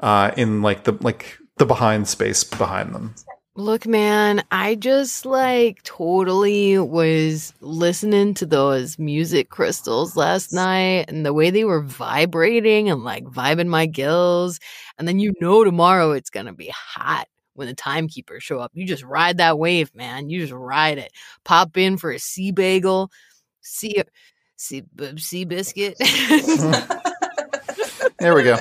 [0.00, 3.14] uh, in like the like the behind space behind them.
[3.58, 11.24] Look, man, I just like totally was listening to those music crystals last night and
[11.24, 14.60] the way they were vibrating and like vibing my gills.
[14.98, 18.72] And then you know tomorrow it's going to be hot when the timekeepers show up.
[18.74, 20.28] You just ride that wave, man.
[20.28, 21.10] You just ride it.
[21.42, 23.10] Pop in for a sea bagel,
[23.62, 24.02] sea
[24.56, 24.84] sea,
[25.16, 25.96] sea biscuit.
[28.18, 28.56] There we go.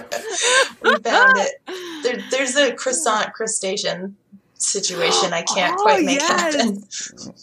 [0.83, 1.61] we found it.
[2.03, 4.15] There, there's a croissant crustacean
[4.57, 6.29] situation I can't Oh, quite make yes.
[6.53, 6.81] happen.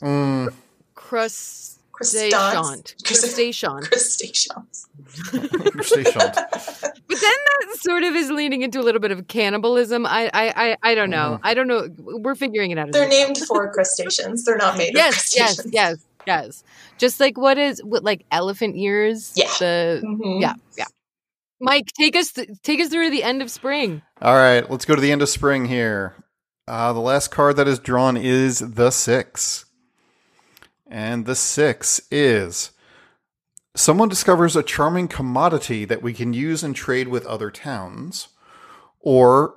[0.00, 0.52] Mm,
[0.94, 2.94] Crust Croissants.
[3.04, 3.80] Crustacean.
[3.82, 4.86] Crustaceans.
[5.86, 6.12] station.
[7.08, 7.30] But then
[7.68, 10.06] that sort of is leaning into a little bit of cannibalism.
[10.06, 11.38] I I I, I don't know.
[11.42, 11.88] I don't know.
[11.98, 12.90] We're figuring it out.
[12.92, 14.44] They're named for crustaceans.
[14.44, 15.74] They're not made Yes, of yes, crustaceans.
[15.74, 16.64] yes, yes.
[16.98, 19.32] Just like what is what like elephant ears?
[19.36, 19.50] Yeah.
[19.58, 20.40] The Mhm.
[20.40, 20.86] yeah, yeah.
[21.60, 24.00] Mike, take us th- take us through to the end of spring.
[24.22, 26.14] All right, let's go to the end of spring here.
[26.72, 29.66] Uh, the last card that is drawn is the six.
[30.86, 32.70] And the six is
[33.74, 38.28] someone discovers a charming commodity that we can use and trade with other towns,
[39.00, 39.54] or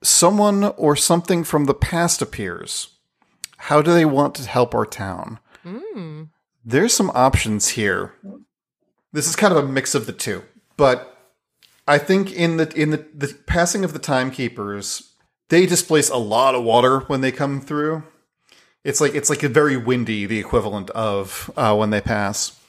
[0.00, 2.98] someone or something from the past appears.
[3.56, 5.40] How do they want to help our town?
[5.66, 6.28] Mm.
[6.64, 8.14] There's some options here.
[9.12, 10.44] This is kind of a mix of the two,
[10.76, 11.18] but
[11.88, 15.13] I think in the in the, the passing of the timekeepers,
[15.48, 18.02] they displace a lot of water when they come through.
[18.84, 22.60] It's like it's like a very windy, the equivalent of uh, when they pass.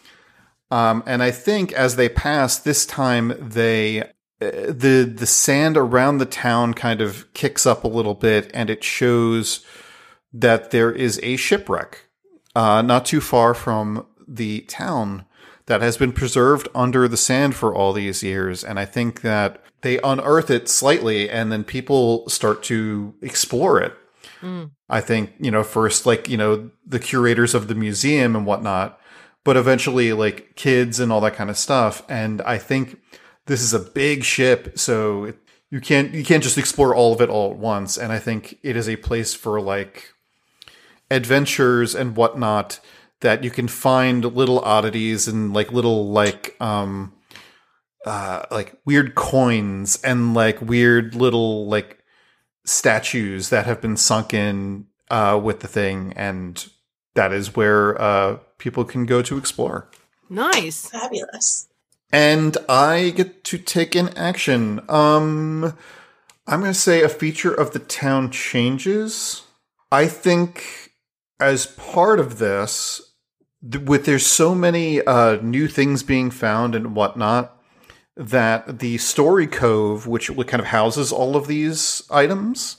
[0.72, 4.08] Um, and I think as they pass this time, they uh,
[4.68, 8.84] the the sand around the town kind of kicks up a little bit, and it
[8.84, 9.66] shows
[10.34, 12.06] that there is a shipwreck
[12.56, 15.26] uh, not too far from the town
[15.68, 18.64] that has been preserved under the sand for all these years.
[18.64, 23.94] And I think that they unearth it slightly and then people start to explore it.
[24.42, 24.72] Mm.
[24.90, 29.00] I think, you know, first, like, you know, the curators of the museum and whatnot,
[29.44, 32.04] but eventually, like, kids and all that kind of stuff.
[32.10, 33.00] And I think
[33.48, 34.78] this is a big ship.
[34.78, 35.38] So it,
[35.72, 37.98] you can't, you can't just explore all of it all at once.
[37.98, 40.14] And I think it is a place for, like,
[41.10, 42.80] adventures and whatnot
[43.22, 47.14] that you can find little oddities and like little like um
[48.06, 52.00] uh like weird coins and like weird little like
[52.66, 56.68] statues that have been sunk in uh with the thing and
[57.14, 59.90] that is where uh people can go to explore
[60.28, 60.90] Nice.
[60.90, 61.68] Fabulous.
[62.12, 64.82] and I get to take an action.
[64.90, 65.76] Um,
[66.48, 69.44] I'm going to say a feature of the town changes.
[69.92, 70.85] I think
[71.40, 73.02] as part of this,
[73.70, 77.52] th- with there's so many uh, new things being found and whatnot,
[78.18, 82.78] that the story cove, which kind of houses all of these items,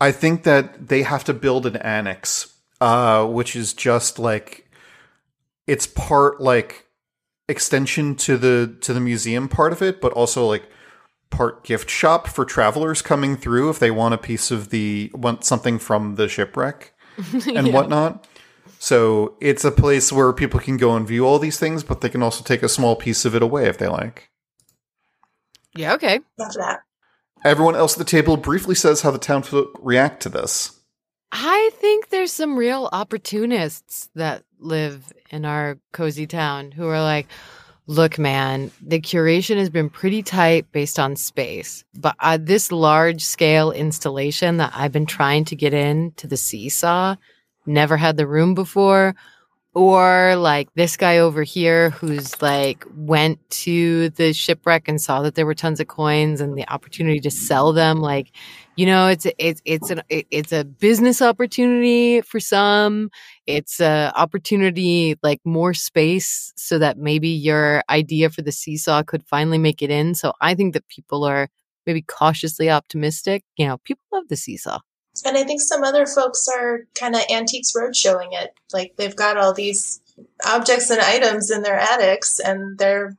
[0.00, 4.70] I think that they have to build an annex, uh, which is just like
[5.66, 6.86] it's part like
[7.48, 10.64] extension to the to the museum part of it, but also like
[11.28, 15.44] part gift shop for travelers coming through if they want a piece of the want
[15.44, 16.94] something from the shipwreck
[17.32, 17.72] and Yeah.
[17.72, 18.26] whatnot.
[18.78, 22.08] So it's a place where people can go and view all these things, but they
[22.08, 24.30] can also take a small piece of it away if they like.
[25.74, 26.20] Yeah, okay.
[26.38, 26.80] Love that.
[27.44, 30.72] Everyone else at the table briefly says how the townfolk react to this.
[31.32, 37.26] I think there's some real opportunists that live in our cozy town who are like,
[37.86, 43.22] look, man, the curation has been pretty tight based on space, but uh, this large
[43.24, 47.16] scale installation that I've been trying to get in to the seesaw
[47.66, 49.14] never had the room before.
[49.74, 55.34] or like this guy over here who's like went to the shipwreck and saw that
[55.34, 58.32] there were tons of coins and the opportunity to sell them like
[58.76, 63.10] you know it's it's it's an it's a business opportunity for some
[63.46, 69.24] it's a opportunity like more space so that maybe your idea for the seesaw could
[69.24, 71.48] finally make it in so i think that people are
[71.86, 74.78] maybe cautiously optimistic you know people love the seesaw
[75.24, 78.52] and I think some other folks are kind of antiques road showing it.
[78.72, 80.00] Like they've got all these
[80.44, 83.16] objects and items in their attics and they're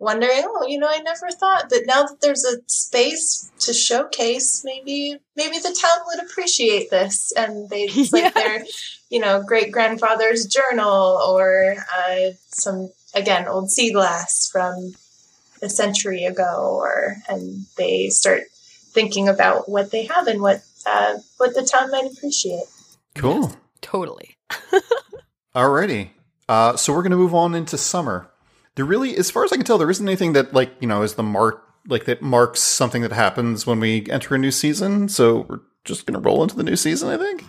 [0.00, 4.62] wondering, oh, you know, I never thought that now that there's a space to showcase,
[4.64, 7.32] maybe maybe the town would appreciate this.
[7.36, 8.64] And they it's like their,
[9.10, 14.94] you know, great grandfather's journal or uh, some again old sea glass from
[15.62, 18.44] a century ago, or and they start
[18.92, 22.64] thinking about what they have and what uh, what the town might appreciate.
[23.14, 23.42] Cool.
[23.42, 24.36] Yes, totally.
[25.54, 26.10] Alrighty.
[26.48, 28.30] Uh, so we're going to move on into summer.
[28.76, 31.02] There really, as far as I can tell, there isn't anything that like you know
[31.02, 35.08] is the mark like that marks something that happens when we enter a new season.
[35.08, 37.08] So we're just going to roll into the new season.
[37.08, 37.44] I think.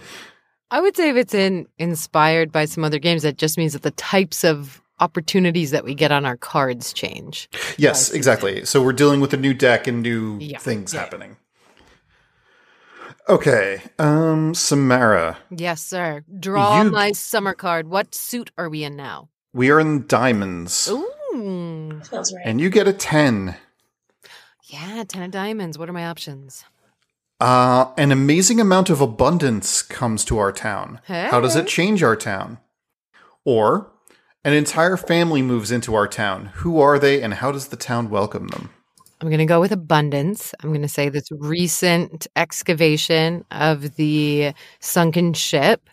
[0.72, 3.82] I would say if it's in inspired by some other games, that just means that
[3.84, 7.50] the types of opportunities that we get on our cards change.
[7.78, 8.64] Yes, exactly.
[8.66, 10.60] So we're dealing with a new deck and new Yeah.
[10.60, 11.00] things Yeah.
[11.02, 11.38] happening.
[13.30, 16.24] Okay, um, Samara, Yes, sir.
[16.40, 17.88] Draw You- my summer card.
[17.88, 19.30] What suit are we in now?
[19.54, 22.02] We are in diamonds, Ooh.
[22.04, 22.44] Feels right.
[22.46, 23.56] and you get a ten.
[24.64, 25.78] Yeah, 10 of diamonds.
[25.78, 26.64] What are my options?
[27.42, 31.02] Uh, an amazing amount of abundance comes to our town.
[31.08, 32.58] How does it change our town?
[33.44, 33.92] Or
[34.46, 36.52] an entire family moves into our town.
[36.56, 38.70] Who are they, and how does the town welcome them?
[39.20, 40.54] I'm going to go with abundance.
[40.62, 45.90] I'm going to say this recent excavation of the sunken ship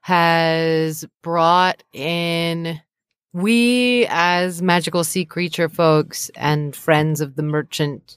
[0.00, 2.80] has brought in
[3.34, 8.16] we as magical sea creature folks and friends of the merchant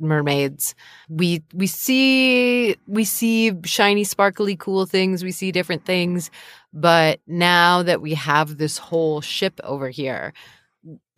[0.00, 0.74] mermaids
[1.08, 6.30] we we see we see shiny sparkly cool things we see different things.
[6.74, 10.32] But now that we have this whole ship over here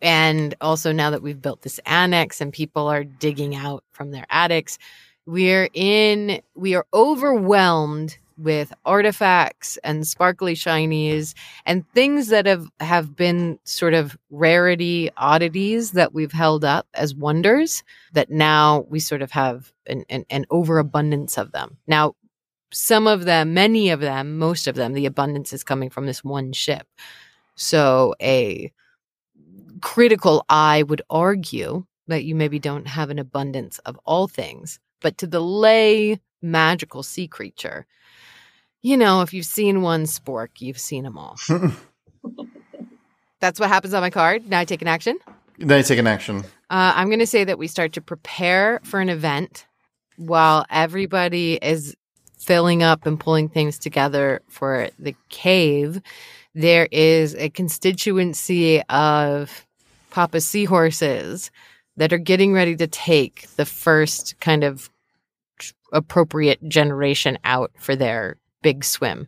[0.01, 4.27] and also now that we've built this annex and people are digging out from their
[4.29, 4.77] attics
[5.25, 11.33] we're in we are overwhelmed with artifacts and sparkly shinies
[11.65, 17.15] and things that have have been sort of rarity oddities that we've held up as
[17.15, 17.83] wonders
[18.13, 22.13] that now we sort of have an, an, an overabundance of them now
[22.73, 26.23] some of them many of them most of them the abundance is coming from this
[26.23, 26.87] one ship
[27.55, 28.71] so a
[29.81, 34.79] critical eye would argue that you maybe don't have an abundance of all things.
[35.01, 37.85] But to the lay magical sea creature,
[38.85, 41.37] you know, if you've seen one spork, you've seen them all.
[43.39, 44.47] That's what happens on my card.
[44.47, 45.17] Now I take an action.
[45.57, 46.43] Now I take an action.
[46.69, 49.65] Uh, I'm going to say that we start to prepare for an event
[50.17, 51.95] while everybody is
[52.37, 55.99] filling up and pulling things together for the cave.
[56.53, 59.65] There is a constituency of
[60.11, 61.49] Papa Seahorses
[61.97, 64.91] that are getting ready to take the first kind of
[65.91, 69.27] appropriate generation out for their big swim.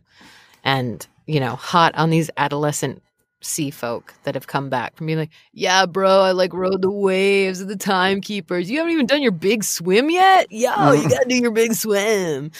[0.64, 3.00] And, you know, hot on these adolescent
[3.40, 6.90] sea folk that have come back from being like, yeah, bro, I like rode the
[6.90, 8.68] waves of the timekeepers.
[8.68, 10.50] You haven't even done your big swim yet?
[10.50, 12.50] Yo, you gotta do your big swim.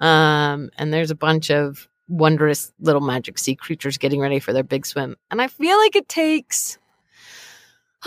[0.00, 4.64] Um, and there's a bunch of wondrous little magic sea creatures getting ready for their
[4.64, 5.14] big swim.
[5.30, 6.78] And I feel like it takes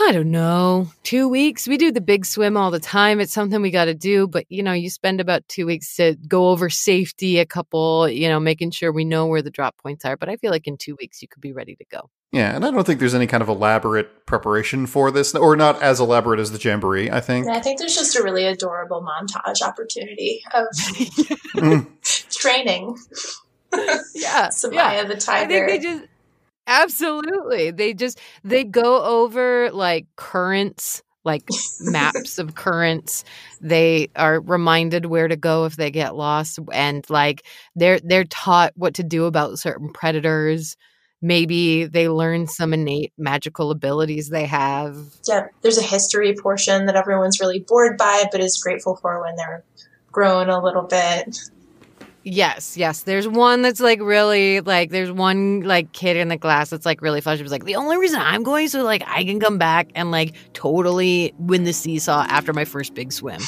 [0.00, 1.66] I don't know, two weeks.
[1.66, 3.20] We do the big swim all the time.
[3.20, 6.16] It's something we got to do, but you know, you spend about two weeks to
[6.28, 10.04] go over safety, a couple, you know, making sure we know where the drop points
[10.04, 10.16] are.
[10.16, 12.10] But I feel like in two weeks, you could be ready to go.
[12.30, 15.82] Yeah, and I don't think there's any kind of elaborate preparation for this, or not
[15.82, 17.10] as elaborate as the jamboree.
[17.10, 17.46] I think.
[17.46, 20.66] And I think there's just a really adorable montage opportunity of
[21.56, 21.86] Mm.
[22.30, 22.96] training
[24.14, 24.48] yeah.
[24.48, 25.04] Samaya yeah.
[25.04, 25.66] the I tiger.
[25.68, 26.04] think they just
[26.68, 27.72] absolutely.
[27.72, 31.42] They just they go over like currents, like
[31.80, 33.24] maps of currents.
[33.60, 38.72] They are reminded where to go if they get lost and like they're they're taught
[38.76, 40.76] what to do about certain predators.
[41.20, 44.96] Maybe they learn some innate magical abilities they have.
[45.26, 49.34] yeah, there's a history portion that everyone's really bored by, but is grateful for when
[49.34, 49.64] they're
[50.12, 51.36] grown a little bit.
[52.30, 53.04] Yes, yes.
[53.04, 57.00] There's one that's like really like there's one like kid in the class that's like
[57.00, 57.38] really fun.
[57.38, 60.10] She was like, the only reason I'm going so like I can come back and
[60.10, 63.40] like totally win the seesaw after my first big swim.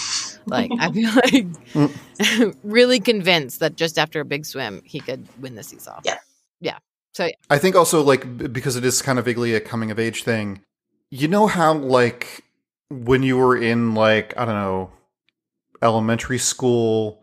[0.47, 1.11] Like I feel
[2.35, 6.01] like really convinced that just after a big swim he could win the seesaw.
[6.02, 6.19] Yeah.
[6.61, 6.78] Yeah.
[7.12, 7.32] So yeah.
[7.51, 10.62] I think also like because it is kind of vaguely a coming of age thing.
[11.11, 12.44] You know how like
[12.89, 14.90] when you were in like I don't know
[15.82, 17.19] elementary school,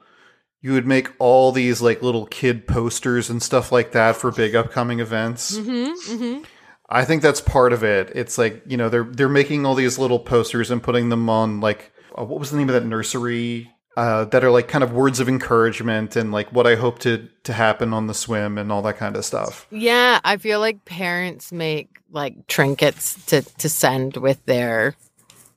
[0.68, 4.54] you would make all these like little kid posters and stuff like that for big
[4.54, 5.58] upcoming events.
[5.58, 6.44] Mm-hmm, mm-hmm.
[6.90, 8.12] I think that's part of it.
[8.14, 11.62] It's like you know they're they're making all these little posters and putting them on
[11.62, 14.92] like uh, what was the name of that nursery uh, that are like kind of
[14.92, 18.70] words of encouragement and like what I hope to to happen on the swim and
[18.70, 19.68] all that kind of stuff.
[19.72, 24.98] Yeah, I feel like parents make like trinkets to to send with their,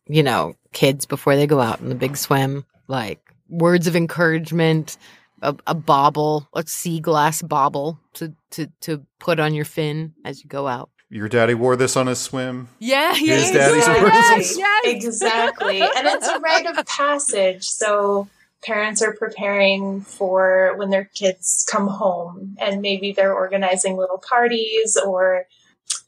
[0.06, 4.96] you know, kids before they go out in the big swim, like words of encouragement,
[5.42, 10.42] a, a bauble, a sea glass bauble to to to put on your fin as
[10.42, 10.90] you go out.
[11.12, 12.68] Your daddy wore this on his swim.
[12.78, 14.84] Yeah, His yeah, daddy's yeah, words of- yes, yes.
[15.04, 15.80] Exactly.
[15.96, 17.64] and it's a rite of passage.
[17.64, 18.28] So
[18.62, 24.96] parents are preparing for when their kids come home and maybe they're organizing little parties
[24.96, 25.46] or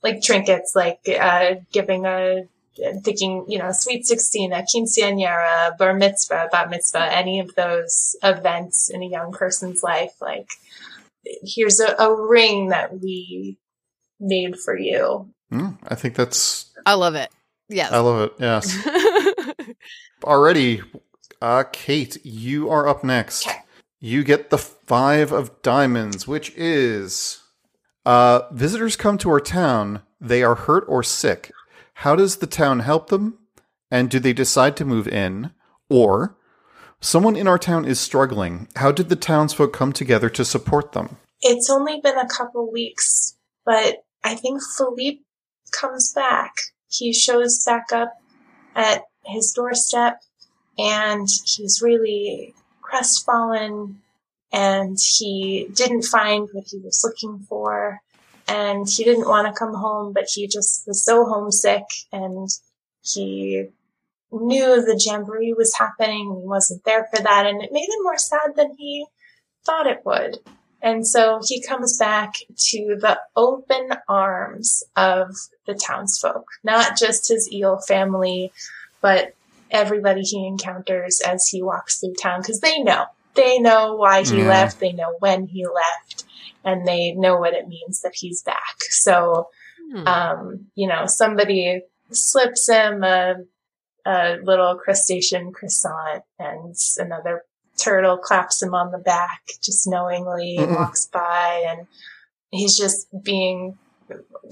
[0.04, 2.44] like trinkets, like uh, giving a
[3.02, 8.90] thinking, you know, sweet 16, a quinceañera, bar mitzvah, bat mitzvah, any of those events
[8.90, 10.12] in a young person's life.
[10.20, 10.50] Like,
[11.42, 13.58] here's a, a ring that we
[14.20, 15.28] made for you.
[15.52, 17.30] Mm, I think that's I love it.
[17.68, 17.92] Yes.
[17.92, 18.32] I love it.
[18.38, 19.66] Yes.
[20.24, 20.82] Already,
[21.40, 23.46] uh, Kate, you are up next.
[23.46, 23.58] Okay.
[24.00, 27.40] You get the five of diamonds, which is
[28.04, 30.02] uh, visitors come to our town.
[30.20, 31.52] They are hurt or sick.
[32.02, 33.38] How does the town help them?
[33.88, 35.52] And do they decide to move in?
[35.88, 36.36] Or
[37.00, 38.66] someone in our town is struggling.
[38.74, 41.18] How did the townsfolk come together to support them?
[41.42, 45.20] It's only been a couple weeks, but I think Philippe
[45.70, 46.52] comes back.
[46.90, 48.14] He shows back up
[48.74, 50.22] at his doorstep
[50.76, 54.02] and he's really crestfallen
[54.52, 58.00] and he didn't find what he was looking for
[58.52, 62.48] and he didn't want to come home, but he just was so homesick and
[63.02, 63.68] he
[64.30, 68.02] knew the jamboree was happening and he wasn't there for that and it made him
[68.02, 69.06] more sad than he
[69.64, 70.38] thought it would.
[70.82, 72.34] And so he comes back
[72.70, 75.28] to the open arms of
[75.66, 78.52] the townsfolk, not just his eel family,
[79.00, 79.34] but
[79.70, 83.06] everybody he encounters as he walks through town, because they know.
[83.34, 84.48] They know why he Yeah.
[84.48, 86.24] left, they know when he left,
[86.64, 88.76] and they know what it means that he's back.
[88.90, 89.48] So,
[89.92, 90.06] Hmm.
[90.06, 91.82] um, you know, somebody
[92.12, 93.34] slips him a,
[94.06, 97.42] a little crustacean croissant and another
[97.78, 100.76] turtle claps him on the back just knowingly Mm-mm.
[100.76, 101.86] walks by and
[102.50, 103.76] he's just being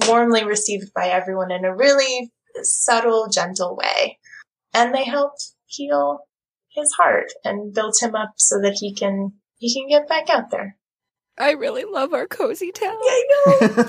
[0.09, 2.31] warmly received by everyone in a really
[2.62, 4.19] subtle, gentle way.
[4.74, 5.32] And they help
[5.66, 6.20] heal
[6.74, 10.51] his heart and build him up so that he can he can get back out
[10.51, 10.77] there.
[11.41, 12.95] I really love our cozy town.
[12.95, 13.85] I know.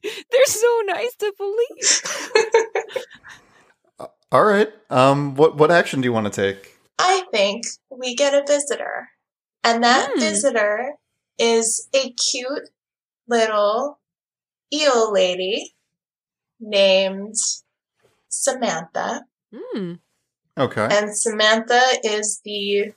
[0.30, 2.02] They're so nice to believe.
[4.32, 4.68] All right.
[4.90, 6.76] Um, what what action do you want to take?
[6.98, 9.08] I think we get a visitor.
[9.64, 10.20] And that Hmm.
[10.20, 10.94] visitor
[11.38, 12.70] is a cute
[13.28, 13.98] little
[14.72, 15.74] eel lady
[16.60, 17.34] named
[18.28, 19.24] Samantha.
[19.54, 19.94] Hmm.
[20.56, 20.88] Okay.
[20.90, 22.92] And Samantha is the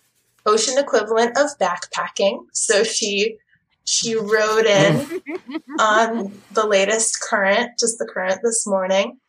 [0.46, 2.46] ocean equivalent of backpacking.
[2.52, 3.38] So she
[3.86, 5.22] she rode in
[5.80, 9.20] on the latest current, just the current this morning,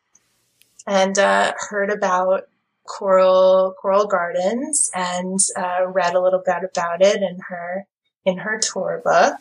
[0.87, 2.43] and uh, heard about
[2.87, 7.85] coral coral gardens and uh, read a little bit about it in her
[8.25, 9.35] in her tour book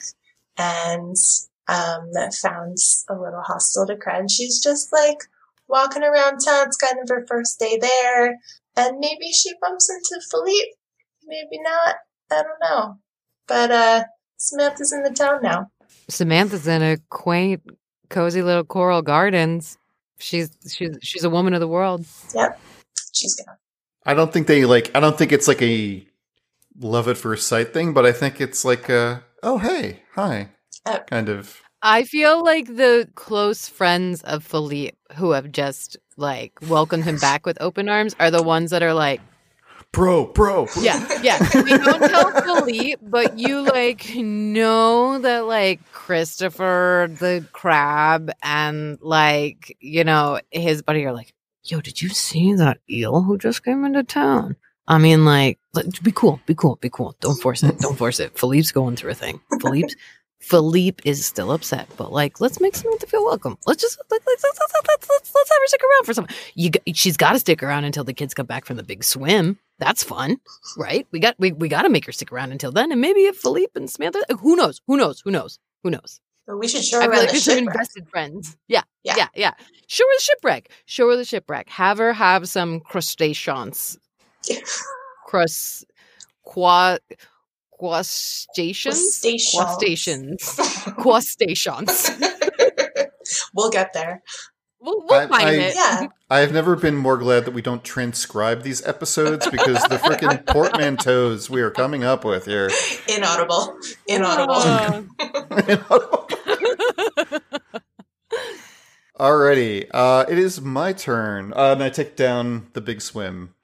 [0.56, 1.16] and
[1.68, 2.10] um,
[2.42, 2.76] found
[3.08, 4.18] a little hostel to cry.
[4.18, 5.18] And she's just like
[5.68, 6.66] walking around town.
[6.66, 8.38] It's kind of her first day there,
[8.76, 10.72] and maybe she bumps into Philippe.
[11.26, 11.96] Maybe not.
[12.30, 12.98] I don't know.
[13.46, 14.04] But uh,
[14.36, 15.70] Samantha's in the town now.
[16.08, 17.62] Samantha's in a quaint,
[18.10, 19.78] cozy little coral gardens.
[20.18, 22.06] She's she's she's a woman of the world.
[22.34, 22.58] Yep.
[23.12, 23.58] She's gonna.
[24.06, 24.90] I don't think they like.
[24.94, 26.06] I don't think it's like a
[26.78, 30.48] love at first sight thing, but I think it's like a oh hey hi
[30.86, 30.98] Oh.
[31.06, 31.60] kind of.
[31.82, 37.44] I feel like the close friends of Philippe who have just like welcomed him back
[37.44, 39.20] with open arms are the ones that are like,
[39.94, 41.38] Bro, bro, yeah, yeah.
[41.54, 49.76] We don't tell Philippe, but you like know that like Christopher the crab and like
[49.80, 53.84] you know his buddy are like, yo, did you see that eel who just came
[53.84, 54.56] into town?
[54.86, 55.58] I mean, like,
[56.02, 57.16] be cool, be cool, be cool.
[57.20, 57.78] Don't force it.
[57.78, 58.38] Don't force it.
[58.38, 59.40] Philippe's going through a thing.
[59.60, 59.96] Philippe's
[60.44, 63.56] Philippe is still upset, but like, let's make Samantha feel welcome.
[63.66, 66.26] Let's just like, let's let's let's let's, let's, have her stick around for some.
[66.54, 69.58] You, she's got to stick around until the kids come back from the big swim.
[69.78, 70.36] That's fun,
[70.76, 71.06] right?
[71.12, 73.36] We got we, we got to make her stick around until then, and maybe if
[73.36, 74.82] Philippe and Samantha, who knows?
[74.86, 75.22] Who knows?
[75.24, 75.58] Who knows?
[75.82, 76.20] Who knows?
[76.46, 77.66] But we should show I her feel around like the shipwreck.
[77.66, 78.56] invested friends.
[78.68, 79.14] Yeah, Yeah.
[79.16, 79.52] yeah, yeah.
[79.86, 80.68] Show her the shipwreck.
[80.84, 81.70] Show her the shipwreck.
[81.70, 83.98] Have her have some crustaceans.
[85.26, 85.86] Crust,
[86.42, 86.98] qua,
[87.84, 89.20] quastations,
[89.52, 90.56] quastations,
[90.96, 92.10] quastations.
[93.54, 94.22] we'll get there.
[94.80, 95.74] We'll, we'll I- find I- it.
[95.74, 96.06] Yeah.
[96.30, 100.44] I have never been more glad that we don't transcribe these episodes because the freaking
[100.46, 102.70] portmanteaus we are coming up with here.
[103.08, 103.76] Inaudible.
[104.08, 104.62] Inaudible.
[109.16, 113.54] Uh, Alrighty, uh, it is my turn, uh, and I take down the big swim.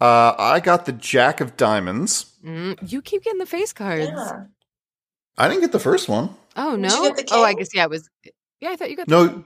[0.00, 2.36] Uh, I got the Jack of Diamonds.
[2.44, 4.06] mm, you keep getting the face cards.
[4.08, 4.44] yeah.
[5.38, 6.30] I didn't get the first one.
[6.56, 7.14] Oh Did you no!
[7.14, 7.84] get the Oh, I guess yeah.
[7.84, 8.08] It was.
[8.60, 9.08] Yeah, I thought you got.
[9.08, 9.44] No,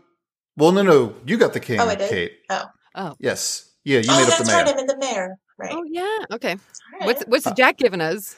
[0.56, 2.08] well, no, no, you got the king, Oh, I did?
[2.10, 2.32] Kate.
[2.50, 2.64] Oh.
[2.94, 3.16] Oh.
[3.18, 4.68] Yes, yeah, you oh, made up that's the right.
[4.68, 5.36] I'm in the mayor.
[5.58, 5.72] Right.
[5.72, 6.18] Oh yeah.
[6.32, 6.52] Okay.
[6.52, 6.56] All
[7.00, 7.06] right.
[7.06, 8.36] What's what's Uh, Jack giving us?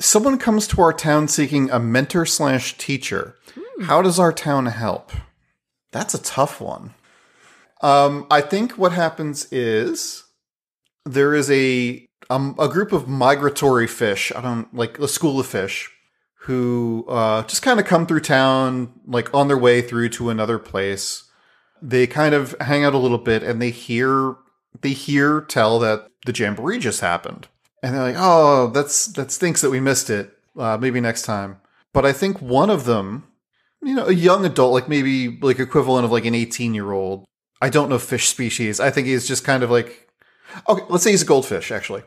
[0.00, 3.36] Someone comes to our town seeking a mentor slash teacher.
[3.54, 3.84] Hmm.
[3.84, 5.12] How does our town help?
[5.92, 6.94] That's a tough one.
[7.82, 10.21] Um, I think what happens is
[11.04, 14.32] there is a um, a group of migratory fish.
[14.34, 15.90] I don't like a school of fish
[16.40, 20.58] who uh, just kind of come through town, like on their way through to another
[20.58, 21.24] place.
[21.80, 24.36] They kind of hang out a little bit, and they hear
[24.80, 27.48] they hear tell that the jamboree just happened,
[27.82, 30.32] and they're like, "Oh, that's that stinks that we missed it.
[30.56, 31.60] Uh, maybe next time."
[31.92, 33.24] But I think one of them,
[33.82, 37.24] you know, a young adult, like maybe like equivalent of like an eighteen year old.
[37.60, 38.80] I don't know fish species.
[38.80, 40.08] I think he's just kind of like,
[40.68, 42.02] okay, let's say he's a goldfish actually,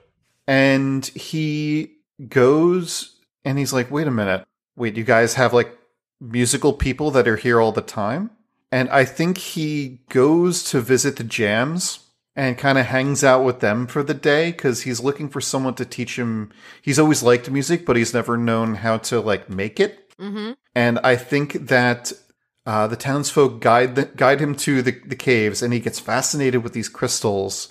[0.48, 1.92] and he
[2.28, 4.46] goes and he's like, "Wait a minute,
[4.76, 5.78] wait, you guys have like
[6.20, 8.32] musical people that are here all the time?"
[8.72, 12.00] And I think he goes to visit the jams
[12.36, 15.76] and kind of hangs out with them for the day because he's looking for someone
[15.76, 16.52] to teach him.
[16.82, 20.12] He's always liked music, but he's never known how to like make it.
[20.20, 20.52] Mm-hmm.
[20.74, 22.12] And I think that
[22.66, 26.64] uh, the townsfolk guide the, guide him to the, the caves, and he gets fascinated
[26.64, 27.70] with these crystals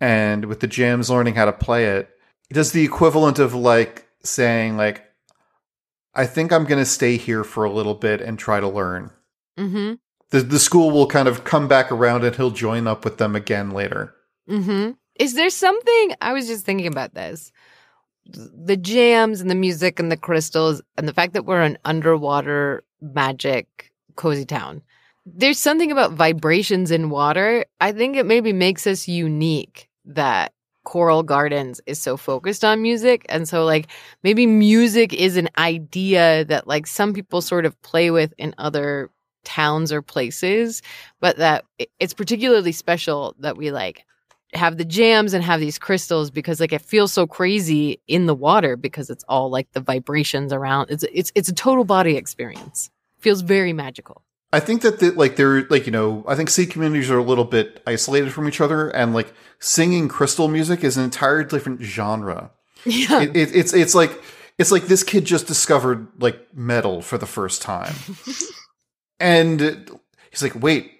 [0.00, 2.10] and with the jams learning how to play it.
[2.48, 5.04] He does the equivalent of like saying like,
[6.14, 9.10] "I think I'm going to stay here for a little bit and try to learn."
[9.58, 9.94] Mm-hmm.
[10.30, 13.34] The the school will kind of come back around, and he'll join up with them
[13.34, 14.14] again later.
[14.48, 14.92] Mm-hmm.
[15.18, 17.50] Is there something I was just thinking about this?
[18.26, 22.84] The jams and the music and the crystals and the fact that we're an underwater
[23.00, 24.82] magic cozy town.
[25.26, 27.64] There's something about vibrations in water.
[27.80, 30.52] I think it maybe makes us unique that
[30.84, 33.26] Coral Gardens is so focused on music.
[33.28, 33.88] And so like
[34.22, 39.10] maybe music is an idea that like some people sort of play with in other
[39.44, 40.80] towns or places,
[41.20, 41.64] but that
[41.98, 44.04] it's particularly special that we like
[44.54, 48.34] have the jams and have these crystals because like it feels so crazy in the
[48.34, 52.88] water because it's all like the vibrations around it's it's it's a total body experience
[53.18, 56.66] feels very magical I think that the, like they're like you know I think sea
[56.66, 60.96] communities are a little bit isolated from each other, and like singing crystal music is
[60.96, 62.50] an entirely different genre.
[62.84, 64.22] yeah It, it, it's it's like
[64.58, 67.94] it's like this kid just discovered like metal for the first time,
[69.20, 69.60] and
[70.30, 70.92] he's like, wait,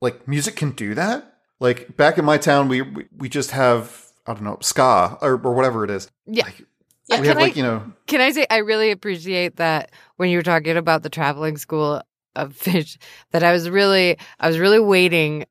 [0.00, 1.34] like music can do that?
[1.60, 5.32] Like back in my town, we we, we just have I don't know ska or,
[5.32, 6.10] or whatever it is.
[6.26, 6.44] Yeah.
[6.44, 6.62] Like,
[7.08, 10.28] Yeah, we have I- like you know can i say i really appreciate that when
[10.28, 12.02] you were talking about the traveling school
[12.34, 12.98] of fish
[13.32, 15.44] that i was really i was really waiting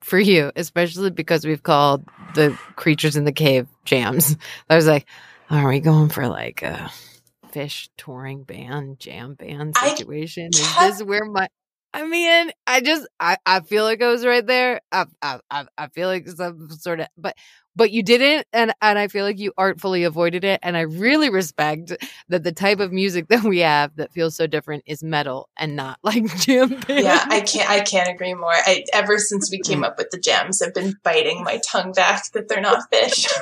[0.00, 4.36] for you especially because we've called the creatures in the cave jams.
[4.70, 5.06] I was like
[5.50, 6.90] are we going for like a
[7.50, 10.50] fish touring band jam band I situation?
[10.52, 11.48] Is this where my
[11.94, 14.80] I mean, I just I, I feel like I was right there.
[14.92, 17.34] I, I I I feel like some sort of but
[17.74, 21.30] but you didn't and and I feel like you artfully avoided it and I really
[21.30, 21.92] respect
[22.28, 25.76] that the type of music that we have that feels so different is metal and
[25.76, 27.04] not like jam band.
[27.04, 27.70] yeah, I can't.
[27.70, 28.52] I can't agree more.
[28.52, 29.66] I, ever since we Mm.
[29.68, 33.26] came up with the gems, I've been biting my tongue back that they're not fish.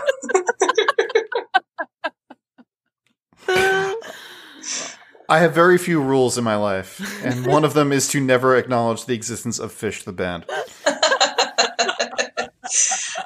[5.29, 8.57] I have very few rules in my life, and one of them is to never
[8.57, 10.45] acknowledge the existence of Phish the band.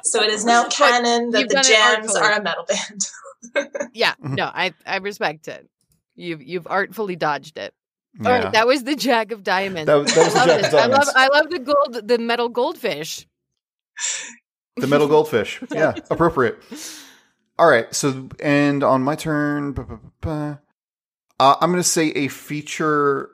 [0.03, 3.87] so it is now canon that you've the done it gems are a metal band.
[3.93, 5.67] yeah, no, I I respect it.
[6.15, 7.73] You've you've artfully dodged it.
[8.19, 8.43] All Yeah.
[8.43, 9.85] right, that was the Jack of Diamonds.
[9.87, 10.73] That that was the I love Jack of this.
[10.73, 13.27] I love I love the gold the metal goldfish.
[14.77, 15.61] The metal goldfish.
[15.71, 16.57] Yeah, appropriate.
[17.59, 17.93] All right.
[17.93, 20.57] So, and on my turn, bu- bu- bu- bu-
[21.41, 23.31] Uh, I'm going to say a feature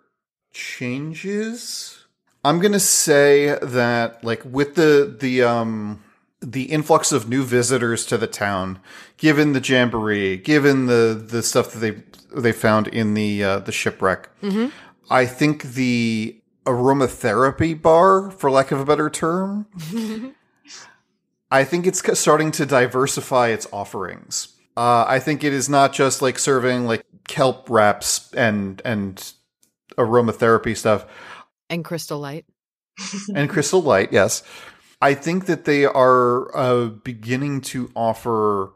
[0.54, 2.06] changes.
[2.46, 6.02] I'm going to say that like with the the um
[6.40, 8.80] the influx of new visitors to the town,
[9.18, 12.02] given the jamboree, given the the stuff that they
[12.34, 14.72] they found in the uh, the shipwreck, Mhm.
[15.10, 19.66] I think the aromatherapy bar, for lack of a better term,
[21.52, 24.54] I think it's starting to diversify its offerings.
[24.78, 29.34] Uh, I think it is not just like serving like kelp wraps and and
[29.98, 31.06] aromatherapy stuff
[31.70, 32.46] and Crystal Light.
[33.36, 34.12] and crystal light.
[34.12, 34.44] Yes,
[35.02, 38.74] I think that they are uh, beginning to offer.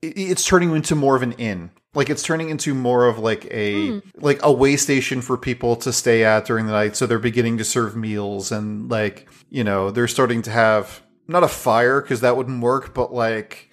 [0.00, 1.70] It's turning into more of an inn.
[1.94, 5.92] Like it's turning into more of like a like a way station for people to
[5.92, 6.96] stay at during the night.
[6.96, 11.42] So they're beginning to serve meals and like you know they're starting to have not
[11.42, 13.67] a fire because that wouldn't work, but like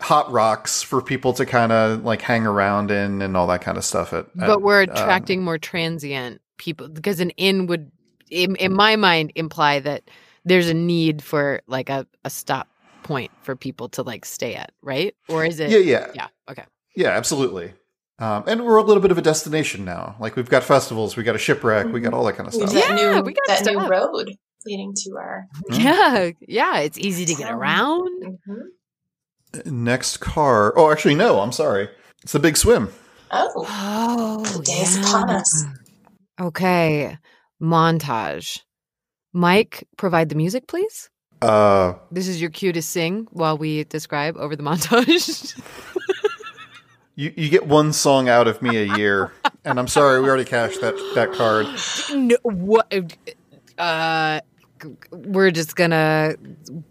[0.00, 3.78] hot rocks for people to kind of like hang around in and all that kind
[3.78, 4.12] of stuff.
[4.12, 7.90] At, but at, we're um, attracting more transient people because an inn would
[8.30, 10.02] in, in my mind imply that
[10.44, 12.68] there's a need for like a, a stop
[13.02, 16.64] point for people to like stay at right or is it yeah, yeah, yeah okay
[16.96, 17.72] Yeah, absolutely.
[18.18, 20.14] Um, and we're a little bit of a destination now.
[20.20, 22.68] Like we've got festivals, we got a shipwreck, we got all that kind of We've
[22.68, 22.88] stuff.
[22.88, 24.30] Yeah, new, we got that new road
[24.64, 25.46] leading to our.
[25.72, 27.58] yeah yeah it's easy to get Town.
[27.58, 28.62] around Mhm.
[29.64, 30.72] Next car.
[30.76, 31.40] Oh, actually, no.
[31.40, 31.88] I'm sorry.
[32.22, 32.90] It's the Big Swim.
[33.30, 35.64] Oh, oh The day is upon us.
[36.40, 37.16] okay
[37.62, 38.60] montage
[39.32, 41.08] mike provide the music please
[41.42, 45.54] Uh, this is your cue to sing while we describe over the montage
[47.16, 49.30] you you get one song out of me a year,
[49.64, 51.66] and I'm sorry, we already cashed that that card.
[52.14, 52.92] no, what?
[53.78, 54.40] Uh,
[55.10, 56.34] we're just gonna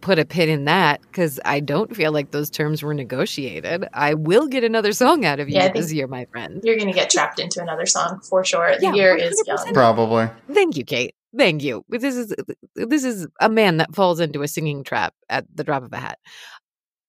[0.01, 3.87] put a pin in that because I don't feel like those terms were negotiated.
[3.93, 6.61] I will get another song out of you Yeah, I think- this year, my friend.
[6.63, 8.75] you're going to get trapped into another song for sure.
[8.77, 9.65] The Yeah, year is 100%.
[9.65, 9.73] young.
[9.73, 10.29] Probably.
[10.51, 11.15] Thank you, Kate.
[11.37, 11.83] Thank you.
[11.89, 12.33] This is
[12.75, 15.97] this is a man that falls into a singing trap at the drop of a
[15.97, 16.19] hat.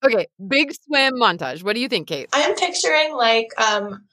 [0.05, 1.63] Okay, big swim montage.
[1.63, 2.29] What do you think, Kate?
[2.33, 4.05] I'm picturing like um,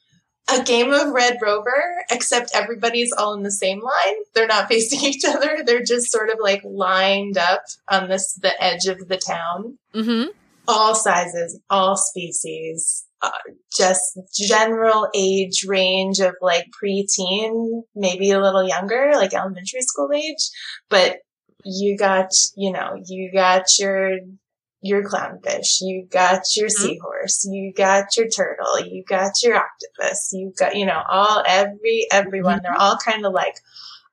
[0.50, 4.16] a game of Red Rover, except everybody's all in the same line.
[4.34, 5.60] They're not facing each other.
[5.66, 9.78] They're just sort of like lined up on this the edge of the town.
[9.94, 10.30] Mm-hmm.
[10.68, 13.32] All sizes, all species, uh,
[13.76, 20.50] just general age range of like preteen, maybe a little younger, like elementary school age.
[20.90, 21.18] But
[21.64, 24.20] you got, you know, you got your
[24.82, 30.52] your clownfish, you got your seahorse, you got your turtle, you got your octopus, you
[30.58, 33.60] got, you know, all, every, everyone, they're all kind of like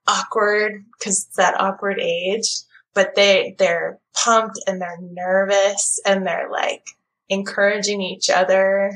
[0.07, 2.49] awkward because it's that awkward age,
[2.95, 6.85] but they, they're pumped and they're nervous and they're like
[7.31, 8.93] encouraging each other.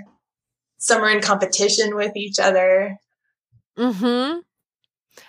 [0.76, 2.98] Some are in competition with each other.
[3.78, 4.40] Mm-hmm.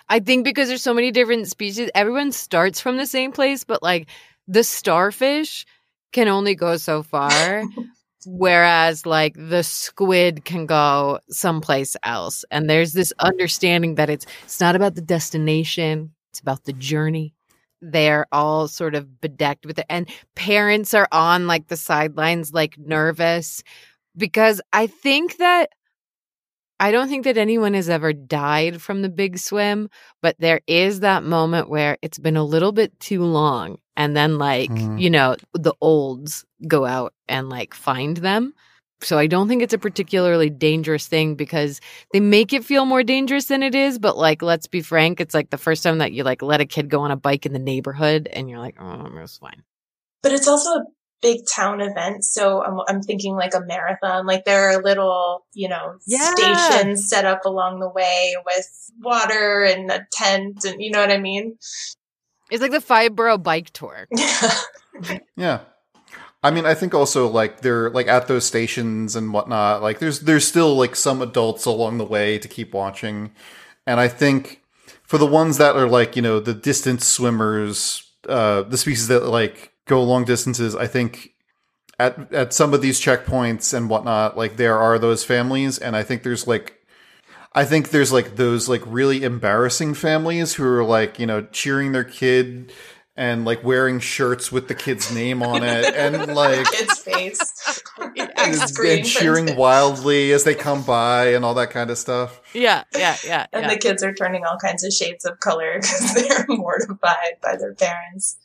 [0.08, 3.82] I think because there's so many different species, everyone starts from the same place, but
[3.82, 4.08] like
[4.46, 5.64] the starfish
[6.14, 7.64] can only go so far.
[8.26, 12.44] whereas like the squid can go someplace else.
[12.50, 17.34] And there's this understanding that it's it's not about the destination, it's about the journey.
[17.82, 19.86] They're all sort of bedecked with it.
[19.90, 23.62] And parents are on like the sidelines, like nervous.
[24.16, 25.70] Because I think that
[26.84, 29.88] I don't think that anyone has ever died from the big swim,
[30.20, 33.78] but there is that moment where it's been a little bit too long.
[33.96, 35.00] And then, like, Mhm.
[35.00, 38.52] you know, the olds go out and like find them.
[39.00, 41.80] So I don't think it's a particularly dangerous thing because
[42.12, 43.98] they make it feel more dangerous than it is.
[43.98, 46.66] But like, let's be frank, it's like the first time that you like let a
[46.66, 49.62] kid go on a bike in the neighborhood and you're like, oh, it's fine.
[50.22, 50.84] But it's also a
[51.24, 52.22] big town event.
[52.22, 54.26] So I'm, I'm thinking like a marathon.
[54.26, 56.34] Like there are little, you know, Yeah.
[56.34, 58.68] stations set up along the way with
[59.00, 61.56] water and a tent and you know what I mean?
[62.50, 64.06] It's like the five borough bike tour.
[65.36, 65.60] Yeah.
[66.44, 69.82] I mean, I think also like they're like at those stations and whatnot.
[69.82, 73.32] Like there's there's still like some adults along the way to keep watching,
[73.88, 74.62] and I think
[75.02, 79.24] for the ones that are like you know the distance swimmers, uh, the species that
[79.24, 81.30] like go long distances, I think
[81.98, 86.02] at at some of these checkpoints and whatnot, like there are those families, and I
[86.02, 86.80] think there's like.
[87.56, 91.92] I think there's like those like really embarrassing families who are like, you know, cheering
[91.92, 92.72] their kid
[93.16, 97.82] and like wearing shirts with the kid's name on it and like Kid's face.
[97.96, 102.42] And, and cheering wildly as they come by and all that kind of stuff.
[102.52, 103.46] Yeah, yeah, yeah.
[103.52, 103.70] And yeah.
[103.70, 107.74] the kids are turning all kinds of shades of color because they're mortified by their
[107.74, 108.36] parents.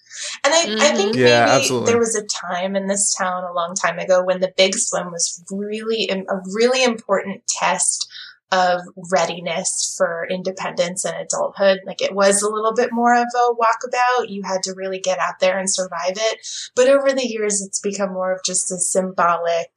[0.43, 0.95] And I, I Mhm.
[0.95, 1.91] think Yeah, maybe absolutely.
[1.91, 5.11] there was a time in this town a long time ago when the big swim
[5.11, 8.07] was really a really important test
[8.51, 8.81] of
[9.11, 11.81] readiness for independence and adulthood.
[11.85, 14.29] Like it was a little bit more of a walkabout.
[14.29, 16.39] You had to really get out there and survive it.
[16.75, 19.71] But over the years, it's become more of just a symbolic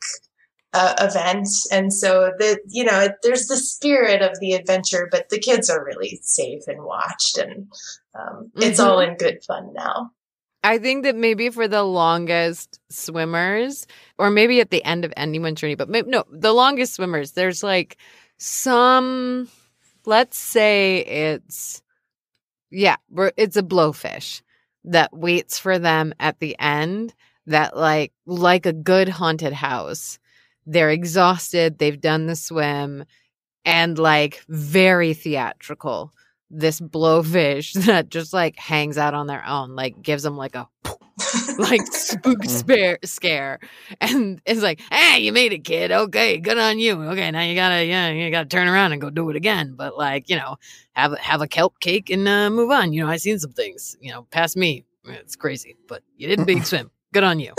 [0.73, 1.49] uh, event.
[1.71, 5.85] And so the, you know, there's the spirit of the adventure, but the kids are
[5.85, 7.69] really safe and watched and
[8.15, 8.63] um, mm-hmm.
[8.63, 10.13] it's all in good fun now.
[10.65, 13.87] I think that maybe for the longest swimmers,
[14.19, 17.63] or maybe at the end of anyone's journey, but maybe, no, the longest swimmers, there's
[17.63, 17.97] like
[18.39, 19.49] some,
[20.07, 21.83] let's say it's,
[22.71, 22.97] yeah,
[23.37, 24.43] it's a blowfish
[24.85, 27.15] that waits for them at the end
[27.47, 30.19] that like like a good haunted house
[30.67, 33.05] they're exhausted they've done the swim
[33.65, 36.13] and like very theatrical
[36.53, 40.69] this blowfish that just like hangs out on their own, like gives them like a
[41.59, 42.49] like spook mm.
[42.49, 43.59] spare, scare,
[44.01, 45.93] and it's like, hey, you made it, kid.
[45.93, 47.01] Okay, good on you.
[47.03, 49.75] Okay, now you gotta, yeah, you gotta turn around and go do it again.
[49.77, 50.57] But like, you know,
[50.93, 52.93] have have a kelp cake and uh, move on.
[52.93, 53.97] You know, I seen some things.
[54.01, 56.91] You know, past me, it's crazy, but you didn't big swim.
[57.13, 57.53] Good on you.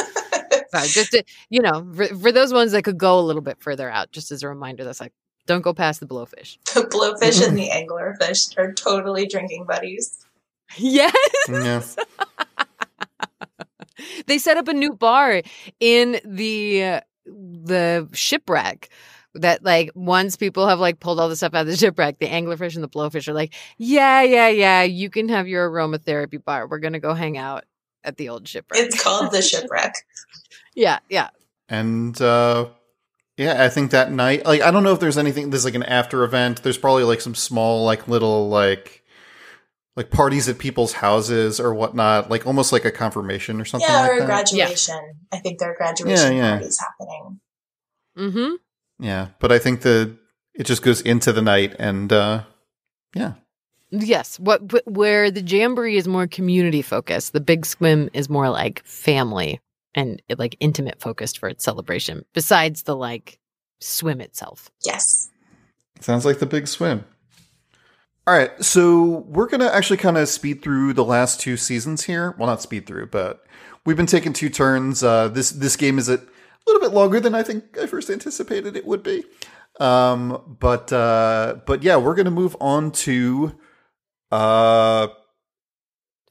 [0.74, 3.61] So just to, you know, for, for those ones that could go a little bit
[3.61, 5.14] further out, just as a reminder, that's like
[5.45, 6.57] don't go past the blowfish.
[6.74, 10.26] The blowfish and the anglerfish are totally drinking buddies.
[10.78, 11.14] Yes.
[11.49, 11.84] Yeah.
[14.28, 15.41] they set up a new bar
[15.80, 18.90] in the uh, the shipwreck
[19.36, 22.28] that like once people have like pulled all the stuff out of the shipwreck, the
[22.28, 26.68] anglerfish and the blowfish are like, yeah, yeah, yeah, you can have your aromatherapy bar.
[26.68, 27.65] We're gonna go hang out
[28.03, 28.82] at the old shipwreck.
[28.82, 29.94] It's called the shipwreck.
[30.76, 31.30] yeah, yeah.
[31.70, 32.68] And uh
[33.38, 35.50] yeah, I think that night, like, I don't know if there's anything.
[35.50, 36.64] There's like an after event.
[36.64, 39.04] There's probably like some small, like, little, like,
[39.96, 43.90] like parties at people's houses or whatnot, like almost like a confirmation or something.
[43.90, 44.96] Yeah, like or a graduation.
[44.96, 45.38] Yeah.
[45.38, 46.52] I think there are graduation yeah, yeah.
[46.52, 47.40] parties happening.
[48.18, 49.06] Mm-hmm.
[49.06, 50.18] Yeah, but I think the
[50.54, 52.44] it just goes into the night, and uh
[53.16, 53.34] yeah.
[53.92, 58.84] Yes, what where the jamboree is more community focused, the big swim is more like
[58.86, 59.60] family
[59.95, 63.40] and like intimate focused for its celebration besides the like
[63.80, 64.70] swim itself.
[64.86, 65.30] Yes.
[65.99, 67.06] Sounds like the big swim.
[68.26, 72.03] All right, so we're going to actually kind of speed through the last two seasons
[72.03, 72.34] here.
[72.38, 73.45] Well, not speed through, but
[73.86, 75.03] we've been taking two turns.
[75.03, 76.22] Uh, this this game is a
[76.65, 79.26] little bit longer than I think I first anticipated it would be.
[79.78, 83.57] Um, but uh, but yeah, we're going to move on to
[84.32, 85.07] uh,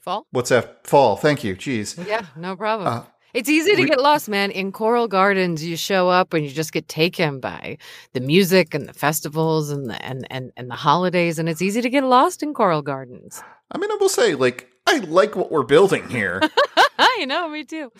[0.00, 0.26] fall.
[0.30, 0.86] What's that?
[0.86, 1.16] Fall.
[1.16, 1.54] Thank you.
[1.54, 2.06] Jeez.
[2.06, 3.04] Yeah, no problem.
[3.34, 4.50] It's easy to get lost, man.
[4.50, 7.78] In Coral Gardens, you show up and you just get taken by
[8.12, 11.80] the music and the festivals and the and, and, and the holidays, and it's easy
[11.80, 13.42] to get lost in Coral Gardens.
[13.70, 16.42] I mean, I will say, like, I like what we're building here.
[16.98, 17.90] I know, me too.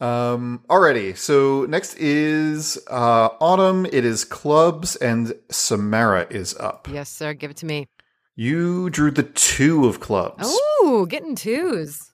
[0.00, 1.16] Um, alrighty.
[1.16, 3.86] So next is uh autumn.
[3.86, 6.88] It is clubs, and Samara is up.
[6.90, 7.34] Yes, sir.
[7.34, 7.88] Give it to me.
[8.34, 10.42] You drew the two of clubs.
[10.44, 12.12] Oh, getting twos.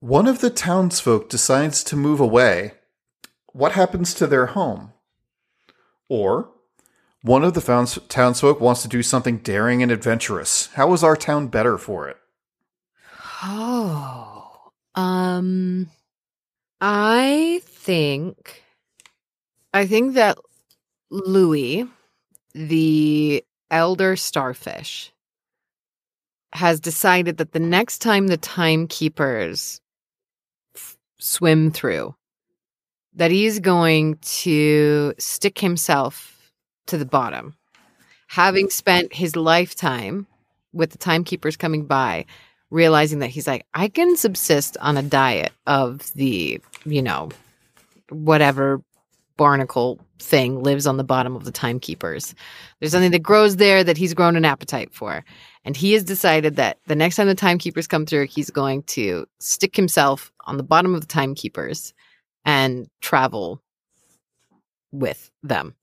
[0.00, 2.74] One of the townsfolk decides to move away.
[3.52, 4.92] What happens to their home?
[6.08, 6.50] Or,
[7.22, 10.68] one of the townsfolk wants to do something daring and adventurous.
[10.74, 12.16] How is our town better for it?
[13.42, 15.90] Oh, um,
[16.80, 18.62] I think,
[19.74, 20.38] I think that
[21.10, 21.88] Louis,
[22.54, 25.12] the elder starfish,
[26.52, 29.80] has decided that the next time the timekeepers
[31.18, 32.14] swim through
[33.14, 36.52] that he's going to stick himself
[36.86, 37.56] to the bottom.
[38.28, 40.26] Having spent his lifetime
[40.72, 42.26] with the timekeepers coming by,
[42.70, 47.30] realizing that he's like, I can subsist on a diet of the, you know,
[48.10, 48.82] whatever
[49.36, 52.34] barnacle thing lives on the bottom of the timekeepers.
[52.80, 55.24] There's something that grows there that he's grown an appetite for.
[55.64, 59.26] And he has decided that the next time the timekeepers come through, he's going to
[59.38, 61.92] stick himself on the bottom of the timekeepers
[62.44, 63.62] and travel
[64.92, 65.74] with them.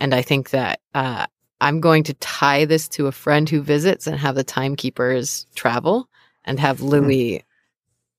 [0.00, 1.26] And I think that uh,
[1.60, 6.08] I'm going to tie this to a friend who visits and have the timekeepers travel
[6.44, 6.86] and have hmm.
[6.86, 7.44] Louis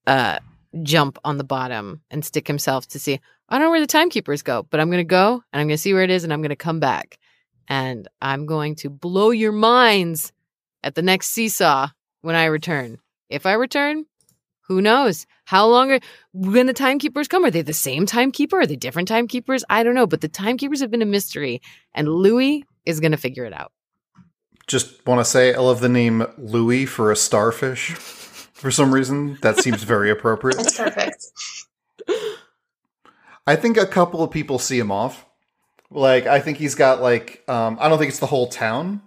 [0.08, 0.40] uh,
[0.84, 3.20] jump on the bottom and stick himself to see.
[3.50, 5.76] I don't know where the timekeepers go, but I'm going to go and I'm going
[5.76, 7.18] to see where it is and I'm going to come back.
[7.68, 10.32] And I'm going to blow your minds
[10.84, 11.90] at the next seesaw
[12.22, 13.00] when I return.
[13.30, 14.06] If I return,
[14.62, 15.26] who knows?
[15.46, 16.00] How long are
[16.32, 17.44] when the timekeepers come?
[17.44, 18.60] Are they the same timekeeper?
[18.60, 19.64] Are they different timekeepers?
[19.70, 21.62] I don't know, but the timekeepers have been a mystery,
[21.94, 23.72] and Louis is going to figure it out.
[24.68, 27.94] Just want to say, I love the name Louis for a starfish.
[27.96, 30.58] For some reason, that seems very appropriate.
[30.58, 31.26] That's perfect.
[33.48, 35.26] I think a couple of people see him off.
[35.92, 39.02] Like I think he's got like um, I don't think it's the whole town.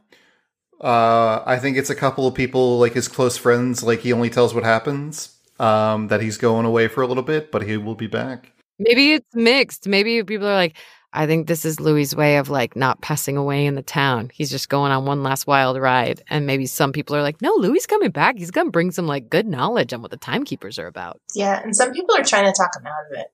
[0.80, 3.82] Uh, I think it's a couple of people like his close friends.
[3.82, 5.36] Like he only tells what happens.
[5.60, 8.50] Um, that he's going away for a little bit, but he will be back.
[8.80, 9.86] Maybe it's mixed.
[9.86, 10.76] Maybe people are like,
[11.12, 14.30] I think this is Louis' way of like not passing away in the town.
[14.32, 16.22] He's just going on one last wild ride.
[16.28, 18.38] And maybe some people are like, no, Louis coming back.
[18.38, 21.20] He's going to bring some like good knowledge on what the timekeepers are about.
[21.34, 23.26] Yeah, and some people are trying to talk him out of it.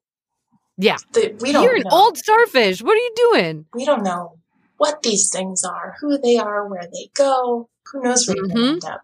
[0.79, 0.97] Yeah.
[1.13, 1.91] The- we don't You're an know.
[1.91, 2.81] old starfish.
[2.83, 3.67] What are you doing?
[3.75, 4.39] we don't know
[4.79, 7.69] what these things are, who they are, where they go.
[7.93, 8.55] Who knows where you're Mhm.
[8.55, 9.01] gonna end up?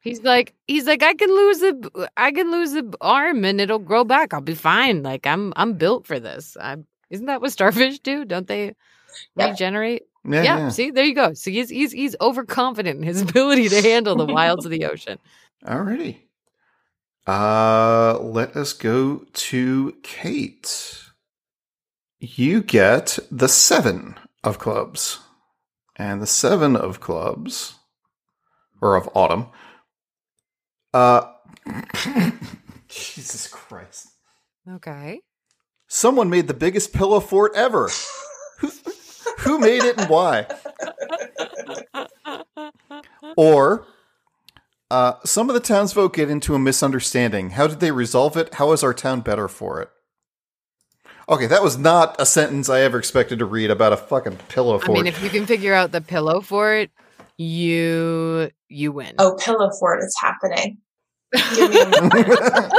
[0.00, 1.74] He's like, he's like, I can lose a,
[2.16, 4.32] I can lose a arm and it'll grow back.
[4.32, 5.02] I'll be fine.
[5.02, 6.56] Like I'm, I'm built for this.
[6.58, 8.24] I'm, isn't that what starfish do?
[8.24, 8.74] Don't they
[9.36, 9.50] Yep.
[9.50, 10.02] regenerate?
[10.24, 10.68] Yeah, Yeah, yeah.
[10.70, 11.34] See, there you go.
[11.34, 15.18] So he's, he's, he's overconfident in his ability to handle the wilds of the ocean.
[15.64, 16.16] Alrighty.
[17.26, 21.04] Uh, let us go to Kate.
[22.20, 25.20] You get the seven of clubs,
[25.96, 27.76] and the seven of clubs,
[28.80, 29.46] or of autumn.
[30.92, 31.30] Uh,
[32.88, 34.08] Jesus Christ!
[34.68, 35.20] Okay.
[35.86, 37.88] Someone made the biggest pillow fort ever.
[38.58, 38.70] who,
[39.38, 40.46] who made it and why?
[43.36, 43.86] Or
[44.90, 47.50] uh, some of the townsfolk get into a misunderstanding.
[47.50, 48.54] How did they resolve it?
[48.54, 49.90] How is our town better for it?
[51.28, 54.78] Okay, that was not a sentence I ever expected to read about a fucking pillow
[54.78, 54.82] fort.
[54.82, 54.98] I fort.
[54.98, 56.90] mean, if you can figure out the pillow for it,
[57.36, 59.14] you, you win.
[59.18, 60.78] Oh, pillow fort is happening.
[61.54, 62.72] Give me a moment.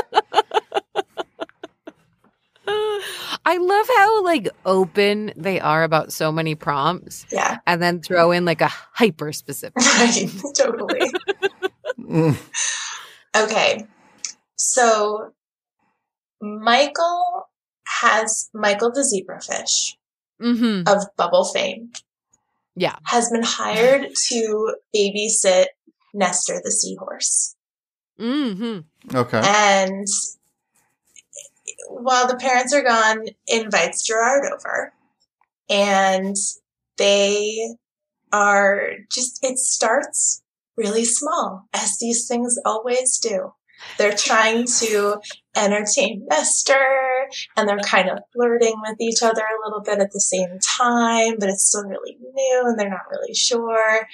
[3.46, 8.32] I love how like open they are about so many prompts yeah, and then throw
[8.32, 9.76] in like a hyper specific.
[9.78, 10.30] right.
[10.56, 11.12] totally.
[12.00, 12.38] Mm,
[13.36, 13.86] Okay.
[14.56, 15.32] So
[16.42, 17.49] Michael
[18.02, 19.96] has Michael the zebrafish
[20.42, 20.88] Mm-hmm.
[20.88, 21.92] of Bubble fame
[22.76, 22.96] Yeah.
[23.08, 25.66] has been hired to babysit
[26.14, 27.56] Nestor the seahorse.
[28.18, 29.16] Mm-hmm.
[29.18, 29.42] okay.
[29.44, 30.08] And
[31.90, 34.94] while the parents are gone, invites Gerard over.
[35.70, 36.36] And
[36.98, 37.76] they
[38.32, 40.42] are just, it starts
[40.78, 43.54] really small, as these things always do.
[43.98, 45.22] They're trying to
[45.56, 50.20] entertain Nestor, and they're kind of flirting with each other a little bit at the
[50.20, 54.08] same time, but it's still really new and they're not really sure.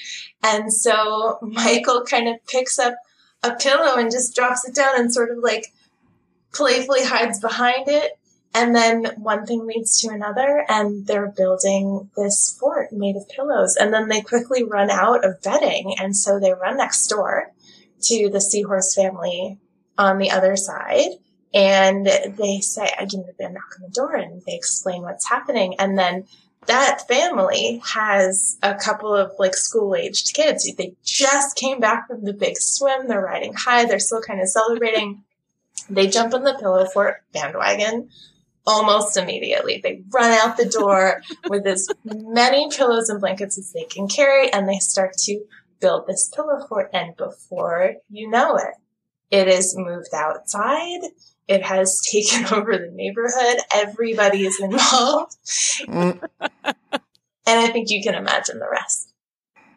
[0.43, 2.95] And so Michael kind of picks up
[3.43, 5.67] a pillow and just drops it down and sort of like
[6.53, 8.17] playfully hides behind it.
[8.53, 13.75] And then one thing leads to another, and they're building this fort made of pillows.
[13.75, 15.95] And then they quickly run out of bedding.
[15.99, 17.51] And so they run next door
[18.07, 19.57] to the seahorse family
[19.97, 21.11] on the other side.
[21.53, 25.29] And they say, I give them a knock on the door and they explain what's
[25.29, 25.75] happening.
[25.79, 26.25] And then
[26.65, 30.69] that family has a couple of like school aged kids.
[30.75, 33.07] They just came back from the big swim.
[33.07, 33.85] They're riding high.
[33.85, 35.23] They're still kind of celebrating.
[35.89, 38.09] They jump on the pillow fort bandwagon
[38.67, 39.79] almost immediately.
[39.81, 44.51] They run out the door with as many pillows and blankets as they can carry
[44.51, 45.45] and they start to
[45.79, 46.89] build this pillow fort.
[46.93, 48.75] And before you know it,
[49.31, 51.01] it is moved outside.
[51.47, 53.57] It has taken over the neighborhood.
[53.73, 55.35] Everybody is involved.
[55.87, 56.27] Mm,
[57.47, 59.11] And I think you can imagine the rest.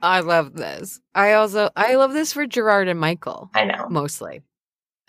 [0.00, 1.00] I love this.
[1.14, 3.88] I also I love this for Gerard and Michael I know.
[3.88, 4.42] mostly.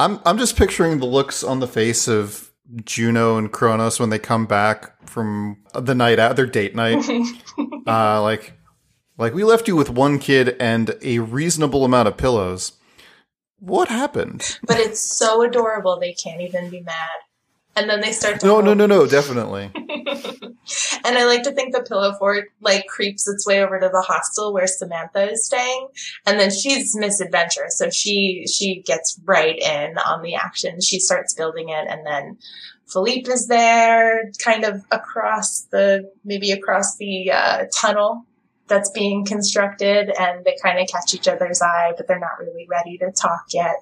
[0.00, 2.50] I'm I'm just picturing the looks on the face of
[2.84, 7.04] Juno and Kronos when they come back from the night out, their date night.
[7.86, 8.54] uh, like,
[9.22, 12.72] like we left you with one kid and a reasonable amount of pillows.
[13.60, 14.58] What happened?
[14.66, 17.08] but it's so adorable they can't even be mad.
[17.76, 19.70] And then they start to No, no, no, no, definitely.
[19.74, 24.02] and I like to think the pillow fort like creeps its way over to the
[24.02, 25.88] hostel where Samantha is staying,
[26.26, 30.82] and then she's misadventure, so she she gets right in on the action.
[30.82, 32.36] She starts building it, and then
[32.88, 38.26] Philippe is there, kind of across the maybe across the uh, tunnel
[38.72, 42.66] that's being constructed, and they kind of catch each other's eye, but they're not really
[42.70, 43.76] ready to talk yet.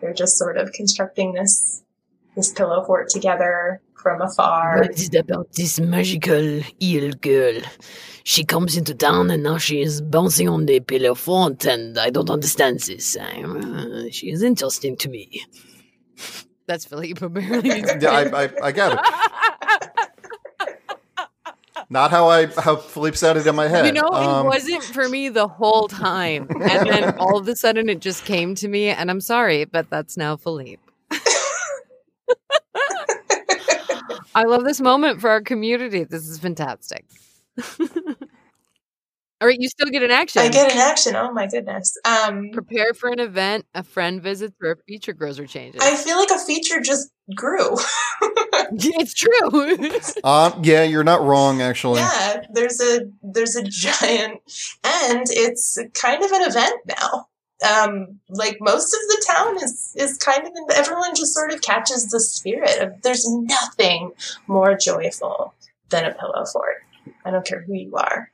[0.00, 1.82] They're just sort of constructing this
[2.36, 4.80] this pillow fort together from afar.
[4.80, 7.60] What is it about this magical eel girl?
[8.24, 12.10] She comes into town and now she is bouncing on the pillar fort, and I
[12.10, 13.16] don't understand this.
[13.16, 15.42] Uh, she is interesting to me.
[16.66, 17.70] That's Philippe apparently.
[18.00, 19.00] Yeah, I, I, I got it.
[21.90, 23.86] Not how I how Philippe sounded in my head.
[23.86, 26.48] You know, Um, it wasn't for me the whole time.
[26.50, 29.90] And then all of a sudden it just came to me, and I'm sorry, but
[29.90, 30.82] that's now Philippe.
[34.34, 36.04] I love this moment for our community.
[36.04, 37.04] This is fantastic.
[39.44, 40.40] All right, you still get an action.
[40.40, 41.14] I get an action.
[41.16, 41.98] Oh my goodness.
[42.06, 45.82] Um, Prepare for an event, a friend visits, or a feature grows or changes.
[45.84, 47.76] I feel like a feature just grew.
[48.22, 49.90] it's true.
[50.24, 52.00] Uh, yeah, you're not wrong, actually.
[52.00, 54.40] yeah, there's a there's a giant,
[54.82, 57.26] and it's kind of an event now.
[57.68, 62.08] Um, like most of the town is is kind of everyone just sort of catches
[62.08, 63.02] the spirit of.
[63.02, 64.12] There's nothing
[64.46, 65.52] more joyful
[65.90, 66.82] than a pillow fort.
[67.26, 68.30] I don't care who you are.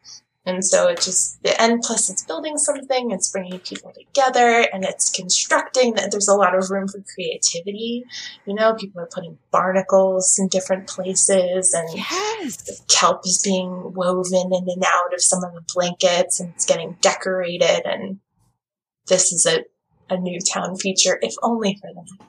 [0.50, 5.10] And so it just, and plus it's building something, it's bringing people together, and it's
[5.10, 5.94] constructing.
[5.94, 8.04] That there's a lot of room for creativity.
[8.46, 12.82] You know, people are putting barnacles in different places, and yes.
[12.88, 16.96] kelp is being woven in and out of some of the blankets, and it's getting
[17.00, 17.82] decorated.
[17.84, 18.18] And
[19.06, 19.64] this is a,
[20.12, 22.28] a new town feature, if only for them.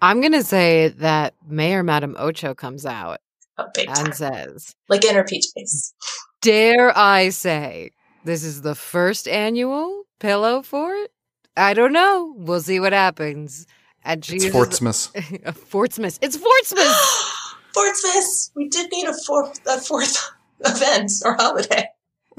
[0.00, 3.18] I'm going to say that Mayor Madam Ocho comes out
[3.56, 4.06] Oh, big time.
[4.06, 5.92] and says, Like Inner Peach Face.
[6.40, 7.90] Dare I say,
[8.24, 11.10] this is the first annual pillow fort?
[11.56, 12.34] I don't know.
[12.36, 13.66] We'll see what happens.
[14.04, 15.56] And she It's uses- Fortsmith.
[15.56, 16.18] Fortsmith.
[16.22, 16.86] It's Fortsmith.
[17.74, 18.50] Fortsmith!
[18.56, 20.30] We did need a fourth, a fourth
[20.64, 21.86] event or holiday.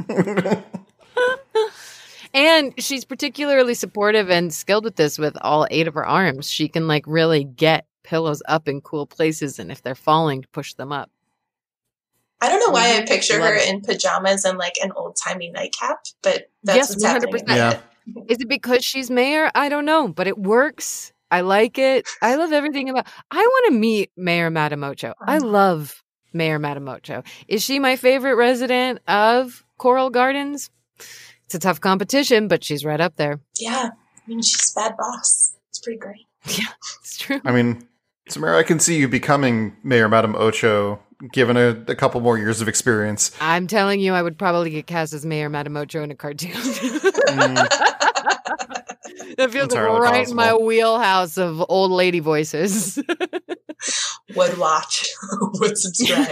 [2.33, 6.49] and she's particularly supportive and skilled with this with all eight of her arms.
[6.49, 10.73] She can like really get pillows up in cool places and if they're falling, push
[10.73, 11.11] them up.
[12.41, 13.67] I don't know why I picture her it.
[13.69, 17.33] in pajamas and like an old timey nightcap, but that's Yes, what's happening.
[17.45, 17.55] 100%.
[17.55, 17.79] yeah.
[18.27, 19.51] Is it because she's mayor?
[19.53, 21.11] I don't know, but it works.
[21.31, 22.07] I like it.
[22.23, 23.05] I love everything about.
[23.29, 25.13] I want to meet Mayor Madam Ocho.
[25.21, 26.01] I Um, love
[26.33, 27.21] Mayor Madam Ocho.
[27.47, 30.71] Is she my favorite resident of Coral Gardens?
[31.45, 33.39] It's a tough competition, but she's right up there.
[33.59, 35.55] Yeah, I mean she's a bad boss.
[35.69, 36.25] It's pretty great.
[36.57, 36.67] Yeah,
[37.01, 37.41] it's true.
[37.45, 37.87] I mean,
[38.29, 40.99] Samara, I can see you becoming Mayor Madam Ocho
[41.31, 43.35] given a, a couple more years of experience.
[43.41, 46.51] I'm telling you, I would probably get cast as Mayor Madam in a cartoon.
[49.37, 52.97] that feels Entirely right in my wheelhouse of old lady voices.
[54.35, 55.09] Would watch.
[55.59, 56.27] Would subscribe.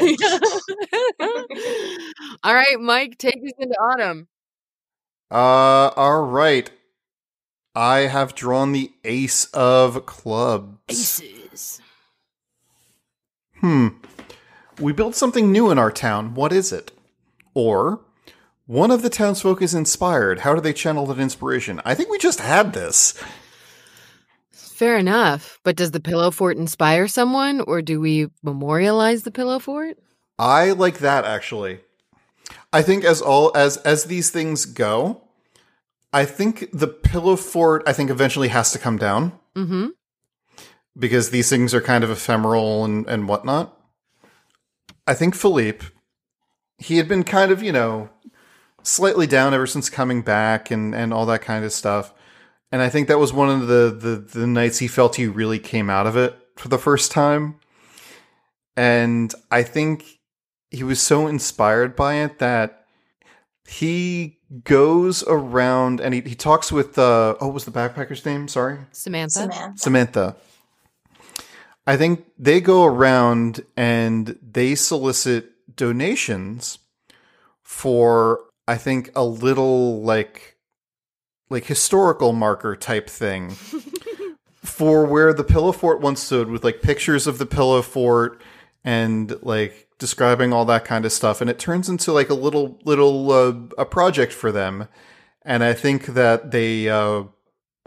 [2.43, 4.27] All right, Mike, take us into autumn.
[5.31, 6.69] Uh, all right.
[7.75, 10.79] I have drawn the Ace of Clubs.
[10.89, 11.81] Aces.
[13.59, 13.89] Hmm.
[14.79, 16.33] We built something new in our town.
[16.35, 16.91] What is it?
[17.53, 18.01] Or,
[18.67, 20.39] one of the townsfolk is inspired.
[20.39, 21.81] How do they channel that inspiration?
[21.85, 23.13] I think we just had this.
[24.51, 25.59] Fair enough.
[25.63, 29.97] But does the pillow fort inspire someone or do we memorialize the pillow fort?
[30.37, 31.79] I like that actually.
[32.71, 35.23] I think as all as as these things go,
[36.13, 39.87] I think the pillow fort I think eventually has to come down Mm-hmm.
[40.99, 43.75] because these things are kind of ephemeral and, and whatnot.
[45.07, 45.85] I think Philippe,
[46.77, 48.09] he had been kind of, you know,
[48.83, 52.13] slightly down ever since coming back and, and all that kind of stuff.
[52.71, 55.59] And I think that was one of the, the, the nights he felt he really
[55.59, 57.59] came out of it for the first time.
[58.75, 60.19] And I think
[60.69, 62.85] he was so inspired by it that
[63.67, 68.47] he goes around and he, he talks with, uh, oh, what was the backpacker's name?
[68.47, 68.79] Sorry.
[68.91, 69.31] Samantha?
[69.31, 69.73] Samantha.
[69.77, 70.35] Samantha.
[71.87, 76.79] I think they go around and they solicit donations
[77.63, 80.57] for I think a little like
[81.49, 83.51] like historical marker type thing
[84.63, 88.41] for where the pillow fort once stood with like pictures of the pillow fort
[88.83, 91.39] and like describing all that kind of stuff.
[91.39, 94.89] And it turns into like a little little uh, a project for them.
[95.43, 97.23] And I think that they uh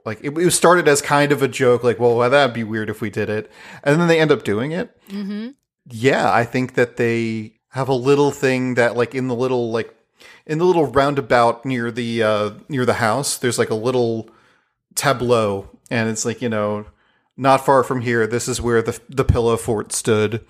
[0.05, 2.91] like it, it was started as kind of a joke like well that'd be weird
[2.91, 3.51] if we did it.
[3.83, 4.97] And then they end up doing it.
[5.09, 5.51] Mm-hmm.
[5.91, 9.95] yeah i think that they have a little thing that like in the little like
[10.47, 14.29] in the little roundabout near the uh near the house there's like a little
[14.95, 15.69] tableau.
[15.91, 16.87] And it's like you know
[17.37, 20.45] not far from here this is where the the pillow fort stood.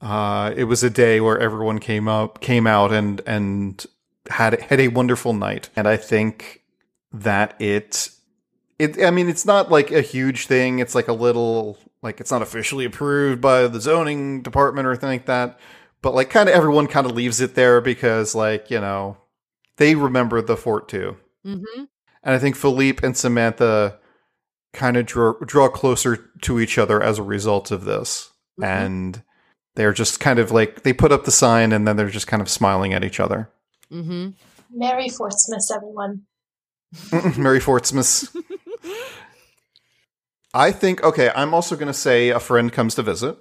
[0.00, 3.84] Uh it was a day where everyone came up came out and and
[4.30, 5.70] had had a wonderful night.
[5.76, 6.62] And i think
[7.12, 8.10] that it
[8.78, 12.30] it i mean it's not like a huge thing it's like a little like it's
[12.30, 15.58] not officially approved by the zoning department or anything like that
[16.02, 19.16] but like kind of everyone kind of leaves it there because like you know
[19.76, 21.80] they remember the fort too Mm-hmm.
[22.24, 23.98] and i think philippe and samantha
[24.72, 28.30] kind of draw draw closer to each other as a result of this
[28.60, 28.64] Mhm.
[28.66, 29.22] and
[29.76, 32.42] they're just kind of like they put up the sign and then they're just kind
[32.42, 33.50] of smiling at each other
[33.92, 34.30] Mm-hmm.
[34.78, 36.26] Merry Fortsmith, everyone.
[37.38, 38.36] Mary Fortsmith.
[40.54, 41.30] I think okay.
[41.34, 43.38] I'm also going to say a friend comes to visit,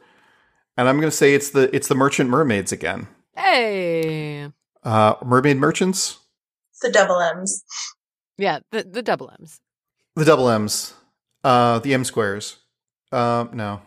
[0.75, 3.07] and I'm going to say it's the it's the merchant mermaids again.
[3.35, 4.51] Hey.
[4.83, 6.19] Uh, mermaid merchants,
[6.81, 7.63] the double M's.
[8.37, 9.59] Yeah, the the double M's.
[10.15, 10.93] the double M's,
[11.43, 12.57] uh, the M squares.
[13.11, 13.81] Um, no,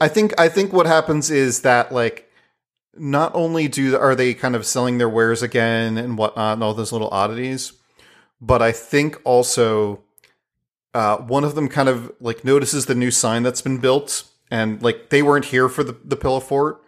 [0.00, 2.30] I think I think what happens is that like
[2.94, 6.74] not only do are they kind of selling their wares again and whatnot and all
[6.74, 7.72] those little oddities,
[8.40, 10.02] but I think also
[10.94, 14.82] uh, one of them kind of like notices the new sign that's been built and
[14.82, 16.82] like they weren't here for the the pillow fort,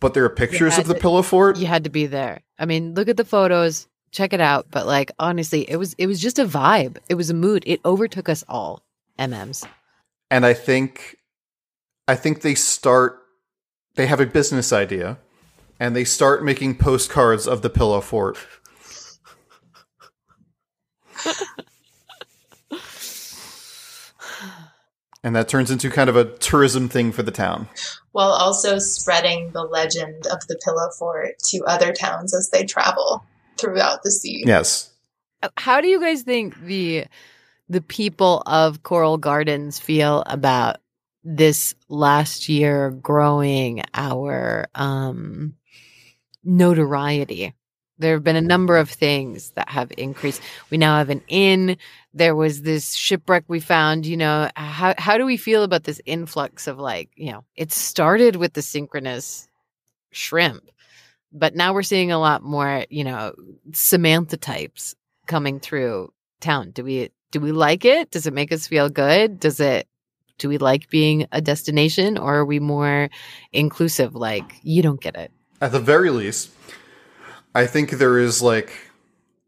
[0.00, 1.58] but there are pictures of the to- pillow fort.
[1.58, 2.40] You had to be there.
[2.58, 4.66] I mean, look at the photos, check it out.
[4.70, 6.98] But like honestly, it was it was just a vibe.
[7.08, 7.64] It was a mood.
[7.66, 8.82] It overtook us all.
[9.18, 9.64] MMs.
[10.30, 11.16] and I think
[12.08, 13.20] I think they start
[13.94, 15.18] they have a business idea
[15.78, 18.36] and they start making postcards of the pillow fort.
[25.24, 27.66] and that turns into kind of a tourism thing for the town.
[28.12, 33.24] while also spreading the legend of the Pillow Fort to other towns as they travel
[33.56, 34.44] throughout the sea.
[34.46, 34.92] Yes.
[35.42, 37.06] Uh, How do you guys think the
[37.68, 40.76] the people of Coral Gardens feel about
[41.24, 45.54] this last year growing our um
[46.44, 47.54] notoriety?
[47.98, 50.42] There have been a number of things that have increased.
[50.70, 51.76] We now have an inn.
[52.12, 54.04] There was this shipwreck we found.
[54.04, 57.72] You know, how how do we feel about this influx of like, you know, it
[57.72, 59.48] started with the synchronous
[60.10, 60.64] shrimp,
[61.32, 63.34] but now we're seeing a lot more, you know,
[63.72, 64.94] Samantha types
[65.26, 66.70] coming through town.
[66.70, 68.10] Do we do we like it?
[68.10, 69.40] Does it make us feel good?
[69.40, 69.88] Does it
[70.38, 73.08] do we like being a destination or are we more
[73.52, 75.30] inclusive like you don't get it?
[75.60, 76.50] At the very least,
[77.54, 78.72] I think there is like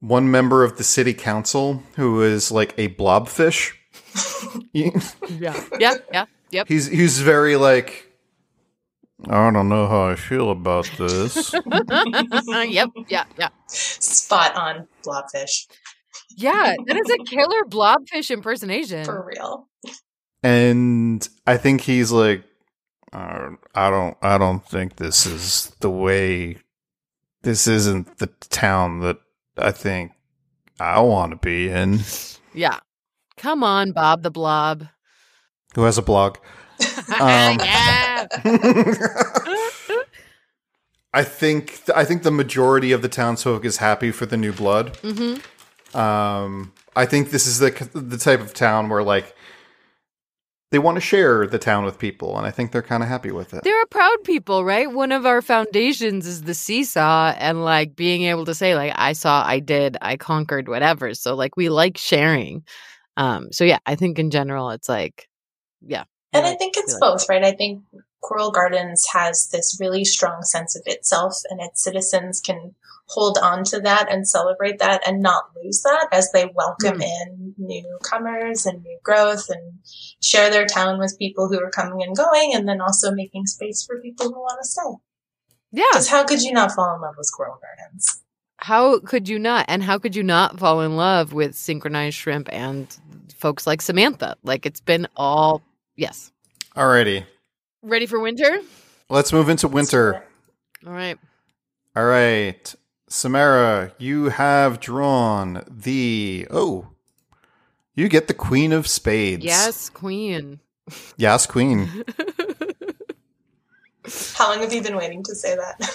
[0.01, 3.73] one member of the city council who is like a blobfish.
[4.73, 5.01] Yeah.
[5.79, 6.25] yeah, yeah.
[6.51, 6.69] Yep.
[6.69, 8.11] he's he's very like
[9.29, 11.53] I don't know how I feel about this.
[12.69, 13.49] yep, yeah, yeah.
[13.67, 15.67] Spot on blobfish,
[16.37, 19.05] Yeah, that is a killer blobfish impersonation.
[19.05, 19.69] for real.
[20.43, 22.45] and I think he's like
[23.13, 26.59] I don't I don't think this is the way
[27.47, 29.19] this isn't the town that
[29.57, 30.11] I think
[30.81, 32.01] I want to be in.
[32.53, 32.81] Yeah.
[33.37, 34.89] Come on, Bob the Blob.
[35.77, 36.39] Who has a blog?
[37.21, 38.27] Um, yeah.
[41.15, 44.97] I think I think the majority of the townsfolk is happy for the new blood.
[44.97, 45.37] hmm
[45.97, 49.36] Um, I think this is the the type of town where like
[50.77, 53.31] they want to share the town with people, and I think they're kind of happy
[53.31, 53.65] with it.
[53.65, 54.93] They're a proud people, right?
[54.93, 59.15] One of our foundations is the seesaw and like being able to say, like, I
[59.15, 61.15] saw, I did, I conquered, whatever.
[61.15, 62.63] So like we like sharing.
[63.17, 65.31] Um, so yeah, I think in general it's like,
[65.81, 66.05] yeah.
[66.35, 67.43] we And I like- think it's like- both, right?
[67.43, 67.83] I think
[68.23, 72.75] Coral Gardens has this really strong sense of itself, and its citizens can
[73.09, 77.03] hold on to that and celebrate that and not lose that as they welcome hmm.
[77.03, 79.79] in newcomers and new growth and
[80.23, 83.85] share their town with people who are coming and going, and then also making space
[83.85, 84.83] for people who want to stay.
[85.73, 85.85] Yeah.
[85.93, 88.23] Because how could you not fall in love with Coral Gardens?
[88.59, 89.67] How could you not?
[89.69, 92.95] And how could you not fall in love with synchronized shrimp and
[93.37, 94.37] folks like Samantha?
[94.43, 95.63] Like it's been all,
[95.97, 96.33] yes.
[96.75, 97.25] Alrighty,
[97.83, 98.61] Ready for winter?
[99.09, 100.25] let's move into winter.
[100.87, 101.19] All right.
[101.95, 102.75] All right,
[103.09, 106.89] Samara, you have drawn the oh,
[107.95, 109.45] you get the Queen of Spades.
[109.45, 110.61] Yes, Queen.
[111.17, 111.89] yes, Queen.
[114.35, 115.91] How long have you been waiting to say that?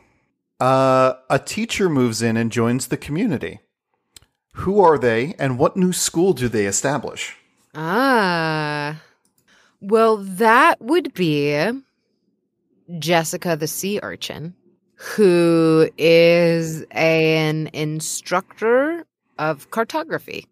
[0.60, 3.60] Uh, a teacher moves in and joins the community.
[4.54, 7.36] Who are they, and what new school do they establish?
[7.76, 9.00] Ah.
[9.80, 11.70] Well, that would be
[12.98, 14.54] Jessica the sea urchin,
[14.98, 19.06] who is an instructor
[19.38, 20.46] of cartography.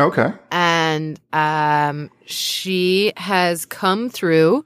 [0.00, 0.32] Okay.
[0.50, 4.64] And um, she has come through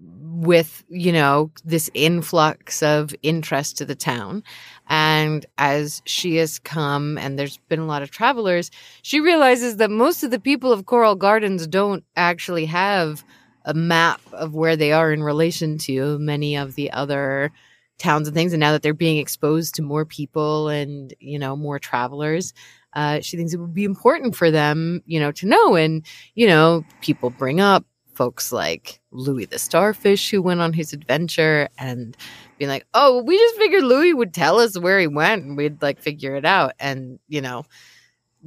[0.00, 4.44] with, you know, this influx of interest to the town.
[4.88, 8.70] And as she has come, and there's been a lot of travelers,
[9.02, 13.24] she realizes that most of the people of Coral Gardens don't actually have
[13.64, 17.50] a map of where they are in relation to many of the other
[17.98, 18.52] towns and things.
[18.52, 22.54] And now that they're being exposed to more people and, you know, more travelers,
[22.94, 25.76] uh, she thinks it would be important for them, you know, to know.
[25.76, 26.04] And,
[26.34, 27.84] you know, people bring up
[28.14, 32.16] folks like Louis the Starfish who went on his adventure and
[32.58, 35.80] being like, oh, we just figured Louis would tell us where he went and we'd
[35.80, 36.72] like figure it out.
[36.80, 37.64] And, you know,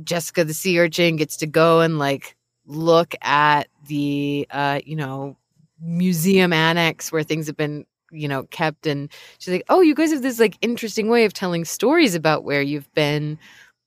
[0.03, 5.38] Jessica the sea urchin gets to go and like look at the, uh, you know,
[5.80, 9.10] museum annex where things have been you know kept and
[9.40, 12.62] she's like oh you guys have this like interesting way of telling stories about where
[12.62, 13.38] you've been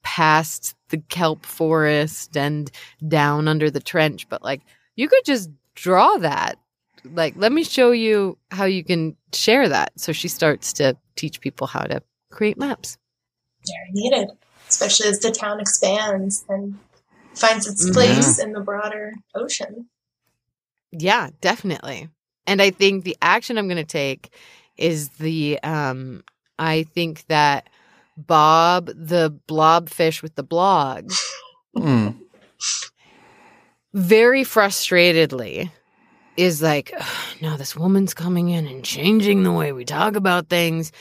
[0.02, 2.70] past the kelp forest and
[3.08, 4.62] down under the trench but like
[4.96, 6.58] you could just draw that
[7.12, 11.40] like let me show you how you can share that so she starts to teach
[11.40, 12.98] people how to create maps
[13.66, 14.28] Very needed,
[14.68, 16.78] especially as the town expands and
[17.34, 17.94] finds its Mhm.
[17.94, 19.88] place in the broader ocean.
[20.92, 22.08] Yeah, definitely.
[22.46, 24.32] And I think the action I'm going to take
[24.76, 26.22] is the um
[26.58, 27.68] I think that
[28.16, 31.10] Bob the blobfish with the blog
[31.76, 32.16] Mm.
[33.92, 35.70] very frustratedly
[36.36, 37.06] is like "Ugh,
[37.40, 40.92] no this woman's coming in and changing the way we talk about things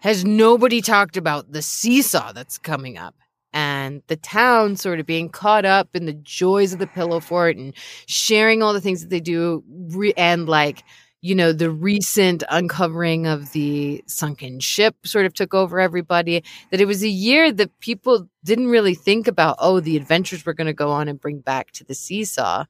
[0.00, 3.14] has nobody talked about the seesaw that's coming up
[3.52, 7.56] and the town sort of being caught up in the joys of the pillow fort
[7.56, 7.74] and
[8.06, 10.84] sharing all the things that they do re- and like
[11.20, 16.80] you know the recent uncovering of the sunken ship sort of took over everybody that
[16.80, 20.66] it was a year that people didn't really think about oh the adventures we're going
[20.66, 22.64] to go on and bring back to the seesaw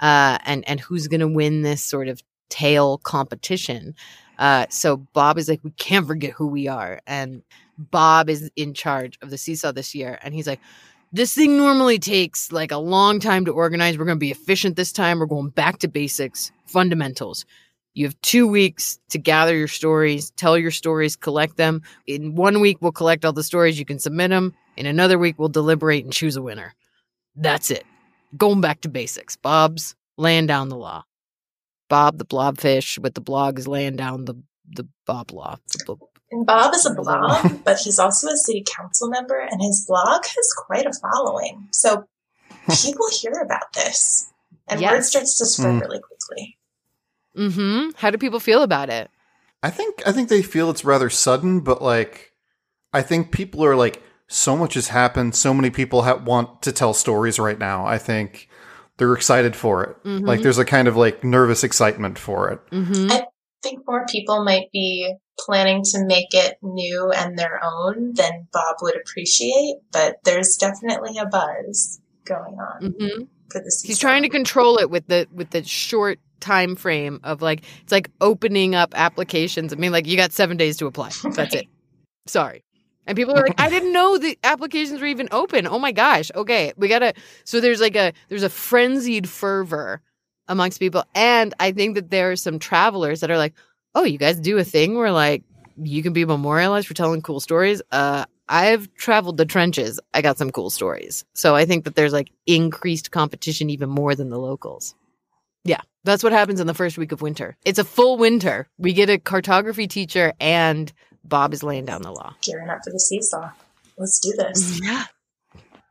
[0.00, 3.94] uh, and and who's going to win this sort of tail competition.
[4.38, 7.42] Uh, so bob is like we can't forget who we are and
[7.78, 10.60] bob is in charge of the seesaw this year and he's like
[11.12, 14.76] this thing normally takes like a long time to organize we're going to be efficient
[14.76, 17.44] this time we're going back to basics fundamentals
[17.98, 21.82] you have two weeks to gather your stories, tell your stories, collect them.
[22.06, 23.76] In one week, we'll collect all the stories.
[23.76, 24.54] You can submit them.
[24.76, 26.74] In another week, we'll deliberate and choose a winner.
[27.34, 27.84] That's it.
[28.36, 29.34] Going back to basics.
[29.34, 31.02] Bob's laying down the law.
[31.88, 34.34] Bob, the blobfish with the blog, is laying down the
[34.70, 35.56] the Bob law.
[35.86, 35.96] The
[36.30, 40.24] And Bob is a blob, but he's also a city council member, and his blog
[40.24, 41.68] has quite a following.
[41.72, 42.04] So
[42.82, 44.30] people hear about this,
[44.68, 45.80] and word starts to spread Mm.
[45.80, 46.58] really quickly.
[47.36, 47.90] Mm-hmm.
[47.96, 49.10] How do people feel about it?
[49.62, 52.32] I think I think they feel it's rather sudden, but like
[52.92, 55.34] I think people are like so much has happened.
[55.34, 57.86] So many people ha- want to tell stories right now.
[57.86, 58.48] I think
[58.98, 59.96] they're excited for it.
[60.04, 60.42] Like Mhm.
[60.42, 62.60] there's a kind of like nervous excitement for it.
[62.70, 63.10] Mm-hmm.
[63.12, 63.26] I
[63.62, 68.76] think more people might be planning to make it new and their own than Bob
[68.82, 73.24] would appreciate, but there's definitely a buzz going on Mm-hmm.
[73.50, 73.82] for this.
[73.82, 77.92] He's trying to control it with the with the short time frame of like it's
[77.92, 79.72] like opening up applications.
[79.72, 81.10] I mean, like you got seven days to apply.
[81.32, 81.66] That's it.
[82.26, 82.62] Sorry.
[83.06, 85.66] And people are like, I didn't know the applications were even open.
[85.66, 86.30] Oh my gosh.
[86.34, 86.74] Okay.
[86.76, 90.02] We gotta so there's like a there's a frenzied fervor
[90.46, 91.04] amongst people.
[91.14, 93.54] And I think that there are some travelers that are like,
[93.98, 95.42] Oh, you guys do a thing where like
[95.76, 97.82] you can be memorialized for telling cool stories.
[97.90, 99.98] Uh I've traveled the trenches.
[100.14, 101.24] I got some cool stories.
[101.34, 104.94] So I think that there's like increased competition even more than the locals.
[105.64, 107.56] Yeah, that's what happens in the first week of winter.
[107.64, 108.68] It's a full winter.
[108.78, 110.90] We get a cartography teacher and
[111.24, 112.34] Bob is laying down the law.
[112.40, 113.50] gearing up for the seesaw.
[113.98, 114.80] Let's do this.
[114.88, 115.04] Yeah.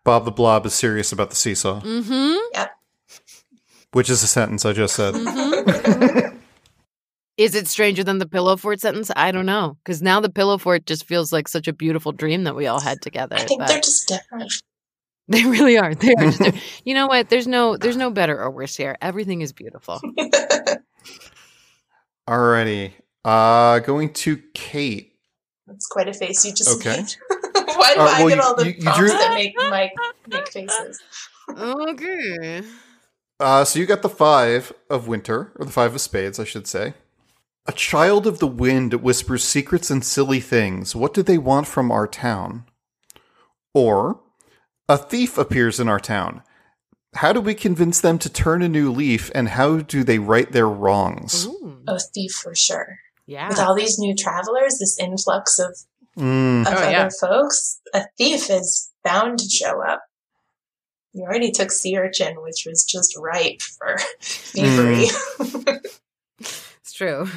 [0.05, 2.37] Bob the Blob is serious about the seesaw, Mm-hmm.
[2.53, 2.71] Yep.
[3.91, 5.13] Which is a sentence I just said.
[5.15, 6.36] mm-hmm.
[7.37, 9.11] Is it stranger than the pillow fort sentence?
[9.15, 9.77] I don't know.
[9.83, 12.79] Because now the pillow fort just feels like such a beautiful dream that we all
[12.79, 13.35] had together.
[13.35, 14.51] I think but- they're just different.
[15.29, 15.93] They really are.
[15.93, 16.31] They are.
[16.31, 16.55] Just,
[16.85, 17.29] you know what?
[17.29, 17.75] There's no.
[17.75, 18.95] There's no better or worse here.
[19.01, 19.99] Everything is beautiful.
[22.29, 22.93] Alrighty.
[23.25, 25.15] Uh going to Kate.
[25.65, 27.01] That's quite a face you just Okay.
[27.01, 27.15] made.
[27.75, 29.53] Why do Uh, I well, get you- all the you- you prompts drew- that make
[29.69, 29.91] Mike
[30.29, 31.01] make faces?
[31.57, 32.61] Okay.
[33.39, 36.67] Uh, so you got the five of winter, or the five of spades, I should
[36.67, 36.93] say.
[37.67, 40.95] A child of the wind whispers secrets and silly things.
[40.95, 42.65] What do they want from our town?
[43.73, 44.21] Or,
[44.87, 46.43] a thief appears in our town.
[47.15, 50.49] How do we convince them to turn a new leaf, and how do they right
[50.51, 51.45] their wrongs?
[51.47, 51.81] Ooh.
[51.87, 52.99] A thief for sure.
[53.25, 53.49] Yeah.
[53.49, 55.77] With all these new travelers, this influx of,
[56.17, 57.09] Mm, of Oh, other yeah.
[57.21, 60.01] folks, a thief is bound to show up.
[61.13, 65.07] You already took sea urchin, which was just ripe for thievery.
[66.39, 67.27] It's true.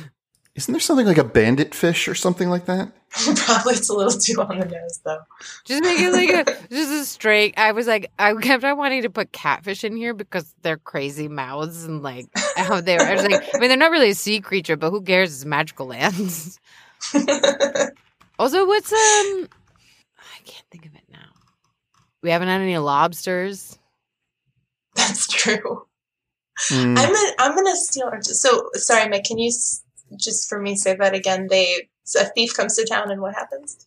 [0.56, 2.92] Isn't there something like a bandit fish or something like that?
[3.10, 5.20] Probably it's a little too on the nose, though.
[5.64, 7.54] Just make it like a just a straight.
[7.56, 11.28] I was like, I kept on wanting to put catfish in here because they're crazy
[11.28, 13.00] mouths and like how they're.
[13.00, 15.32] I was like, I mean, they're not really a sea creature, but who cares?
[15.34, 16.58] It's magical lands.
[18.38, 19.48] Also, what's um?
[20.18, 21.18] I can't think of it now.
[22.22, 23.78] We haven't had any lobsters.
[24.94, 25.86] That's true.
[26.70, 28.08] Mm, I'm a, I'm gonna steal.
[28.08, 29.24] Or just, so sorry, Mike.
[29.24, 29.82] Can you s-
[30.16, 31.46] just for me say that again?
[31.50, 33.86] They so a thief comes to town, and what happens?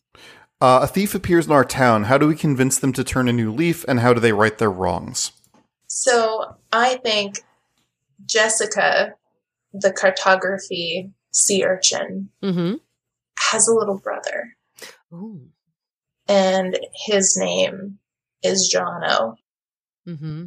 [0.60, 2.04] uh, a thief appears in our town.
[2.04, 4.56] How do we convince them to turn a new leaf, and how do they right
[4.56, 5.32] their wrongs?
[5.88, 7.40] So I think
[8.26, 9.14] Jessica
[9.72, 12.74] the cartography sea urchin, Mm-hmm.
[13.38, 14.56] has a little brother,
[15.12, 15.48] Ooh.
[16.28, 17.98] and his name
[18.42, 19.34] is Jono.
[20.06, 20.46] Mm-hmm.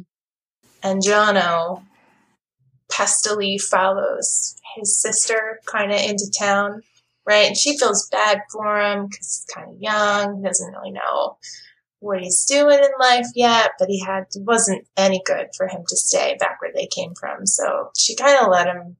[0.82, 1.82] And Jono
[2.90, 6.82] pestily follows his sister kind of into town,
[7.26, 7.48] right?
[7.48, 11.38] And she feels bad for him because he's kind of young, He doesn't really know
[12.00, 15.82] what he's doing in life yet, but he had it wasn't any good for him
[15.88, 17.44] to stay back where they came from.
[17.46, 18.96] So she kind of let him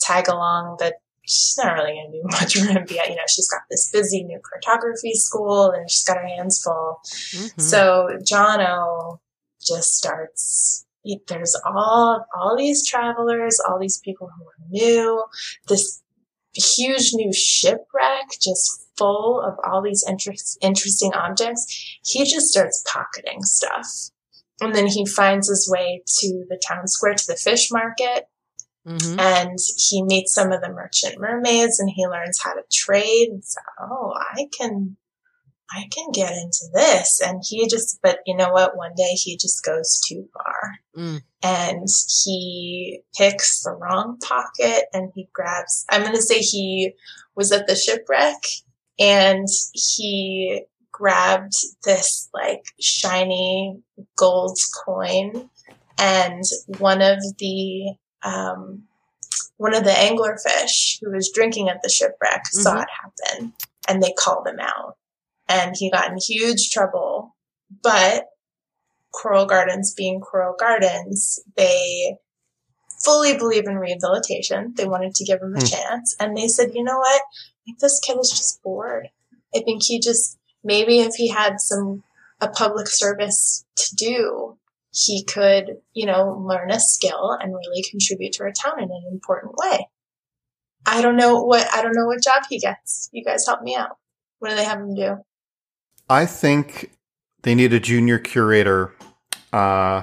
[0.00, 0.94] tag along, but
[1.26, 3.08] she's not really going to do much for him yet.
[3.08, 7.00] You know, she's got this busy new cartography school and she's got her hands full.
[7.04, 7.60] Mm-hmm.
[7.60, 9.20] So Jono
[9.60, 10.86] just starts.
[11.26, 15.24] There's all all these travelers, all these people who are new.
[15.68, 16.02] This
[16.54, 21.98] huge new shipwreck, just full of all these interest, interesting objects.
[22.04, 23.86] He just starts pocketing stuff,
[24.60, 28.26] and then he finds his way to the town square, to the fish market,
[28.86, 29.20] Mm-hmm.
[29.20, 33.28] and he meets some of the merchant mermaids, and he learns how to trade.
[33.42, 34.96] So, oh, I can
[35.72, 37.20] I can get into this.
[37.20, 38.76] And he just, but you know what?
[38.76, 41.22] One day he just goes too far Mm.
[41.42, 41.88] and
[42.24, 46.94] he picks the wrong pocket and he grabs, I'm going to say he
[47.36, 48.42] was at the shipwreck
[48.98, 53.80] and he grabbed this like shiny
[54.16, 55.48] gold coin
[55.98, 56.42] and
[56.78, 57.94] one of the,
[58.24, 58.82] um,
[59.58, 62.82] one of the anglerfish who was drinking at the shipwreck saw Mhm.
[62.82, 63.52] it happen
[63.88, 64.96] and they called him out
[65.50, 67.36] and he got in huge trouble.
[67.82, 68.26] But
[69.12, 72.16] Coral Gardens being Coral Gardens, they
[73.04, 74.74] fully believe in rehabilitation.
[74.76, 75.66] They wanted to give him a Hmm.
[75.66, 76.14] chance.
[76.20, 77.22] And they said, you know what?
[77.22, 79.08] I think this kid is just bored.
[79.54, 82.04] I think he just, maybe if he had some,
[82.40, 84.56] a public service to do,
[84.92, 89.04] he could, you know, learn a skill and really contribute to our town in an
[89.10, 89.88] important way.
[90.86, 93.08] I don't know what, I don't know what job he gets.
[93.12, 93.96] You guys help me out.
[94.38, 95.18] What do they have him do?
[96.10, 96.90] I think
[97.42, 98.92] they need a junior curator
[99.52, 100.02] uh,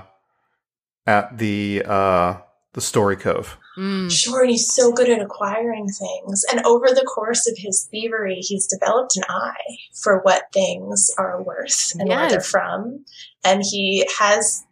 [1.05, 2.37] at the uh,
[2.73, 3.57] the Story Cove.
[3.77, 4.09] Mm.
[4.09, 6.43] Sure, he's so good at acquiring things.
[6.51, 11.43] And over the course of his thievery, he's developed an eye for what things are
[11.43, 13.05] worth and where they're from.
[13.43, 14.65] And he has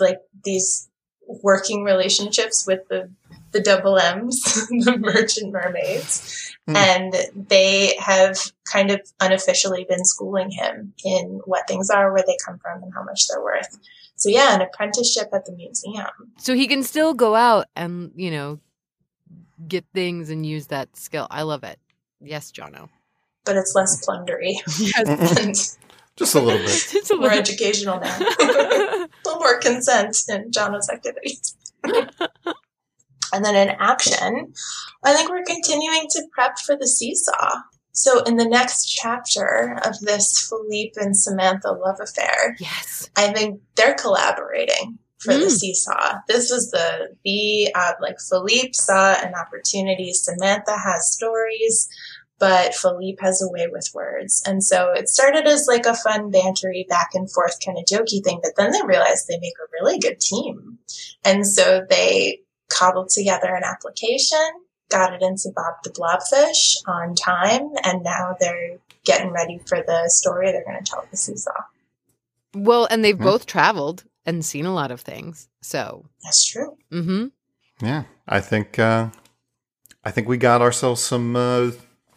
[0.00, 0.90] like these
[1.26, 3.08] working relationships with the
[3.52, 6.51] the double M's, the merchant mermaids.
[6.68, 6.76] Hmm.
[6.76, 8.38] And they have
[8.70, 12.92] kind of unofficially been schooling him in what things are, where they come from, and
[12.94, 13.78] how much they're worth.
[14.16, 16.06] So yeah, an apprenticeship at the museum.
[16.38, 18.60] So he can still go out and, you know,
[19.66, 21.26] get things and use that skill.
[21.30, 21.80] I love it.
[22.20, 22.88] Yes, Jono.
[23.44, 25.78] But it's less plundery Yes.
[26.14, 26.68] Just a little bit.
[26.94, 28.16] it's a more educational now.
[28.18, 31.56] a little more consent in Jono's activities.
[33.32, 34.52] And then in action,
[35.04, 37.60] I think we're continuing to prep for the seesaw.
[37.92, 43.10] So in the next chapter of this Philippe and Samantha love affair, yes.
[43.16, 45.50] I think they're collaborating for the Mm.
[45.50, 46.14] seesaw.
[46.26, 50.12] This was the the uh, like Philippe saw an opportunity.
[50.12, 51.88] Samantha has stories,
[52.38, 56.32] but Philippe has a way with words, and so it started as like a fun
[56.32, 58.40] bantery back and forth kind of jokey thing.
[58.42, 60.78] But then they realized they make a really good team,
[61.24, 62.40] and so they
[62.76, 64.38] cobbled together an application,
[64.90, 70.04] got it into Bob the Blobfish on time, and now they're getting ready for the
[70.08, 71.50] story they're going to tell at the seesaw.
[72.54, 73.24] Well, and they've Hmm.
[73.24, 75.48] both traveled and seen a lot of things.
[75.62, 76.76] So, That's true.
[76.92, 77.26] mm-hmm.
[77.84, 79.08] Yeah, I think uh,
[80.04, 81.70] I think we got ourselves some uh,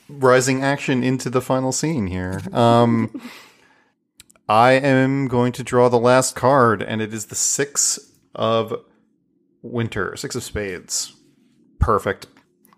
[0.09, 2.41] rising action into the final scene here.
[2.53, 3.21] Um,
[4.49, 7.97] I am going to draw the last card, and it is the six
[8.35, 8.73] of
[9.65, 11.13] winter, six of spades.
[11.79, 12.27] Perfect.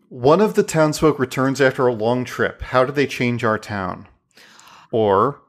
[0.09, 2.61] One of the townsfolk returns after a long trip.
[2.61, 4.07] How do they change our town?
[4.91, 5.41] Or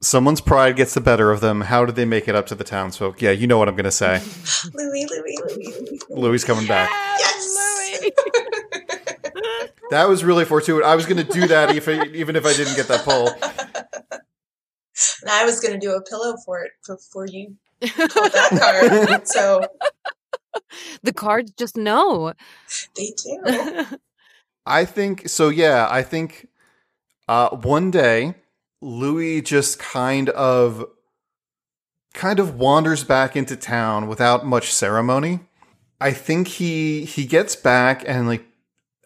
[0.00, 1.62] someone's pride gets the better of them.
[1.62, 3.20] How do they make it up to the townsfolk?
[3.20, 4.22] Yeah, you know what I'm going to say.
[4.72, 6.00] Louis, Louis, Louis, Louis.
[6.10, 6.88] Louis coming back.
[7.18, 8.00] Yes!
[8.00, 8.12] Louis.
[9.90, 10.86] That was really fortuitous.
[10.86, 13.28] I was going to do that if I, even if I didn't get that pull.
[13.28, 19.28] And I was going to do a pillow for it before you pulled that card.
[19.28, 19.60] So
[21.02, 22.32] the cards just know.
[22.96, 23.86] they do.
[24.66, 25.48] I think so.
[25.48, 26.48] Yeah, I think
[27.28, 28.34] uh, one day
[28.80, 30.86] Louis just kind of
[32.12, 35.40] kind of wanders back into town without much ceremony.
[36.00, 38.44] I think he he gets back and like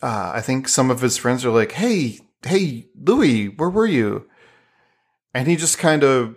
[0.03, 4.27] uh, I think some of his friends are like, "Hey, hey, Louis, where were you?"
[5.35, 6.37] And he just kind of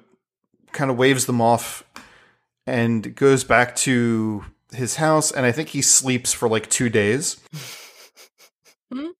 [0.71, 1.83] kind of waves them off
[2.65, 7.39] and goes back to his house, and I think he sleeps for like two days.
[8.93, 9.11] Mhm.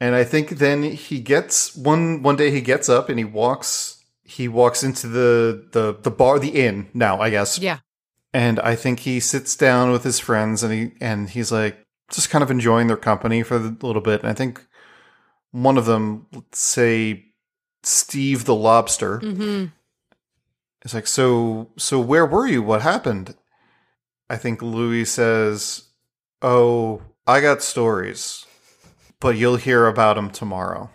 [0.00, 4.04] And I think then he gets one one day he gets up and he walks
[4.24, 7.78] he walks into the the the bar the inn now I guess Yeah.
[8.32, 11.76] and I think he sits down with his friends and he and he's like
[12.10, 14.66] just kind of enjoying their company for a little bit and I think
[15.52, 17.26] one of them let's say
[17.84, 19.66] Steve the lobster hmm
[20.84, 23.34] is like so so where were you what happened
[24.30, 25.84] I think Louis says
[26.42, 28.46] oh I got stories
[29.20, 30.90] but you'll hear about them tomorrow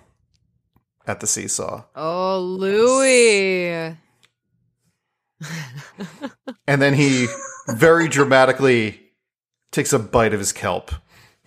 [1.07, 3.95] at the seesaw Oh, Louis.
[6.67, 7.27] and then he
[7.69, 9.01] very dramatically
[9.71, 10.91] takes a bite of his kelp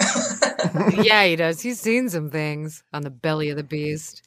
[0.95, 1.61] yeah, he does.
[1.61, 4.23] He's seen some things on the belly of the beast.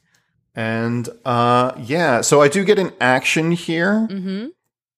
[0.54, 4.06] And uh yeah, so I do get an action here.
[4.06, 4.46] hmm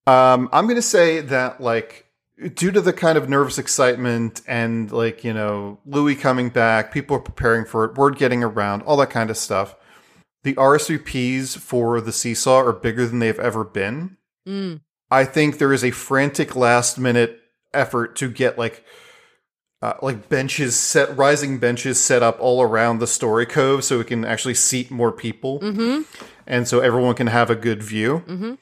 [0.06, 2.06] Um I'm going to say that like
[2.55, 7.16] due to the kind of nervous excitement and like, you know, Louis coming back, people
[7.16, 9.74] are preparing for it, word getting around, all that kind of stuff.
[10.44, 14.16] The RSVPs for the seesaw are bigger than they've ever been.
[14.47, 14.81] Mm.
[15.10, 17.40] I think there is a frantic last minute
[17.74, 18.85] effort to get like
[19.81, 24.05] uh, like benches set rising benches set up all around the story cove so we
[24.05, 26.02] can actually seat more people hmm
[26.47, 28.55] and so everyone can have a good view hmm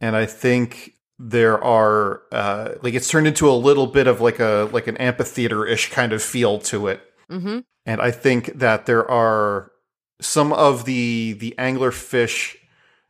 [0.00, 0.91] and i think
[1.24, 4.96] there are uh like it's turned into a little bit of like a like an
[4.96, 7.00] amphitheater-ish kind of feel to it.
[7.30, 9.72] Hmm and i think that there are
[10.20, 12.56] some of the the angler fish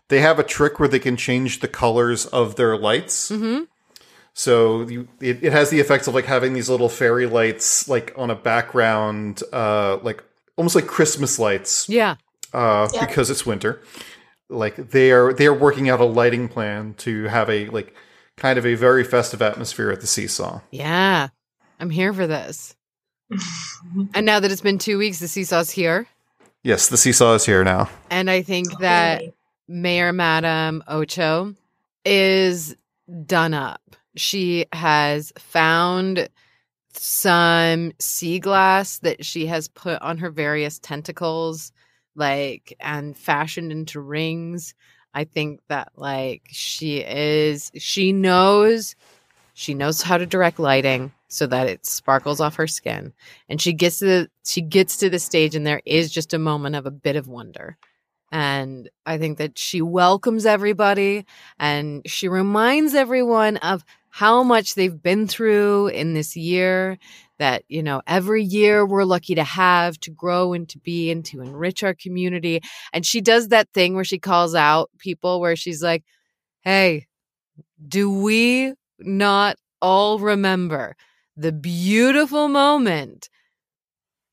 [0.08, 3.28] they have a trick where they can change the colors of their lights.
[3.30, 3.60] Hmm
[4.34, 8.12] so you, it, it has the effects of like having these little fairy lights like
[8.16, 10.22] on a background uh like
[10.56, 11.88] almost like christmas lights.
[11.88, 12.16] Yeah.
[12.52, 13.06] uh Yeah.
[13.06, 13.82] because it's winter.
[14.48, 17.94] Like they are they are working out a lighting plan to have a like
[18.36, 21.28] kind of a very festive atmosphere at the seesaw Yeah.
[21.80, 22.74] I'm here for this.
[24.14, 26.06] And now that it's been two weeks, the seesaw's here.
[26.62, 29.22] yes the seesaw is here now And I think oh, that
[29.68, 31.54] Mayor Madam Ocho
[32.04, 32.76] is
[33.26, 33.80] done up.
[34.16, 36.28] She has found
[36.94, 41.72] some sea glass that she has put on her various tentacles,
[42.14, 44.74] like, and fashioned into rings.
[45.14, 48.96] I think that, like, she is, she knows,
[49.54, 53.12] she knows how to direct lighting so that it sparkles off her skin.
[53.48, 56.38] And she gets to the, she gets to the stage and there is just a
[56.38, 57.76] moment of a bit of wonder.
[58.30, 61.26] And I think that she welcomes everybody
[61.58, 66.98] and she reminds everyone of how much they've been through in this year.
[67.42, 71.24] That, you know, every year we're lucky to have to grow and to be and
[71.24, 72.60] to enrich our community.
[72.92, 76.04] And she does that thing where she calls out people where she's like,
[76.60, 77.08] hey,
[77.84, 80.94] do we not all remember
[81.36, 83.28] the beautiful moment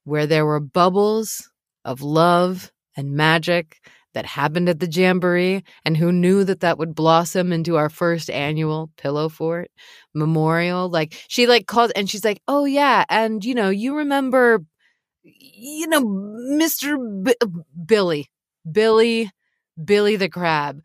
[0.03, 1.49] where there were bubbles
[1.84, 3.77] of love and magic
[4.19, 8.29] that happened at the jamboree and who knew that that would blossom into our first
[8.29, 9.71] annual pillow fort
[10.13, 10.89] memorial.
[10.89, 14.59] Like she like called and she's like oh yeah and you know you remember
[15.23, 17.33] you know mr B-
[17.85, 18.27] billy
[18.69, 19.31] billy
[19.81, 20.81] billy the crab.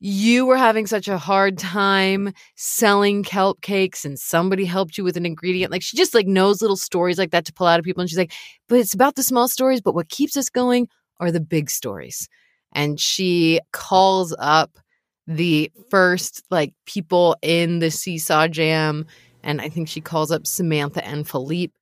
[0.00, 5.18] You were having such a hard time selling kelp cakes and somebody helped you with
[5.18, 5.70] an ingredient.
[5.70, 8.08] Like she just like knows little stories like that to pull out of people and
[8.08, 8.32] she's like
[8.66, 10.88] but it's about the small stories but what keeps us going
[11.20, 12.30] are the big stories
[12.72, 14.78] and she calls up
[15.26, 19.06] the first like people in the seesaw jam
[19.42, 21.74] and i think she calls up samantha and philippe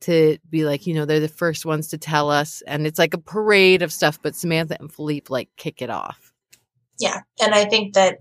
[0.00, 3.14] to be like you know they're the first ones to tell us and it's like
[3.14, 6.32] a parade of stuff but samantha and philippe like kick it off
[7.02, 7.20] Yeah.
[7.42, 8.18] And I think that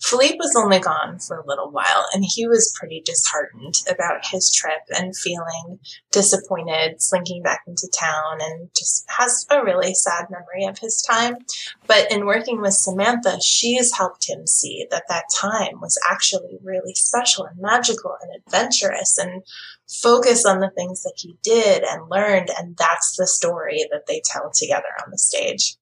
[0.00, 4.52] Philippe was only gone for a little while and he was pretty disheartened about his
[4.52, 5.78] trip and feeling
[6.12, 11.36] disappointed, slinking back into town and just has a really sad memory of his time.
[11.86, 16.94] But in working with Samantha, she's helped him see that that time was actually really
[16.94, 19.42] special and magical and adventurous and
[19.88, 22.50] focus on the things that he did and learned.
[22.58, 25.76] And that's the story that they tell together on the stage.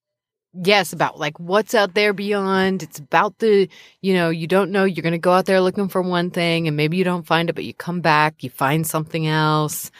[0.53, 2.83] Yes about like what's out there beyond.
[2.83, 3.69] It's about the
[4.01, 4.83] you know you don't know.
[4.83, 7.49] You're going to go out there looking for one thing and maybe you don't find
[7.49, 9.91] it but you come back you find something else.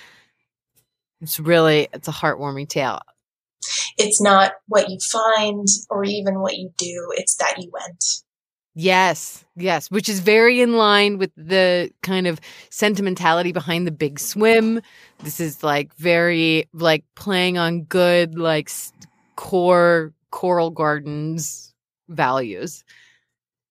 [1.21, 2.99] It's really it's a heartwarming tale.
[3.97, 8.03] It's not what you find or even what you do, it's that you went.
[8.75, 14.19] yes yes which is very in line with the kind of sentimentality behind the big
[14.19, 14.81] swim.
[15.23, 18.69] This is like very like playing on good like
[19.35, 21.73] core coral gardens
[22.09, 22.83] values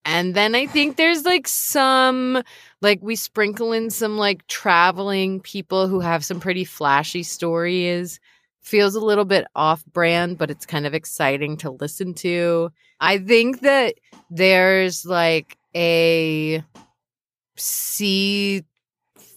[0.05, 2.43] And then I think there's like some
[2.81, 8.19] like we sprinkle in some like traveling people who have some pretty flashy stories.
[8.63, 12.71] Feels a little bit off brand, but it's kind of exciting to listen to.
[13.01, 13.95] I think that
[14.31, 16.65] there's like a
[17.57, 18.65] sea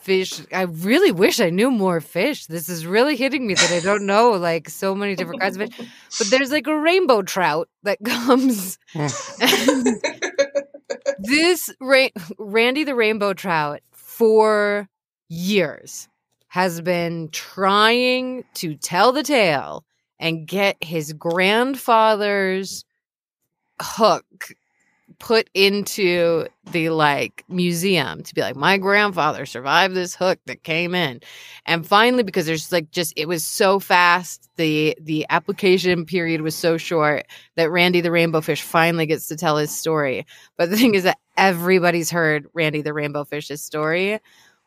[0.06, 0.40] fish.
[0.54, 2.46] I really wish I knew more fish.
[2.46, 5.74] This is really hitting me that I don't know like so many different kinds of
[5.74, 5.88] fish.
[6.20, 8.78] But there's like a rainbow trout that comes.
[11.18, 14.88] this Ra- Randy the rainbow trout for
[15.28, 16.08] years
[16.50, 19.84] has been trying to tell the tale
[20.20, 22.86] and get his grandfather's
[23.82, 24.24] hook
[25.20, 30.96] put into the like museum to be like my grandfather survived this hook that came
[30.96, 31.22] in.
[31.66, 36.56] And finally because there's like just it was so fast the the application period was
[36.56, 37.26] so short
[37.56, 40.26] that randy the rainbow fish finally gets to tell his story.
[40.58, 44.20] But the thing is that everybody's heard randy the rainbow fish's story.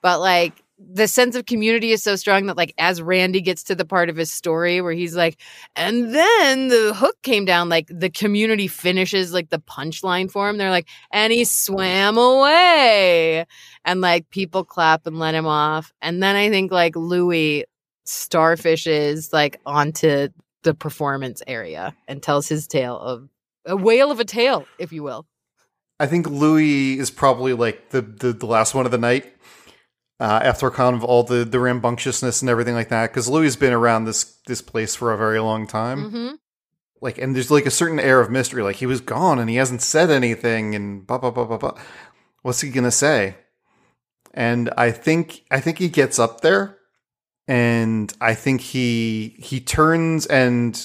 [0.03, 3.75] But like the sense of community is so strong that like as randy gets to
[3.75, 5.41] the part of his story where he's like
[5.75, 10.57] and then the hook came down like the community finishes like the punchline for him.
[10.57, 13.45] They're like and he swam away.
[13.85, 15.93] And like people clap and let him off.
[16.01, 17.65] And then i think like louis
[18.07, 20.29] starfishes like onto
[20.63, 23.29] the performance area and tells his tale of
[23.67, 25.27] a whale of a tale if you will.
[26.01, 29.35] I think Louis is probably like the, the, the last one of the night.
[30.21, 33.57] Uh, after kind of all the, the rambunctiousness and everything like that, because Louis has
[33.57, 36.11] been around this this place for a very long time.
[36.11, 36.29] hmm
[37.01, 38.63] Like, and there's like a certain air of mystery.
[38.65, 41.79] Like he was gone and he hasn't said anything, and blah blah blah blah blah.
[42.43, 43.37] What's he gonna say?
[44.35, 46.79] And I think I think he gets up there,
[47.47, 50.85] and I think he he turns and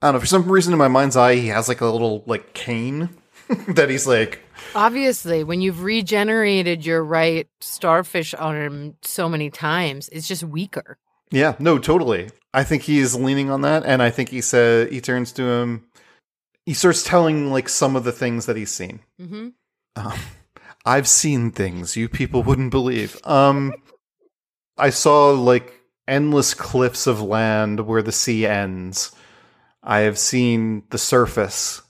[0.00, 2.24] I don't know for some reason in my mind's eye he has like a little
[2.26, 3.10] like cane
[3.68, 4.40] that he's like
[4.74, 10.98] Obviously, when you've regenerated your right starfish arm so many times, it's just weaker.
[11.30, 12.30] Yeah, no, totally.
[12.52, 15.84] I think he's leaning on that, and I think he said he turns to him.
[16.66, 19.00] He starts telling like some of the things that he's seen.
[19.18, 19.48] hmm
[19.96, 20.18] Um,
[20.84, 23.18] I've seen things you people wouldn't believe.
[23.24, 23.74] Um,
[24.76, 25.72] I saw like
[26.06, 29.12] endless cliffs of land where the sea ends.
[29.82, 31.82] I have seen the surface.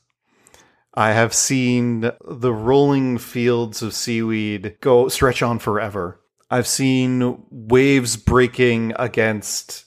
[0.94, 6.20] I have seen the rolling fields of seaweed go stretch on forever.
[6.50, 9.86] I've seen waves breaking against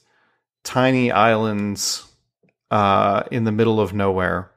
[0.65, 2.05] tiny islands
[2.69, 4.51] uh, in the middle of nowhere.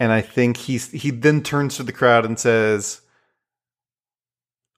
[0.00, 3.00] And I think he's he then turns to the crowd and says,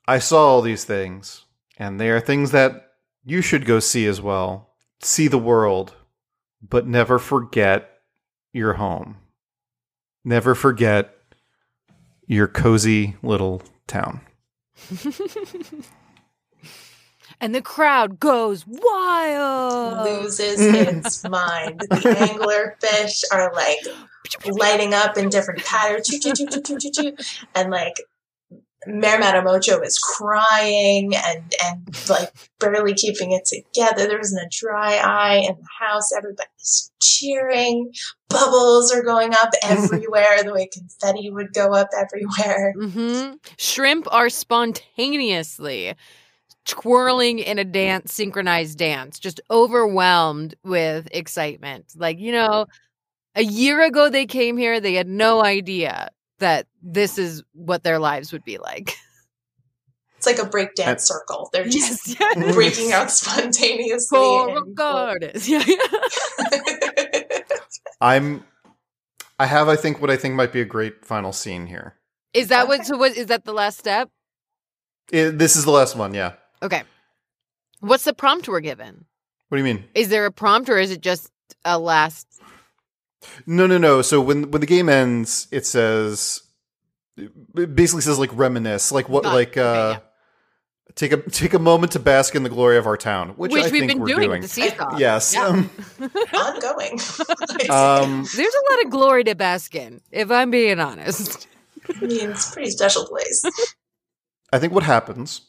[0.07, 1.45] I saw all these things,
[1.79, 2.93] and they are things that
[3.25, 4.75] you should go see as well.
[5.01, 5.95] See the world,
[6.63, 7.91] but never forget
[8.53, 9.17] your home.
[10.29, 11.15] Never forget
[12.27, 14.21] your cozy little town.
[17.41, 20.05] And the crowd goes wild.
[20.05, 21.79] loses its mind.
[21.89, 23.79] The angler fish are like
[24.45, 26.11] lighting up in different patterns,
[27.55, 27.95] and like
[28.89, 34.07] Mayor Mocho is crying and and like barely keeping it together.
[34.07, 36.11] There wasn't a dry eye in the house.
[36.17, 37.93] Everybody's cheering.
[38.29, 42.73] Bubbles are going up everywhere, the way confetti would go up everywhere.
[42.73, 45.95] hmm Shrimp are spontaneously
[46.65, 51.87] twirling in a dance, synchronized dance, just overwhelmed with excitement.
[51.97, 52.67] Like, you know,
[53.35, 57.99] a year ago they came here, they had no idea that this is what their
[57.99, 58.95] lives would be like.
[60.17, 61.49] It's like a breakdance And- circle.
[61.53, 62.55] They're just yes.
[62.55, 64.19] breaking out spontaneously.
[64.19, 65.49] and- Regardless.
[65.49, 65.77] Yeah, yeah.
[68.01, 68.45] I'm
[69.39, 71.95] I have I think what I think might be a great final scene here.
[72.35, 72.85] Is that what Okay.
[72.89, 74.11] so what is that the last step?
[75.13, 76.33] It- this is the last one, yeah.
[76.63, 76.83] Okay.
[77.81, 79.05] What's the prompt we're given?
[79.49, 79.85] What do you mean?
[79.95, 81.31] Is there a prompt or is it just
[81.65, 82.27] a last
[83.47, 84.03] No, no, no.
[84.03, 86.43] So when when the game ends, it says
[87.57, 89.35] it basically says like reminisce, like what, Got it.
[89.35, 89.99] like Okay, uh, yeah.
[90.95, 93.65] take a take a moment to bask in the glory of our town, which, which
[93.65, 94.41] I we've think been we're doing, doing.
[94.43, 94.97] with the seesaw.
[94.99, 95.35] Yes.
[95.35, 95.49] Yeah.
[96.01, 96.99] Um, ongoing.
[97.71, 101.47] um, There's a lot of glory to bask in, if I'm being honest.
[101.89, 103.45] I mean, it's a pretty special place.
[104.53, 105.43] I think what happens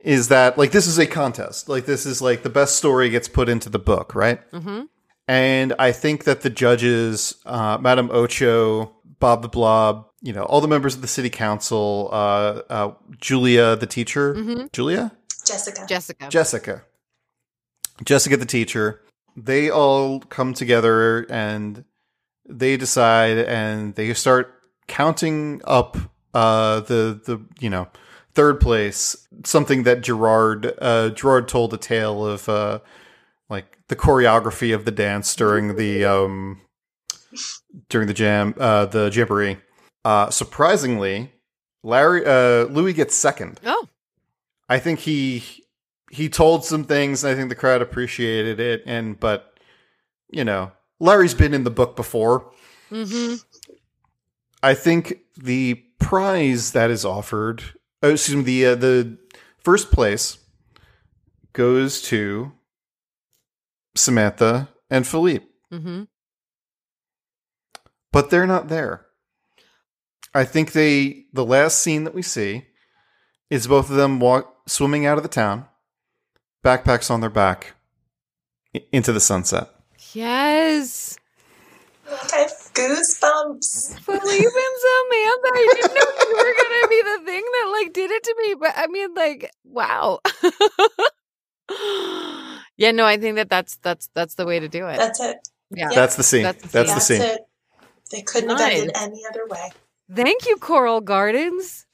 [0.00, 1.68] is that like this is a contest.
[1.68, 4.40] Like this is like the best story gets put into the book, right?
[4.52, 4.82] hmm
[5.28, 10.60] And I think that the judges, uh, Madam Ocho, Bob the Blob, you know, all
[10.60, 15.12] the members of the city council, uh, uh, Julia the teacher, hmm Julia,
[15.44, 15.84] Jessica.
[15.88, 16.28] Jessica.
[16.30, 16.82] Jessica,
[18.04, 19.02] Jessica the teacher,
[19.36, 21.84] they all come together and
[22.48, 24.54] they decide and they start
[24.88, 25.96] counting up
[26.34, 27.86] Uh, the the you know
[28.34, 32.78] third place, something that Gerard uh, Gerard told a tale of uh,
[33.50, 36.62] like the choreography of the dance during the um
[37.90, 39.58] during the jam uh, the jamboree.
[40.04, 41.32] Uh, surprisingly,
[41.82, 43.60] Larry uh, Louis gets second.
[43.64, 43.88] Oh,
[44.68, 45.42] I think he
[46.10, 47.22] he told some things.
[47.24, 49.58] And I think the crowd appreciated it, and but
[50.30, 52.50] you know Larry's been in the book before.
[52.90, 53.34] mm-hmm.
[54.62, 57.62] I think the prize that is offered,
[58.02, 59.18] oh, excuse me, the uh, the
[59.58, 60.38] first place
[61.52, 62.52] goes to
[63.94, 66.02] Samantha and Philippe, Mm-hmm.
[68.12, 69.06] but they're not there.
[70.34, 72.66] I think they the last scene that we see
[73.50, 75.66] is both of them walk swimming out of the town,
[76.64, 77.74] backpacks on their back,
[78.74, 79.68] i- into the sunset.
[80.14, 81.16] Yes.
[82.06, 83.98] I have goosebumps.
[84.00, 85.50] Philippe and Samantha.
[85.54, 88.54] I didn't know you were gonna be the thing that like did it to me,
[88.58, 90.20] but I mean, like, wow.
[92.76, 94.96] yeah, no, I think that that's that's that's the way to do it.
[94.96, 95.36] That's it.
[95.70, 95.88] yeah.
[95.94, 96.42] That's the scene.
[96.42, 97.18] That's the That's, scene.
[97.18, 97.36] the That's scene.
[97.36, 97.40] it.
[98.10, 99.70] They couldn't have done it any other way.
[100.14, 101.86] Thank you, Coral Gardens.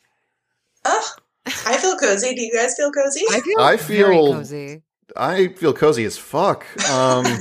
[0.85, 1.09] Oh,
[1.47, 2.35] I feel cozy.
[2.35, 3.25] Do you guys feel cozy?
[3.31, 4.83] I feel I very feel- cozy.
[5.17, 6.65] I feel cozy as fuck.
[6.91, 7.25] Um,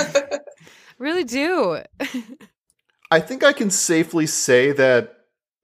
[1.00, 1.78] Really do.
[3.12, 5.14] I think I can safely say that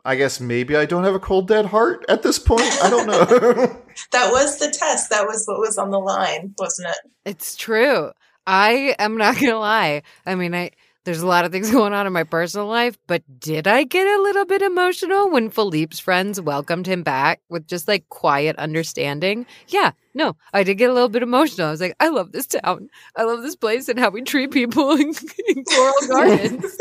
[0.06, 2.72] I guess maybe I don't have a cold dead heart at this point.
[2.84, 3.26] I don't know.
[4.12, 5.10] that was the test.
[5.10, 6.98] That was what was on the line, wasn't it?
[7.26, 8.12] It's true.
[8.46, 10.04] I am not gonna lie.
[10.26, 10.72] I mean, I
[11.04, 14.08] there's a lot of things going on in my personal life, but did I get
[14.08, 19.46] a little bit emotional when Philippe's friends welcomed him back with just like quiet understanding?
[19.68, 21.68] Yeah, no, I did get a little bit emotional.
[21.68, 22.90] I was like, I love this town.
[23.16, 25.14] I love this place and how we treat people in,
[25.48, 26.78] in Coral Gardens.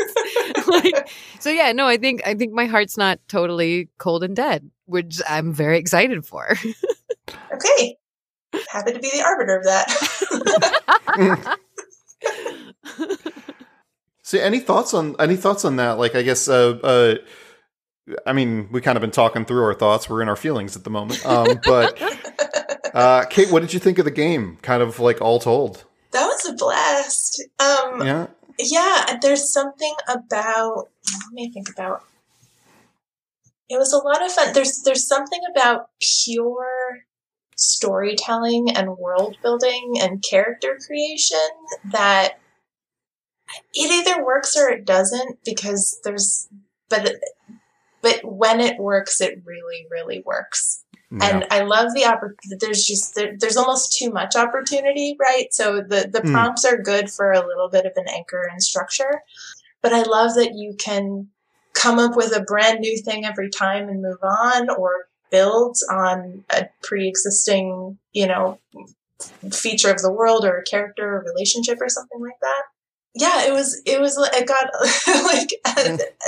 [0.67, 4.69] like, so yeah, no, I think I think my heart's not totally cold and dead,
[4.85, 6.55] which I'm very excited for.
[7.53, 7.97] Okay.
[8.69, 11.57] Happy to be the arbiter of that.
[14.37, 15.97] So, any thoughts on any thoughts on that?
[15.97, 17.15] Like, I guess, uh, uh,
[18.25, 20.09] I mean, we kind of been talking through our thoughts.
[20.09, 21.25] We're in our feelings at the moment.
[21.25, 21.99] Um, but
[22.93, 24.57] uh, Kate, what did you think of the game?
[24.61, 25.85] Kind of like all told.
[26.11, 27.43] that was a blast.
[27.59, 28.27] Um, Yeah.
[28.59, 30.89] yeah, there's something about
[31.23, 32.03] let me think about
[33.69, 34.53] it was a lot of fun.
[34.53, 35.89] There's there's something about
[36.23, 36.99] pure
[37.55, 41.37] storytelling and world building and character creation
[41.91, 42.33] that
[43.73, 46.47] it either works or it doesn't because there's
[46.89, 47.15] but
[48.01, 50.83] but when it works it really really works
[51.21, 52.57] and I love the opportunity.
[52.59, 55.53] There's just there, there's almost too much opportunity, right?
[55.53, 56.31] So the the Mm.
[56.33, 59.21] prompts are good for a little bit of an anchor and structure,
[59.83, 61.29] but I love that you can
[61.73, 66.43] come up with a brand new thing every time and move on, or build on
[66.49, 68.59] a pre-existing, you know,
[69.51, 72.63] feature of the world or a character or relationship or something like that.
[73.15, 74.69] Yeah, it was it was it got
[75.25, 75.49] like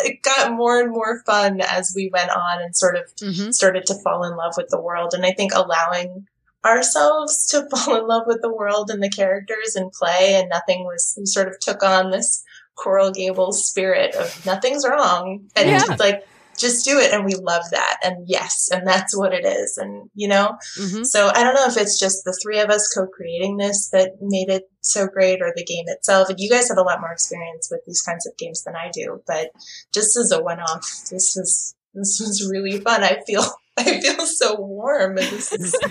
[0.05, 3.51] it got more and more fun as we went on and sort of Mhm.
[3.53, 5.13] started to fall in love with the world.
[5.13, 6.27] And I think allowing
[6.63, 10.83] ourselves to fall in love with the world and the characters and play and nothing
[10.83, 12.43] was, we sort of took on this
[12.75, 15.95] Coral Gardens spirit of nothing's wrong and Yeah.
[15.99, 17.11] like, just do it.
[17.13, 17.97] And we love that.
[18.03, 19.77] And yes, and that's what it is.
[19.77, 21.05] And, you know, Mhm.
[21.05, 24.49] so I don't know if it's just the three of us co-creating this that made
[24.49, 26.29] it so great or the game itself.
[26.29, 28.89] And you guys have a lot more experience with these kinds of games than I
[28.91, 29.49] do, but
[29.93, 33.03] just as a one-off, this was, this was really fun.
[33.03, 33.43] I feel,
[33.79, 35.75] I feel so warm and this is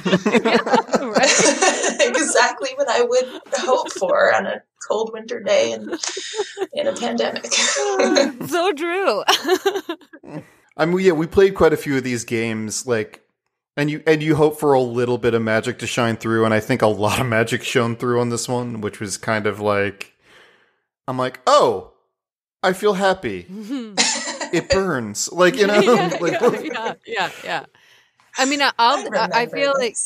[2.01, 5.99] exactly what I would hope for on a cold winter day and
[6.73, 7.47] in a pandemic.
[7.79, 9.23] Oh, so true.
[10.77, 13.23] I mean, yeah, we played quite a few of these games, like,
[13.77, 16.55] and you and you hope for a little bit of magic to shine through, and
[16.55, 19.61] I think a lot of magic shone through on this one, which was kind of
[19.61, 20.15] like,
[21.07, 21.93] I'm like, oh,
[22.63, 23.47] I feel happy.
[24.55, 27.65] It burns, like you know, yeah, like yeah, yeah, yeah, yeah.
[28.39, 28.99] I mean, I- I'll.
[28.99, 29.97] I remember feel like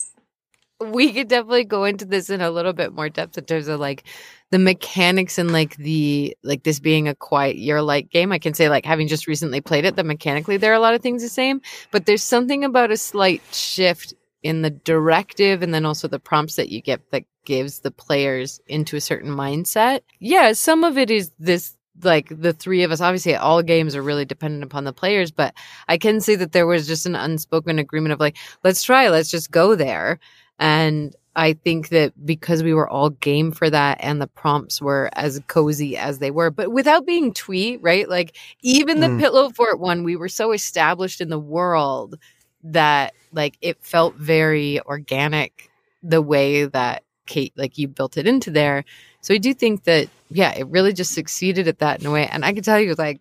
[0.80, 3.80] we could definitely go into this in a little bit more depth in terms of
[3.80, 4.04] like
[4.50, 8.32] the mechanics and like the like this being a Quiet Year like game.
[8.32, 10.94] I can say like having just recently played it, that mechanically there are a lot
[10.94, 11.60] of things the same,
[11.90, 16.54] but there's something about a slight shift in the directive and then also the prompts
[16.56, 20.00] that you get that gives the players into a certain mindset.
[20.20, 24.02] Yeah, some of it is this like the three of us obviously all games are
[24.02, 25.54] really dependent upon the players but
[25.88, 29.30] i can see that there was just an unspoken agreement of like let's try let's
[29.30, 30.18] just go there
[30.58, 35.08] and I think that because we were all game for that and the prompts were
[35.12, 38.08] as cozy as they were, but without being twee, right?
[38.08, 39.20] Like even the Mm.
[39.20, 42.16] pillow fort one, we were so established in the world
[42.64, 45.70] that like it felt very organic
[46.02, 48.84] the way that Kate, like you built it into there.
[49.20, 52.26] So I do think that, yeah, it really just succeeded at that in a way.
[52.28, 53.20] And I can tell you, like,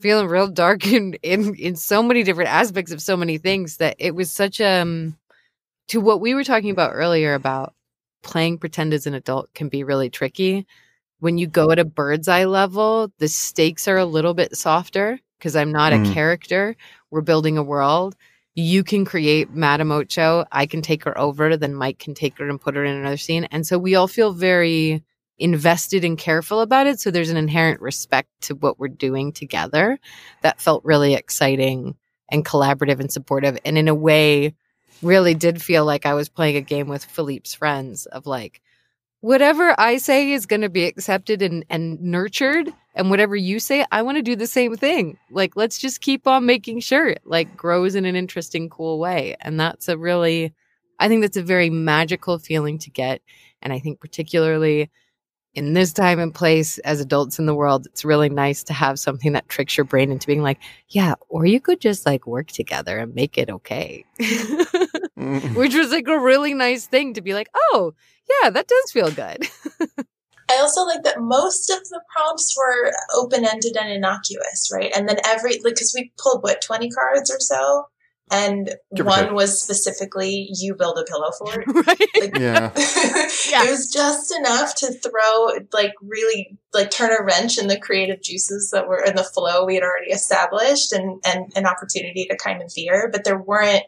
[0.00, 3.96] feeling real dark in in in so many different aspects of so many things that
[3.98, 5.16] it was such um
[5.88, 7.74] to what we were talking about earlier about
[8.22, 10.66] playing pretend as an adult can be really tricky.
[11.20, 15.20] When you go at a bird's eye level, the stakes are a little bit softer
[15.38, 16.10] because I'm not Mm.
[16.10, 16.76] a character.
[17.10, 18.16] We're building a world.
[18.54, 20.44] You can create Madame Ocho.
[20.52, 21.56] I can take her over.
[21.56, 23.44] Then Mike can take her and put her in another scene.
[23.50, 25.02] And so we all feel very
[25.40, 27.00] invested and careful about it.
[27.00, 29.98] So there's an inherent respect to what we're doing together
[30.42, 31.96] that felt really exciting
[32.30, 33.58] and collaborative and supportive.
[33.64, 34.54] And in a way,
[35.02, 38.60] really did feel like I was playing a game with Philippe's friends of like,
[39.20, 42.72] whatever I say is going to be accepted and, and nurtured.
[42.94, 45.16] And whatever you say, I want to do the same thing.
[45.30, 49.36] Like, let's just keep on making sure it like grows in an interesting, cool way.
[49.40, 50.52] And that's a really,
[50.98, 53.22] I think that's a very magical feeling to get.
[53.62, 54.90] And I think particularly
[55.54, 58.98] in this time and place as adults in the world, it's really nice to have
[58.98, 62.48] something that tricks your brain into being like, yeah, or you could just like work
[62.48, 64.04] together and make it okay.
[65.16, 67.94] Which was like a really nice thing to be like, oh,
[68.42, 69.46] yeah, that does feel good.
[70.50, 74.92] I also like that most of the prompts were open ended and innocuous, right?
[74.96, 77.86] And then every, like, because we pulled what, 20 cards or so?
[78.30, 81.64] And Give one was specifically, you build a pillow fort.
[81.86, 82.00] right?
[82.20, 82.70] Like, Yeah.
[83.50, 83.64] Yeah.
[83.64, 88.22] It was just enough to throw, like, really, like, turn a wrench in the creative
[88.22, 92.36] juices that were in the flow we had already established and, and an opportunity to
[92.36, 93.08] kind of veer.
[93.10, 93.84] But there weren't,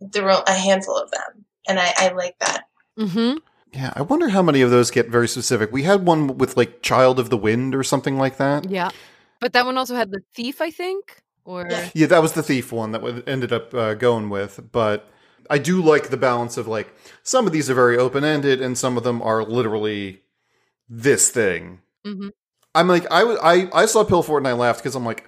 [0.00, 1.44] there were a handful of them.
[1.68, 2.64] And I, I like that.
[2.98, 3.38] Mm-hmm.
[3.72, 5.72] Yeah, I wonder how many of those get very specific.
[5.72, 8.70] We had one with like Child of the Wind or something like that.
[8.70, 8.90] Yeah.
[9.40, 11.20] But that one also had the thief, I think.
[11.44, 11.90] Or Yeah.
[11.94, 14.60] Yeah, that was the thief one that we ended up uh, going with.
[14.72, 15.08] But
[15.50, 18.78] I do like the balance of like some of these are very open ended and
[18.78, 20.22] some of them are literally
[20.88, 21.80] this thing.
[22.06, 22.30] Mhm.
[22.74, 25.24] I'm like I was I I saw Pillfort and I laughed because I'm like,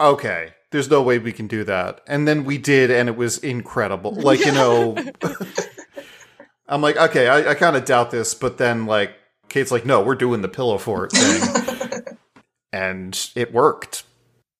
[0.00, 3.38] okay, there's no way we can do that, and then we did, and it was
[3.38, 4.12] incredible.
[4.12, 4.96] Like you know,
[6.68, 9.14] I'm like, okay, I, I kind of doubt this, but then like
[9.48, 12.16] Kate's like, no, we're doing the Pillow Fort thing,
[12.72, 14.04] and it worked.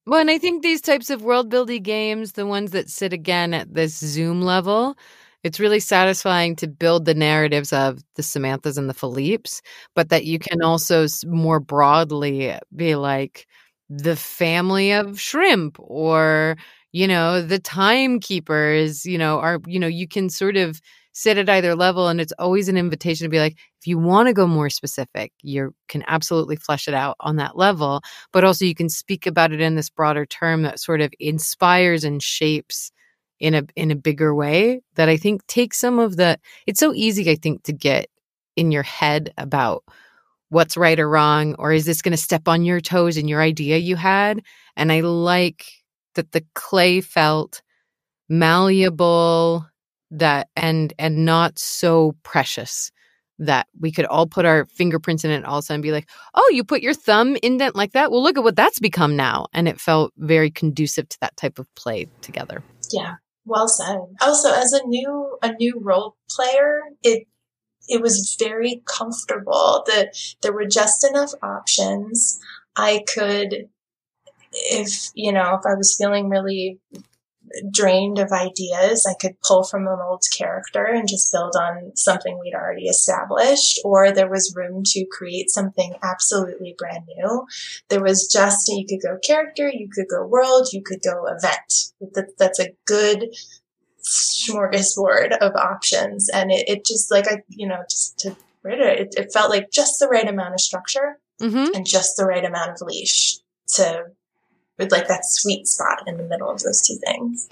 [0.07, 3.55] Well, and I think these types of world building games, the ones that sit again
[3.55, 4.97] at this Zoom level,
[5.43, 9.63] it's really satisfying to build the narratives of the Samanthas and the Philippes,
[9.95, 13.47] but that you can also more broadly be like
[13.89, 16.57] the family of shrimp or,
[16.93, 20.81] you know, the timekeepers, you know, are, you know, you can sort of
[21.15, 24.29] sit at either level and it's always an invitation to be like, if you want
[24.29, 28.03] to go more specific, you can absolutely flesh it out on that level
[28.33, 32.05] but also you can speak about it in this broader term that sort of inspires
[32.05, 32.91] and shapes
[33.41, 36.93] in a in a bigger way that I think takes some of the it's so
[36.95, 38.09] easy I think to get
[38.57, 39.85] in your head about
[40.51, 43.43] what's right or wrong or is this going to step on your toes in your
[43.43, 44.41] idea you had?
[44.77, 45.67] And I like
[46.15, 47.63] that the clay felt
[48.29, 49.67] malleable
[50.19, 52.91] that and and not so precious
[53.39, 56.09] that we could all put our fingerprints in it all of a sudden be like
[56.35, 58.11] oh, you put your thumb indent like that?
[58.11, 59.47] Well, look at what that's become now.
[59.53, 62.63] And it felt very conducive to that type of play together.
[62.93, 63.99] Yeah, well said.
[64.21, 67.27] Also, as a new a new role player, it
[67.89, 72.39] it was very comfortable that there were just enough options.
[72.77, 73.69] I could,
[74.53, 76.79] if you know, if I was feeling really
[77.71, 82.39] drained of ideas, I could pull from an old character and just build on something
[82.39, 87.47] we'd already established, or there was room to create something absolutely brand new.
[87.89, 91.93] There was just, you could go character, you could go world, you could go event.
[92.15, 93.35] That, that's a good
[94.03, 96.29] smorgasbord of options.
[96.29, 99.99] And it, it just like, I, you know, just to it, it felt like just
[100.01, 101.75] the right amount of structure Mm-hmm.
[101.75, 103.39] and just the right amount of leash
[103.75, 104.05] to
[104.79, 107.49] with like that sweet spot in the middle of those two things.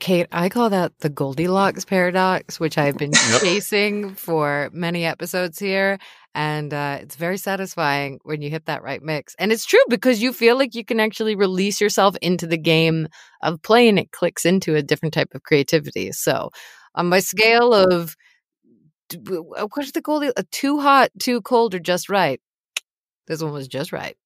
[0.00, 3.40] Kate, I call that the Goldilocks paradox, which I've been Yep.
[3.40, 5.98] chasing for many episodes here.
[6.34, 9.36] And uh, it's very satisfying when you hit that right mix.
[9.38, 13.06] And it's true because you feel like you can actually release yourself into the game
[13.40, 16.10] of play and it clicks into a different type of creativity.
[16.10, 16.50] So,
[16.96, 18.16] on my scale of
[19.08, 20.32] d- w- uh, what's the Goldie?
[20.36, 22.40] Uh, too hot, too cold, or just right?
[23.28, 24.16] This one was just right.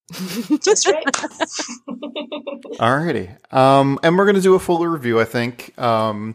[0.63, 1.05] Just right.
[2.79, 3.37] Alrighty.
[3.53, 5.79] Um, and we're going to do a full review, I think.
[5.79, 6.35] Um,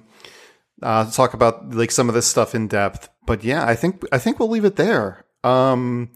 [0.81, 3.09] uh, talk about like some of this stuff in depth.
[3.25, 5.25] But yeah, I think I think we'll leave it there.
[5.43, 6.11] Um,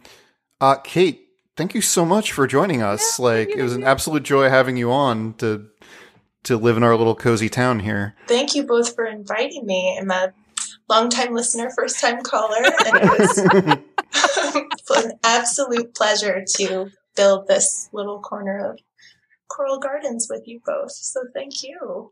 [0.59, 1.21] uh, Kate,
[1.55, 3.17] thank you so much for joining us.
[3.17, 5.67] Yeah, like it was an absolute joy having you on to
[6.43, 8.15] to live in our little cozy town here.
[8.27, 9.97] Thank you both for inviting me.
[9.99, 10.33] I'm a
[10.89, 13.83] longtime listener, first time caller, and it
[14.89, 18.79] was an absolute pleasure to build this little corner of
[19.49, 20.91] Coral Gardens with you both.
[20.91, 22.11] So thank you.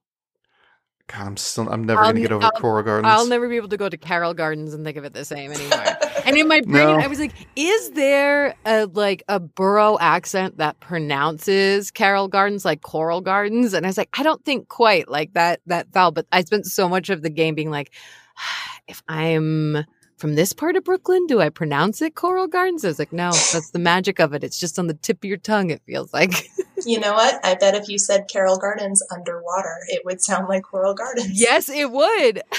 [1.07, 3.14] God, I'm still I'm never I'll gonna get over I'll- Coral Gardens.
[3.14, 5.51] I'll never be able to go to Carol Gardens and think of it the same
[5.51, 5.83] anymore.
[6.25, 6.99] and in my brain, No.
[6.99, 12.81] I was like, "Is there a like a borough accent that pronounces Carol Gardens like
[12.81, 16.25] Coral Gardens?" And I was like, "I don't think quite like that that vowel." But
[16.31, 17.91] I spent so much of the game being like,
[18.88, 19.85] "If I'm
[20.17, 23.30] from this part of Brooklyn, do I pronounce it Coral Gardens?" I was like, "No,
[23.31, 24.43] that's the magic of it.
[24.43, 25.69] It's just on the tip of your tongue.
[25.69, 26.31] It feels like."
[26.85, 27.43] You know what?
[27.43, 31.41] I bet if you said Carol Gardens underwater, it would sound like Coral Gardens.
[31.41, 32.41] yes, it would.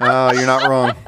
[0.00, 0.94] Oh, you're not wrong.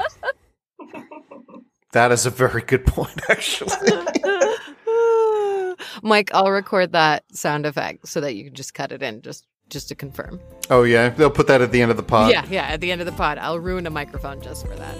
[1.93, 3.71] That is a very good point, actually.
[6.03, 9.47] Mike, I'll record that sound effect so that you can just cut it in just
[9.69, 10.41] just to confirm.
[10.71, 12.33] Oh yeah, they'll put that at the end of the pod.
[12.33, 14.97] yeah, yeah, at the end of the pod, I'll ruin a microphone just for that.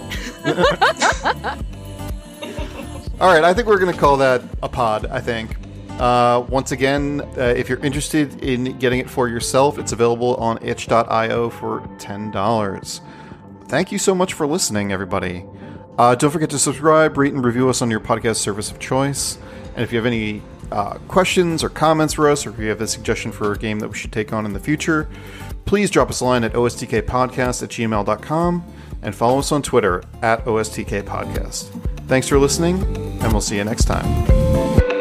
[3.19, 5.05] All right, I think we're going to call that a pod.
[5.07, 5.57] I think.
[5.99, 10.61] Uh, once again, uh, if you're interested in getting it for yourself, it's available on
[10.61, 13.01] itch.io for ten dollars.
[13.67, 15.45] Thank you so much for listening, everybody.
[15.97, 19.37] Uh, don't forget to subscribe, rate, and review us on your podcast service of choice.
[19.75, 20.41] And if you have any
[20.71, 23.79] uh, questions or comments for us, or if you have a suggestion for a game
[23.79, 25.07] that we should take on in the future,
[25.65, 28.63] please drop us a line at ostkpodcast at gmail.com
[29.01, 31.81] and follow us on Twitter at ostkpodcast.
[32.07, 32.83] Thanks for listening,
[33.21, 34.94] and we'll see you next time.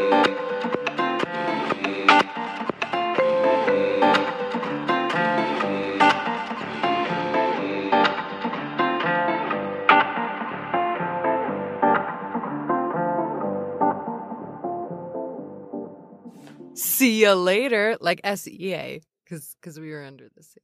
[17.25, 20.61] You later, like S E A, because because we were under the sea.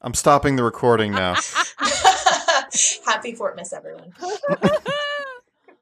[0.00, 1.34] I'm stopping the recording now.
[3.04, 4.12] Happy Fortmas, everyone.